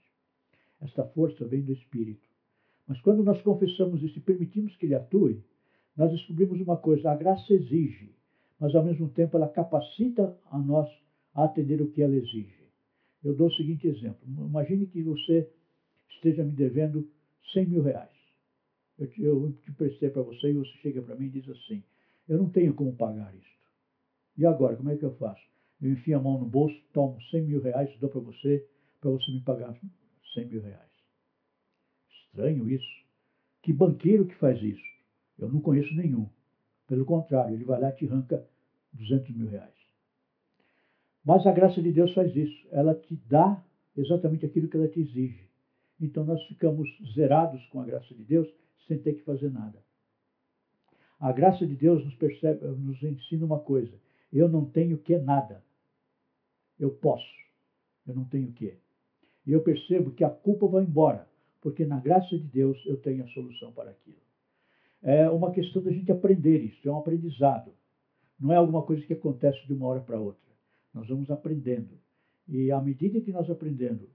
Esta 0.83 1.05
força 1.05 1.47
vem 1.47 1.63
do 1.63 1.73
Espírito. 1.73 2.34
Mas 2.87 3.01
quando 3.01 3.23
nós 3.23 3.41
confessamos 3.43 4.03
isso 4.03 4.19
e 4.19 4.23
permitimos 4.23 4.77
que 4.77 4.87
ele 4.87 4.95
atue, 4.95 5.43
nós 5.97 6.11
descobrimos 6.11 6.61
uma 6.61 6.77
coisa: 6.77 7.11
a 7.11 7.17
graça 7.17 7.53
exige, 7.53 8.15
mas 8.59 8.75
ao 8.75 8.85
mesmo 8.85 9.09
tempo 9.09 9.37
ela 9.37 9.49
capacita 9.49 10.37
a 10.51 10.59
nós 10.59 10.89
a 11.35 11.45
atender 11.45 11.81
o 11.81 11.91
que 11.91 12.03
ela 12.03 12.15
exige. 12.15 12.65
Eu 13.23 13.35
dou 13.35 13.49
o 13.49 13.55
seguinte 13.55 13.87
exemplo: 13.87 14.21
imagine 14.29 14.87
que 14.87 15.03
você 15.03 15.49
esteja 16.11 16.45
me 16.45 16.53
devendo 16.53 17.09
100 17.53 17.67
mil 17.67 17.83
reais. 17.83 18.11
Eu 18.99 19.09
te, 19.09 19.23
eu 19.23 19.53
te 19.63 19.73
prestei 19.73 20.11
para 20.11 20.23
você 20.23 20.51
e 20.51 20.55
você 20.55 20.71
chega 20.83 21.03
para 21.03 21.17
mim 21.17 21.27
e 21.27 21.41
diz 21.41 21.49
assim: 21.49 21.83
Eu 22.29 22.39
não 22.39 22.51
tenho 22.51 22.75
como 22.75 22.95
pagar 22.95 23.35
isto. 23.35 23.55
E 24.37 24.45
agora, 24.45 24.77
como 24.77 24.91
é 24.91 24.97
que 24.97 25.05
eu 25.05 25.15
faço? 25.17 25.43
Eu 25.81 25.93
enfio 25.93 26.19
a 26.19 26.23
mão 26.23 26.39
no 26.39 26.47
bolso, 26.47 26.77
tomo 26.93 27.21
100 27.31 27.43
mil 27.43 27.61
reais, 27.61 27.91
dou 27.99 28.11
para 28.11 28.21
você, 28.21 28.67
para 29.01 29.11
você 29.11 29.31
me 29.31 29.41
pagar 29.41 29.79
100 30.35 30.47
mil 30.47 30.63
reais. 30.63 30.94
Estranho 32.35 32.69
isso. 32.69 33.05
Que 33.63 33.73
banqueiro 33.73 34.27
que 34.27 34.35
faz 34.35 34.61
isso? 34.61 34.83
Eu 35.39 35.49
não 35.49 35.61
conheço 35.61 35.95
nenhum. 35.95 36.29
Pelo 36.89 37.05
contrário, 37.05 37.55
ele 37.55 37.65
vai 37.65 37.81
lá 37.81 37.91
e 37.91 37.93
te 37.93 38.07
arranca 38.07 38.45
200 38.93 39.31
mil 39.37 39.49
reais. 39.49 39.73
Mas 41.25 41.47
a 41.47 41.53
graça 41.53 41.81
de 41.81 41.93
Deus 41.93 42.13
faz 42.13 42.35
isso. 42.35 42.67
Ela 42.73 42.93
te 42.95 43.15
dá 43.29 43.63
exatamente 43.97 44.45
aquilo 44.45 44.69
que 44.69 44.77
ela 44.77 44.89
te 44.89 45.01
exige. 45.01 45.49
Então 46.01 46.25
nós 46.25 46.43
ficamos 46.47 46.89
zerados 47.15 47.65
com 47.67 47.81
a 47.81 47.85
graça 47.85 48.13
de 48.13 48.25
Deus 48.25 48.53
sem 48.89 48.99
ter 48.99 49.15
que 49.15 49.23
fazer 49.23 49.51
nada. 49.51 49.79
A 51.21 51.31
graça 51.31 51.65
de 51.65 51.77
Deus 51.77 52.05
nos, 52.05 52.15
percebe, 52.17 52.67
nos 52.67 53.01
ensina 53.01 53.47
uma 53.47 53.61
coisa: 53.61 53.95
eu 54.33 54.49
não 54.49 54.65
tenho 54.65 54.99
que 54.99 55.17
nada. 55.19 55.63
Eu 56.81 56.91
posso. 56.91 57.33
Eu 58.05 58.15
não 58.15 58.25
tenho 58.25 58.53
que. 58.53 58.77
E 59.47 59.53
eu 59.53 59.63
percebo 59.63 60.11
que 60.11 60.25
a 60.25 60.31
culpa 60.31 60.67
vai 60.67 60.83
embora 60.83 61.33
porque 61.65 61.87
na 61.87 61.99
graça 61.99 62.37
de 62.37 62.45
Deus 62.45 62.79
eu 62.85 62.99
tenho 62.99 63.25
a 63.25 63.29
solução 63.29 63.73
para 63.73 63.91
aquilo. 63.91 64.19
É 65.03 65.31
uma 65.31 65.51
questão 65.51 65.83
da 65.83 65.91
gente 65.91 66.13
aprender 66.13 66.63
isso, 66.63 66.87
é 66.87 66.93
um 66.93 66.99
aprendizado. 66.99 67.73
Não 68.39 68.53
é 68.53 68.57
alguma 68.57 68.83
coisa 68.83 69.05
que 69.07 69.15
acontece 69.15 69.67
de 69.67 69.73
uma 69.73 69.87
hora 69.87 70.01
para 70.03 70.21
outra. 70.21 70.45
Nós 70.93 71.09
vamos 71.09 71.31
aprendendo. 71.31 71.99
E 72.47 72.71
à 72.71 72.79
medida 72.83 73.19
que 73.23 73.33
nós 73.33 73.49
aprendendo, 73.49 74.11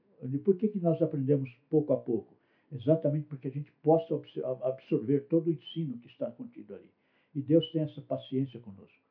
por 0.46 0.58
que, 0.58 0.68
que 0.68 0.80
nós 0.80 1.02
aprendemos 1.02 1.50
pouco 1.72 1.92
a 1.92 1.98
pouco? 1.98 2.36
Exatamente 2.72 3.26
porque 3.26 3.48
a 3.48 3.52
gente 3.52 3.72
possa 3.82 4.14
absorver 4.62 5.22
todo 5.22 5.48
o 5.48 5.52
ensino 5.52 5.98
que 5.98 6.08
está 6.08 6.30
contido 6.30 6.76
ali. 6.76 6.92
E 7.34 7.42
Deus 7.42 7.68
tem 7.72 7.82
essa 7.82 8.02
paciência 8.02 8.60
conosco. 8.60 9.02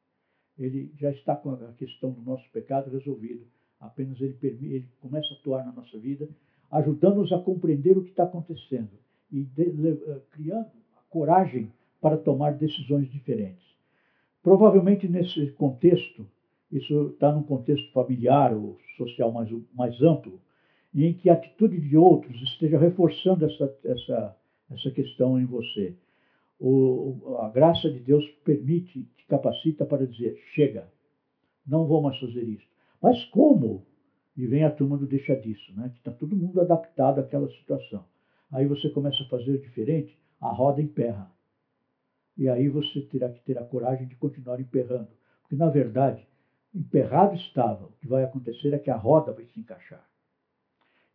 Ele 0.56 0.92
já 0.96 1.10
está 1.10 1.34
com 1.34 1.50
a 1.50 1.72
questão 1.72 2.12
do 2.12 2.22
nosso 2.22 2.48
pecado 2.52 2.88
resolvido. 2.88 3.44
Apenas 3.80 4.20
ele, 4.20 4.34
permite, 4.34 4.74
ele 4.74 4.88
começa 5.00 5.34
a 5.34 5.36
atuar 5.38 5.66
na 5.66 5.72
nossa 5.72 5.98
vida, 5.98 6.28
ajudando-nos 6.70 7.32
a 7.32 7.38
compreender 7.38 7.96
o 7.96 8.02
que 8.02 8.10
está 8.10 8.24
acontecendo 8.24 8.90
e 9.30 9.42
de, 9.42 9.62
uh, 9.62 10.20
criando 10.30 10.70
a 10.96 11.00
coragem 11.10 11.72
para 12.00 12.16
tomar 12.16 12.52
decisões 12.52 13.10
diferentes. 13.10 13.66
Provavelmente 14.42 15.08
nesse 15.08 15.50
contexto, 15.52 16.26
isso 16.70 17.08
está 17.08 17.32
num 17.32 17.42
contexto 17.42 17.90
familiar 17.92 18.54
ou 18.54 18.78
social 18.96 19.32
mais, 19.32 19.50
mais 19.74 20.00
amplo, 20.02 20.40
em 20.94 21.12
que 21.12 21.30
a 21.30 21.34
atitude 21.34 21.80
de 21.80 21.96
outros 21.96 22.40
esteja 22.42 22.78
reforçando 22.78 23.44
essa, 23.44 23.76
essa, 23.84 24.36
essa 24.70 24.90
questão 24.90 25.38
em 25.40 25.44
você. 25.44 25.94
O, 26.60 27.36
a 27.40 27.50
graça 27.50 27.90
de 27.90 28.00
Deus 28.00 28.26
permite, 28.44 29.02
te 29.16 29.26
capacita 29.28 29.84
para 29.84 30.06
dizer: 30.06 30.36
chega, 30.54 30.88
não 31.66 31.86
vou 31.86 32.02
mais 32.02 32.18
fazer 32.18 32.42
isso. 32.42 32.66
Mas 33.00 33.24
como? 33.26 33.86
E 34.38 34.46
vem 34.46 34.62
a 34.62 34.70
turma 34.70 34.96
do 34.96 35.04
deixa 35.04 35.34
disso, 35.34 35.74
né? 35.76 35.88
que 35.88 35.98
está 35.98 36.12
todo 36.12 36.36
mundo 36.36 36.60
adaptado 36.60 37.18
àquela 37.18 37.50
situação. 37.50 38.04
Aí 38.52 38.68
você 38.68 38.88
começa 38.88 39.20
a 39.24 39.28
fazer 39.28 39.58
diferente, 39.58 40.16
a 40.40 40.48
roda 40.48 40.80
emperra. 40.80 41.28
E 42.36 42.48
aí 42.48 42.68
você 42.68 43.00
terá 43.00 43.28
que 43.28 43.40
ter 43.40 43.58
a 43.58 43.64
coragem 43.64 44.06
de 44.06 44.14
continuar 44.14 44.60
emperrando. 44.60 45.08
Porque, 45.42 45.56
na 45.56 45.68
verdade, 45.68 46.24
emperrado 46.72 47.34
estava. 47.34 47.86
O 47.86 47.92
que 48.00 48.06
vai 48.06 48.22
acontecer 48.22 48.72
é 48.72 48.78
que 48.78 48.90
a 48.90 48.96
roda 48.96 49.32
vai 49.32 49.44
se 49.46 49.58
encaixar. 49.58 50.08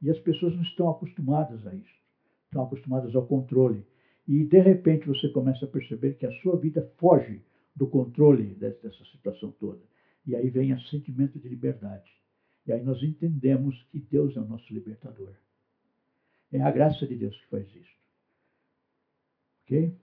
E 0.02 0.12
as 0.12 0.20
pessoas 0.20 0.54
não 0.54 0.64
estão 0.64 0.90
acostumadas 0.90 1.66
a 1.66 1.74
isso. 1.74 1.96
Estão 2.44 2.64
acostumadas 2.64 3.16
ao 3.16 3.26
controle. 3.26 3.86
E, 4.28 4.44
de 4.44 4.60
repente, 4.60 5.08
você 5.08 5.30
começa 5.30 5.64
a 5.64 5.70
perceber 5.70 6.16
que 6.16 6.26
a 6.26 6.42
sua 6.42 6.58
vida 6.58 6.92
foge 6.98 7.42
do 7.74 7.88
controle 7.88 8.54
dessa 8.56 8.92
situação 9.14 9.50
toda. 9.52 9.82
E 10.28 10.36
aí 10.36 10.50
vem 10.50 10.74
o 10.74 10.82
sentimento 10.82 11.40
de 11.40 11.48
liberdade. 11.48 12.12
E 12.66 12.72
aí 12.72 12.82
nós 12.84 13.01
entendemos 13.03 13.82
que 13.91 13.99
Deus 13.99 14.36
é 14.36 14.39
o 14.39 14.45
nosso 14.45 14.74
libertador. 14.74 15.34
É 16.51 16.61
a 16.61 16.72
graça 16.72 17.05
de 17.05 17.16
Deus 17.16 17.36
que 17.36 17.47
faz 17.47 17.68
isso. 17.76 17.97
Ok? 19.64 19.97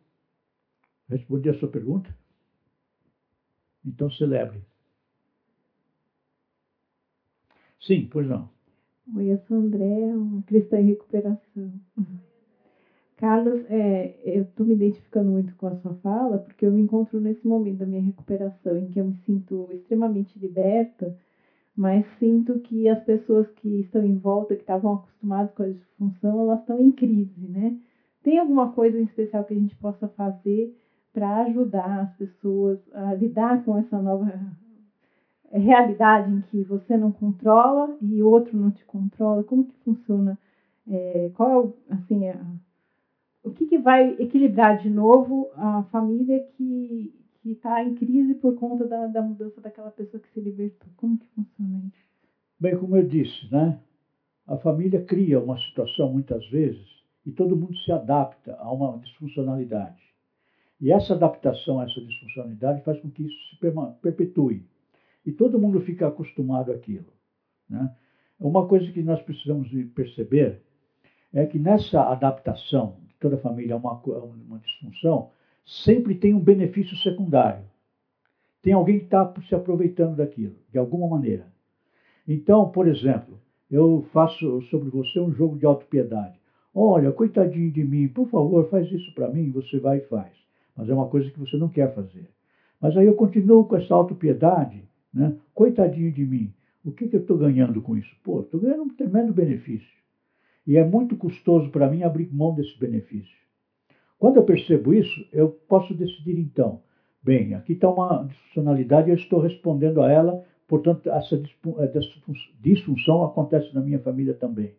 Respondi 1.08 1.48
a 1.48 1.58
sua 1.58 1.70
pergunta? 1.70 2.14
Então 3.84 4.10
celebre. 4.10 4.62
Sim, 7.80 8.08
pois 8.10 8.28
não. 8.28 8.50
Oi, 9.16 9.32
eu 9.32 9.38
sou 9.38 9.56
André, 9.56 10.14
uma 10.14 10.42
cristã 10.42 10.78
em 10.78 10.86
recuperação. 10.86 11.72
Carlos, 13.16 13.64
é, 13.68 14.18
eu 14.24 14.44
estou 14.44 14.64
me 14.64 14.74
identificando 14.74 15.30
muito 15.30 15.54
com 15.56 15.66
a 15.66 15.76
sua 15.76 15.94
fala, 15.96 16.38
porque 16.38 16.64
eu 16.64 16.72
me 16.72 16.80
encontro 16.80 17.20
nesse 17.20 17.46
momento 17.46 17.78
da 17.78 17.86
minha 17.86 18.02
recuperação, 18.02 18.78
em 18.78 18.88
que 18.88 19.00
eu 19.00 19.04
me 19.06 19.14
sinto 19.14 19.68
extremamente 19.72 20.38
liberta, 20.38 21.14
mas 21.80 22.04
sinto 22.18 22.58
que 22.58 22.86
as 22.90 23.02
pessoas 23.04 23.48
que 23.52 23.80
estão 23.80 24.04
em 24.04 24.18
volta, 24.18 24.54
que 24.54 24.60
estavam 24.60 24.96
acostumadas 24.96 25.50
com 25.54 25.62
a 25.62 25.68
disfunção, 25.68 26.40
elas 26.42 26.60
estão 26.60 26.78
em 26.78 26.92
crise, 26.92 27.48
né? 27.48 27.74
Tem 28.22 28.38
alguma 28.38 28.70
coisa 28.72 29.00
em 29.00 29.04
especial 29.04 29.44
que 29.44 29.54
a 29.54 29.58
gente 29.58 29.74
possa 29.76 30.06
fazer 30.08 30.76
para 31.10 31.38
ajudar 31.44 32.00
as 32.02 32.14
pessoas 32.18 32.78
a 32.92 33.14
lidar 33.14 33.64
com 33.64 33.78
essa 33.78 33.98
nova 33.98 34.30
realidade 35.50 36.30
em 36.30 36.42
que 36.42 36.62
você 36.64 36.98
não 36.98 37.10
controla 37.12 37.96
e 38.02 38.22
o 38.22 38.28
outro 38.28 38.58
não 38.58 38.70
te 38.70 38.84
controla? 38.84 39.42
Como 39.42 39.64
que 39.64 39.74
funciona? 39.82 40.38
É, 40.86 41.30
qual 41.34 41.74
é 41.88 41.94
assim, 41.94 42.28
a, 42.28 42.44
o 43.42 43.52
que, 43.52 43.64
que 43.64 43.78
vai 43.78 44.16
equilibrar 44.18 44.76
de 44.76 44.90
novo 44.90 45.48
a 45.56 45.82
família 45.84 46.46
que 46.58 47.18
que 47.40 47.52
está 47.52 47.82
em 47.82 47.94
crise 47.94 48.34
por 48.34 48.54
conta 48.54 48.86
da, 48.86 49.06
da 49.06 49.22
mudança 49.22 49.60
daquela 49.60 49.90
pessoa 49.90 50.22
que 50.22 50.32
se 50.32 50.40
libertou? 50.40 50.88
Como 50.96 51.18
que 51.18 51.26
funciona 51.28 51.78
isso? 51.86 52.10
Bem, 52.58 52.76
como 52.76 52.96
eu 52.96 53.06
disse, 53.06 53.50
né? 53.50 53.80
A 54.46 54.56
família 54.58 55.04
cria 55.04 55.40
uma 55.40 55.58
situação 55.58 56.12
muitas 56.12 56.46
vezes 56.50 56.86
e 57.24 57.32
todo 57.32 57.56
mundo 57.56 57.76
se 57.78 57.92
adapta 57.92 58.56
a 58.56 58.70
uma 58.72 58.98
disfuncionalidade. 58.98 60.02
E 60.80 60.90
essa 60.90 61.14
adaptação 61.14 61.78
a 61.78 61.84
essa 61.84 62.00
disfuncionalidade 62.00 62.82
faz 62.82 62.98
com 63.00 63.10
que 63.10 63.24
isso 63.24 63.50
se 63.50 63.56
perpetue. 64.00 64.66
E 65.24 65.32
todo 65.32 65.58
mundo 65.58 65.80
fica 65.80 66.08
acostumado 66.08 66.72
àquilo. 66.72 67.12
Né? 67.68 67.94
Uma 68.38 68.66
coisa 68.66 68.90
que 68.90 69.02
nós 69.02 69.20
precisamos 69.22 69.68
perceber 69.94 70.62
é 71.32 71.46
que 71.46 71.58
nessa 71.58 72.02
adaptação 72.10 72.96
de 73.06 73.14
toda 73.20 73.36
a 73.36 73.40
família 73.40 73.74
a 73.74 73.78
uma, 73.78 74.00
uma 74.00 74.58
disfunção, 74.58 75.30
sempre 75.64 76.14
tem 76.14 76.34
um 76.34 76.40
benefício 76.40 76.96
secundário. 76.98 77.64
Tem 78.62 78.72
alguém 78.72 78.98
que 78.98 79.04
está 79.04 79.32
se 79.48 79.54
aproveitando 79.54 80.16
daquilo, 80.16 80.56
de 80.70 80.78
alguma 80.78 81.08
maneira. 81.08 81.46
Então, 82.26 82.70
por 82.70 82.86
exemplo, 82.86 83.40
eu 83.70 84.06
faço 84.12 84.60
sobre 84.62 84.90
você 84.90 85.18
um 85.18 85.32
jogo 85.32 85.58
de 85.58 85.64
autopiedade. 85.64 86.38
Olha, 86.74 87.10
coitadinho 87.10 87.70
de 87.70 87.82
mim, 87.84 88.08
por 88.08 88.28
favor, 88.28 88.68
faz 88.68 88.90
isso 88.92 89.12
para 89.14 89.28
mim. 89.28 89.50
Você 89.50 89.78
vai 89.78 89.98
e 89.98 90.06
faz. 90.06 90.32
Mas 90.76 90.88
é 90.88 90.94
uma 90.94 91.08
coisa 91.08 91.30
que 91.30 91.40
você 91.40 91.56
não 91.56 91.68
quer 91.68 91.94
fazer. 91.94 92.28
Mas 92.80 92.96
aí 92.96 93.06
eu 93.06 93.14
continuo 93.14 93.64
com 93.64 93.76
essa 93.76 93.94
autopiedade, 93.94 94.84
né? 95.12 95.36
Coitadinho 95.54 96.12
de 96.12 96.24
mim. 96.24 96.52
O 96.84 96.92
que, 96.92 97.08
que 97.08 97.16
eu 97.16 97.20
estou 97.20 97.36
ganhando 97.36 97.82
com 97.82 97.96
isso? 97.96 98.14
Pô, 98.22 98.40
estou 98.40 98.60
ganhando 98.60 98.84
um 98.84 98.88
tremendo 98.88 99.32
benefício. 99.32 100.00
E 100.66 100.76
é 100.76 100.84
muito 100.84 101.16
custoso 101.16 101.70
para 101.70 101.90
mim 101.90 102.02
abrir 102.02 102.32
mão 102.32 102.54
desse 102.54 102.78
benefício. 102.78 103.36
Quando 104.20 104.36
eu 104.36 104.44
percebo 104.44 104.92
isso, 104.92 105.26
eu 105.32 105.48
posso 105.48 105.94
decidir 105.94 106.38
então, 106.38 106.82
bem, 107.22 107.54
aqui 107.54 107.72
está 107.72 107.88
uma 107.88 108.24
disfuncionalidade 108.24 109.08
e 109.08 109.12
eu 109.12 109.16
estou 109.16 109.40
respondendo 109.40 110.02
a 110.02 110.12
ela, 110.12 110.44
portanto, 110.68 111.10
essa 111.10 111.42
disfunção 112.60 113.24
acontece 113.24 113.74
na 113.74 113.80
minha 113.80 113.98
família 113.98 114.34
também. 114.34 114.74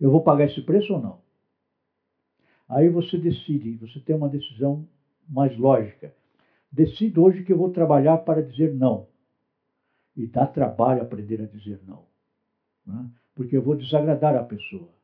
Eu 0.00 0.08
vou 0.12 0.22
pagar 0.22 0.44
esse 0.44 0.62
preço 0.62 0.94
ou 0.94 1.02
não? 1.02 1.20
Aí 2.68 2.88
você 2.88 3.18
decide, 3.18 3.76
você 3.76 3.98
tem 3.98 4.14
uma 4.14 4.28
decisão 4.28 4.86
mais 5.28 5.58
lógica. 5.58 6.14
Decido 6.70 7.24
hoje 7.24 7.42
que 7.42 7.52
eu 7.52 7.58
vou 7.58 7.70
trabalhar 7.70 8.18
para 8.18 8.40
dizer 8.40 8.72
não. 8.72 9.08
E 10.16 10.28
dá 10.28 10.46
trabalho 10.46 11.02
aprender 11.02 11.42
a 11.42 11.46
dizer 11.46 11.80
não. 11.84 12.04
Né? 12.86 13.10
Porque 13.34 13.56
eu 13.56 13.62
vou 13.62 13.76
desagradar 13.76 14.36
a 14.36 14.44
pessoa. 14.44 14.95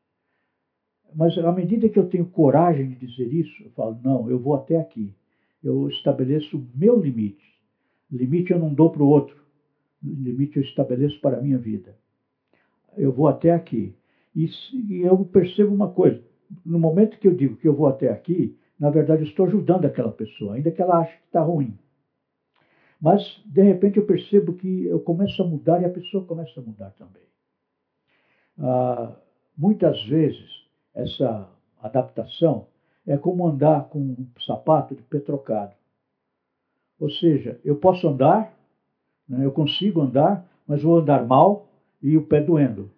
Mas 1.15 1.37
à 1.37 1.51
medida 1.51 1.89
que 1.89 1.99
eu 1.99 2.07
tenho 2.07 2.25
coragem 2.25 2.89
de 2.89 3.05
dizer 3.05 3.31
isso, 3.31 3.63
eu 3.63 3.71
falo, 3.71 3.99
não, 4.03 4.29
eu 4.29 4.39
vou 4.39 4.55
até 4.55 4.77
aqui. 4.77 5.13
Eu 5.63 5.87
estabeleço 5.87 6.57
o 6.57 6.67
meu 6.75 6.99
limite. 6.99 7.43
Limite 8.11 8.51
eu 8.51 8.59
não 8.59 8.73
dou 8.73 8.89
para 8.89 9.03
o 9.03 9.07
outro. 9.07 9.35
Limite 10.01 10.57
eu 10.57 10.63
estabeleço 10.63 11.19
para 11.21 11.37
a 11.37 11.41
minha 11.41 11.57
vida. 11.57 11.95
Eu 12.97 13.11
vou 13.11 13.27
até 13.27 13.51
aqui. 13.51 13.95
E, 14.35 14.49
e 14.73 15.01
eu 15.01 15.17
percebo 15.25 15.73
uma 15.73 15.89
coisa. 15.89 16.21
No 16.65 16.79
momento 16.79 17.17
que 17.19 17.27
eu 17.27 17.35
digo 17.35 17.55
que 17.57 17.67
eu 17.67 17.73
vou 17.73 17.87
até 17.87 18.09
aqui, 18.09 18.57
na 18.79 18.89
verdade 18.89 19.23
eu 19.23 19.27
estou 19.27 19.45
ajudando 19.45 19.85
aquela 19.85 20.11
pessoa, 20.11 20.55
ainda 20.55 20.71
que 20.71 20.81
ela 20.81 20.99
ache 20.99 21.17
que 21.17 21.25
está 21.25 21.41
ruim. 21.41 21.77
Mas, 23.03 23.41
de 23.45 23.61
repente, 23.61 23.97
eu 23.97 24.05
percebo 24.05 24.53
que 24.53 24.85
eu 24.85 24.97
começo 25.01 25.41
a 25.43 25.45
mudar 25.45 25.81
e 25.81 25.85
a 25.85 25.89
pessoa 25.89 26.25
começa 26.25 26.57
a 26.61 26.63
mudar 26.63 26.91
também. 26.91 27.23
Ah, 28.57 29.13
muitas 29.57 30.01
vezes, 30.05 30.62
essa 30.93 31.49
adaptação 31.81 32.67
é 33.05 33.17
como 33.17 33.47
andar 33.47 33.89
com 33.89 33.99
um 33.99 34.27
sapato 34.45 34.95
de 34.95 35.01
pé 35.03 35.19
trocado. 35.19 35.73
Ou 36.99 37.09
seja, 37.09 37.59
eu 37.63 37.75
posso 37.75 38.07
andar, 38.07 38.53
né, 39.27 39.43
eu 39.43 39.51
consigo 39.51 40.01
andar, 40.01 40.47
mas 40.67 40.81
vou 40.81 40.99
andar 40.99 41.25
mal 41.25 41.67
e 42.01 42.17
o 42.17 42.25
pé 42.25 42.41
doendo, 42.41 42.89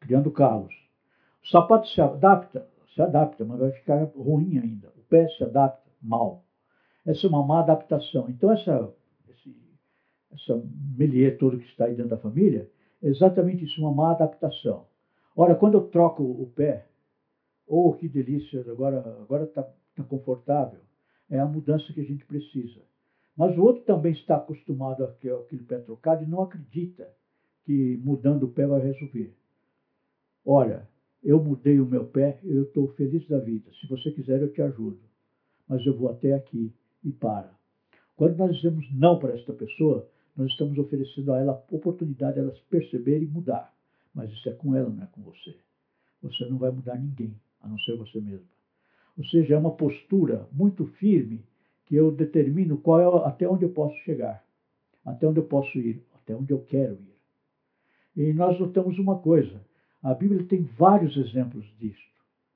criando 0.00 0.30
calos. 0.30 0.74
O 1.44 1.48
sapato 1.48 1.86
se 1.88 2.00
adapta, 2.00 2.66
se 2.94 3.02
adapta, 3.02 3.44
mas 3.44 3.58
vai 3.58 3.70
ficar 3.72 4.04
ruim 4.16 4.58
ainda. 4.58 4.92
O 4.96 5.02
pé 5.02 5.28
se 5.28 5.44
adapta 5.44 5.90
mal. 6.02 6.42
Essa 7.06 7.26
é 7.26 7.28
uma 7.28 7.44
má 7.44 7.60
adaptação. 7.60 8.26
Então, 8.28 8.50
essa, 8.50 8.90
esse, 9.28 9.54
essa 10.32 10.62
melier 10.96 11.36
que 11.36 11.56
está 11.66 11.84
aí 11.84 11.94
dentro 11.94 12.10
da 12.10 12.16
família, 12.16 12.68
é 13.02 13.08
exatamente 13.08 13.64
isso, 13.64 13.80
uma 13.80 13.92
má 13.92 14.12
adaptação. 14.12 14.86
Ora, 15.36 15.54
quando 15.54 15.74
eu 15.74 15.88
troco 15.88 16.22
o 16.22 16.50
pé, 16.54 16.86
Oh, 17.66 17.92
que 17.94 18.08
delícia, 18.08 18.60
agora 18.60 18.98
agora 19.20 19.44
está 19.44 19.62
tá 19.62 20.04
confortável. 20.04 20.80
É 21.30 21.38
a 21.38 21.46
mudança 21.46 21.92
que 21.92 22.00
a 22.00 22.04
gente 22.04 22.24
precisa. 22.26 22.82
Mas 23.36 23.56
o 23.56 23.62
outro 23.62 23.82
também 23.82 24.12
está 24.12 24.36
acostumado 24.36 25.04
àquele 25.04 25.64
pé 25.64 25.78
trocado 25.78 26.22
e 26.22 26.26
não 26.26 26.42
acredita 26.42 27.08
que 27.64 27.96
mudando 28.04 28.44
o 28.44 28.52
pé 28.52 28.66
vai 28.66 28.80
resolver. 28.80 29.34
Olha, 30.44 30.86
eu 31.22 31.42
mudei 31.42 31.80
o 31.80 31.86
meu 31.86 32.06
pé, 32.06 32.38
eu 32.44 32.64
estou 32.64 32.88
feliz 32.88 33.26
da 33.26 33.38
vida. 33.38 33.70
Se 33.80 33.88
você 33.88 34.10
quiser, 34.10 34.40
eu 34.42 34.52
te 34.52 34.60
ajudo. 34.60 35.00
mas 35.66 35.84
eu 35.86 35.96
vou 35.96 36.10
até 36.10 36.34
aqui 36.34 36.70
e 37.02 37.10
para. 37.10 37.50
Quando 38.14 38.36
nós 38.36 38.54
dizemos 38.54 38.86
não 38.94 39.18
para 39.18 39.34
esta 39.34 39.52
pessoa, 39.54 40.06
nós 40.36 40.50
estamos 40.50 40.76
oferecendo 40.78 41.32
a 41.32 41.40
ela 41.40 41.52
a 41.52 41.74
oportunidade 41.74 42.34
de 42.34 42.40
ela 42.40 42.54
se 42.54 42.62
perceber 42.68 43.22
e 43.22 43.26
mudar. 43.26 43.74
Mas 44.14 44.30
isso 44.30 44.48
é 44.48 44.52
com 44.52 44.76
ela, 44.76 44.90
não 44.90 45.02
é 45.02 45.06
com 45.06 45.22
você. 45.22 45.56
Você 46.22 46.44
não 46.46 46.58
vai 46.58 46.70
mudar 46.70 46.98
ninguém, 46.98 47.34
a 47.64 47.68
não 47.68 47.78
ser 47.78 47.96
você 47.96 48.20
mesmo. 48.20 48.46
Ou 49.16 49.24
seja, 49.26 49.54
é 49.54 49.58
uma 49.58 49.74
postura 49.74 50.46
muito 50.52 50.86
firme 50.86 51.44
que 51.86 51.94
eu 51.94 52.10
determino 52.10 52.78
qual 52.78 53.00
é, 53.00 53.28
até 53.28 53.48
onde 53.48 53.64
eu 53.64 53.70
posso 53.70 53.96
chegar, 53.98 54.44
até 55.04 55.26
onde 55.26 55.38
eu 55.38 55.44
posso 55.44 55.78
ir, 55.78 56.02
até 56.14 56.34
onde 56.34 56.52
eu 56.52 56.60
quero 56.60 56.94
ir. 56.94 57.14
E 58.16 58.32
nós 58.32 58.58
notamos 58.58 58.98
uma 58.98 59.18
coisa: 59.18 59.60
a 60.02 60.14
Bíblia 60.14 60.44
tem 60.44 60.62
vários 60.62 61.16
exemplos 61.16 61.64
disso. 61.78 62.02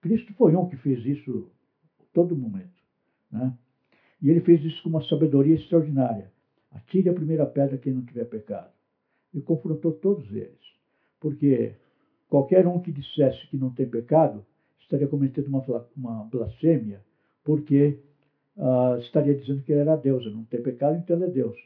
Cristo 0.01 0.33
foi 0.35 0.55
um 0.55 0.69
que 0.69 0.77
fez 0.77 1.05
isso 1.05 1.51
todo 2.13 2.37
momento. 2.37 2.79
Né? 3.31 3.53
E 4.21 4.31
ele 4.31 4.41
fez 4.41 4.65
isso 4.65 4.83
com 4.83 4.89
uma 4.89 5.05
sabedoria 5.05 5.55
extraordinária. 5.55 6.33
Atire 6.71 7.09
a 7.09 7.15
primeira 7.15 7.47
pedra 7.47 7.79
quem 7.79 7.93
não 7.93 8.05
tiver 8.05 8.25
pecado. 8.25 8.71
E 9.33 9.41
confrontou 9.41 9.93
todos 9.93 10.31
eles. 10.33 10.59
Porque 11.21 11.75
qualquer 12.29 12.67
um 12.67 12.81
que 12.81 12.93
dissesse 12.93 13.47
que 13.49 13.57
não 13.57 13.71
tem 13.71 13.89
pecado 13.89 14.45
estaria 14.89 15.07
cometendo 15.07 15.49
uma, 15.49 15.63
uma 15.95 16.25
blasfêmia, 16.25 17.05
porque 17.45 18.01
uh, 18.57 18.99
estaria 18.99 19.35
dizendo 19.35 19.63
que 19.63 19.71
ele 19.71 19.83
era 19.83 19.97
Deus. 19.97 20.25
Não 20.33 20.45
tem 20.45 20.63
pecado, 20.63 20.97
então 20.97 21.17
ele 21.17 21.27
é 21.27 21.31
Deus. 21.31 21.57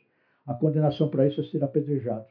A 0.44 0.52
condenação 0.54 1.08
para 1.08 1.26
isso 1.26 1.40
é 1.40 1.44
ser 1.44 1.62
apedrejado. 1.62 2.26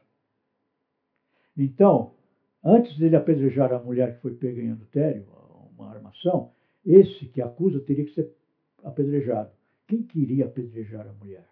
Então, 1.56 2.14
antes 2.62 2.96
dele 2.98 3.16
apedrejar 3.16 3.72
a 3.72 3.78
mulher 3.78 4.16
que 4.16 4.22
foi 4.22 4.34
pega 4.34 4.60
em 4.60 4.70
adultério, 4.70 5.26
uma 5.74 5.90
armação, 5.90 6.52
esse 6.84 7.26
que 7.26 7.40
acusa 7.40 7.80
teria 7.80 8.04
que 8.04 8.14
ser 8.14 8.30
apedrejado. 8.84 9.50
Quem 9.86 10.02
queria 10.02 10.44
apedrejar 10.44 11.06
a 11.08 11.12
mulher? 11.12 11.48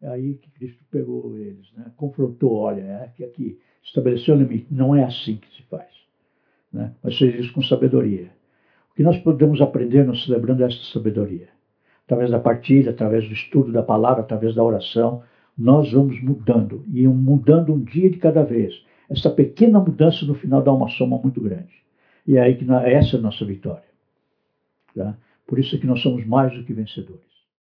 É 0.00 0.08
aí 0.08 0.34
que 0.36 0.50
Cristo 0.52 0.84
pegou 0.90 1.36
eles, 1.36 1.70
né? 1.72 1.92
confrontou, 1.96 2.54
olha, 2.54 2.82
é 2.82 3.08
que 3.08 3.24
aqui 3.24 3.60
estabeleceu 3.82 4.34
o 4.34 4.38
limite. 4.38 4.72
Não 4.72 4.94
é 4.94 5.04
assim 5.04 5.36
que 5.36 5.48
se 5.56 5.62
faz. 5.64 5.97
Né? 6.72 6.92
Mas 7.02 7.16
fez 7.16 7.34
isso 7.34 7.52
com 7.52 7.62
sabedoria. 7.62 8.30
O 8.90 8.94
que 8.94 9.02
nós 9.02 9.16
podemos 9.18 9.60
aprender 9.60 10.04
nos 10.04 10.24
celebrando 10.24 10.64
esta 10.64 10.84
sabedoria? 10.84 11.48
Através 12.04 12.30
da 12.30 12.40
partilha, 12.40 12.90
através 12.90 13.26
do 13.26 13.34
estudo 13.34 13.70
da 13.72 13.82
palavra, 13.82 14.22
através 14.22 14.54
da 14.54 14.62
oração, 14.62 15.22
nós 15.56 15.92
vamos 15.92 16.22
mudando 16.22 16.84
e 16.92 17.06
mudando 17.06 17.74
um 17.74 17.82
dia 17.82 18.08
de 18.10 18.18
cada 18.18 18.42
vez. 18.42 18.82
Essa 19.10 19.30
pequena 19.30 19.80
mudança 19.80 20.24
no 20.24 20.34
final 20.34 20.62
dá 20.62 20.72
uma 20.72 20.88
soma 20.88 21.18
muito 21.18 21.40
grande. 21.40 21.82
E 22.26 22.36
é 22.36 22.42
aí 22.42 22.56
que 22.56 22.66
essa 22.70 23.16
é 23.16 23.18
a 23.18 23.22
nossa 23.22 23.44
vitória. 23.44 23.88
Tá? 24.94 25.16
Por 25.46 25.58
isso 25.58 25.76
é 25.76 25.78
que 25.78 25.86
nós 25.86 26.00
somos 26.00 26.26
mais 26.26 26.54
do 26.54 26.64
que 26.64 26.72
vencedores. 26.72 27.27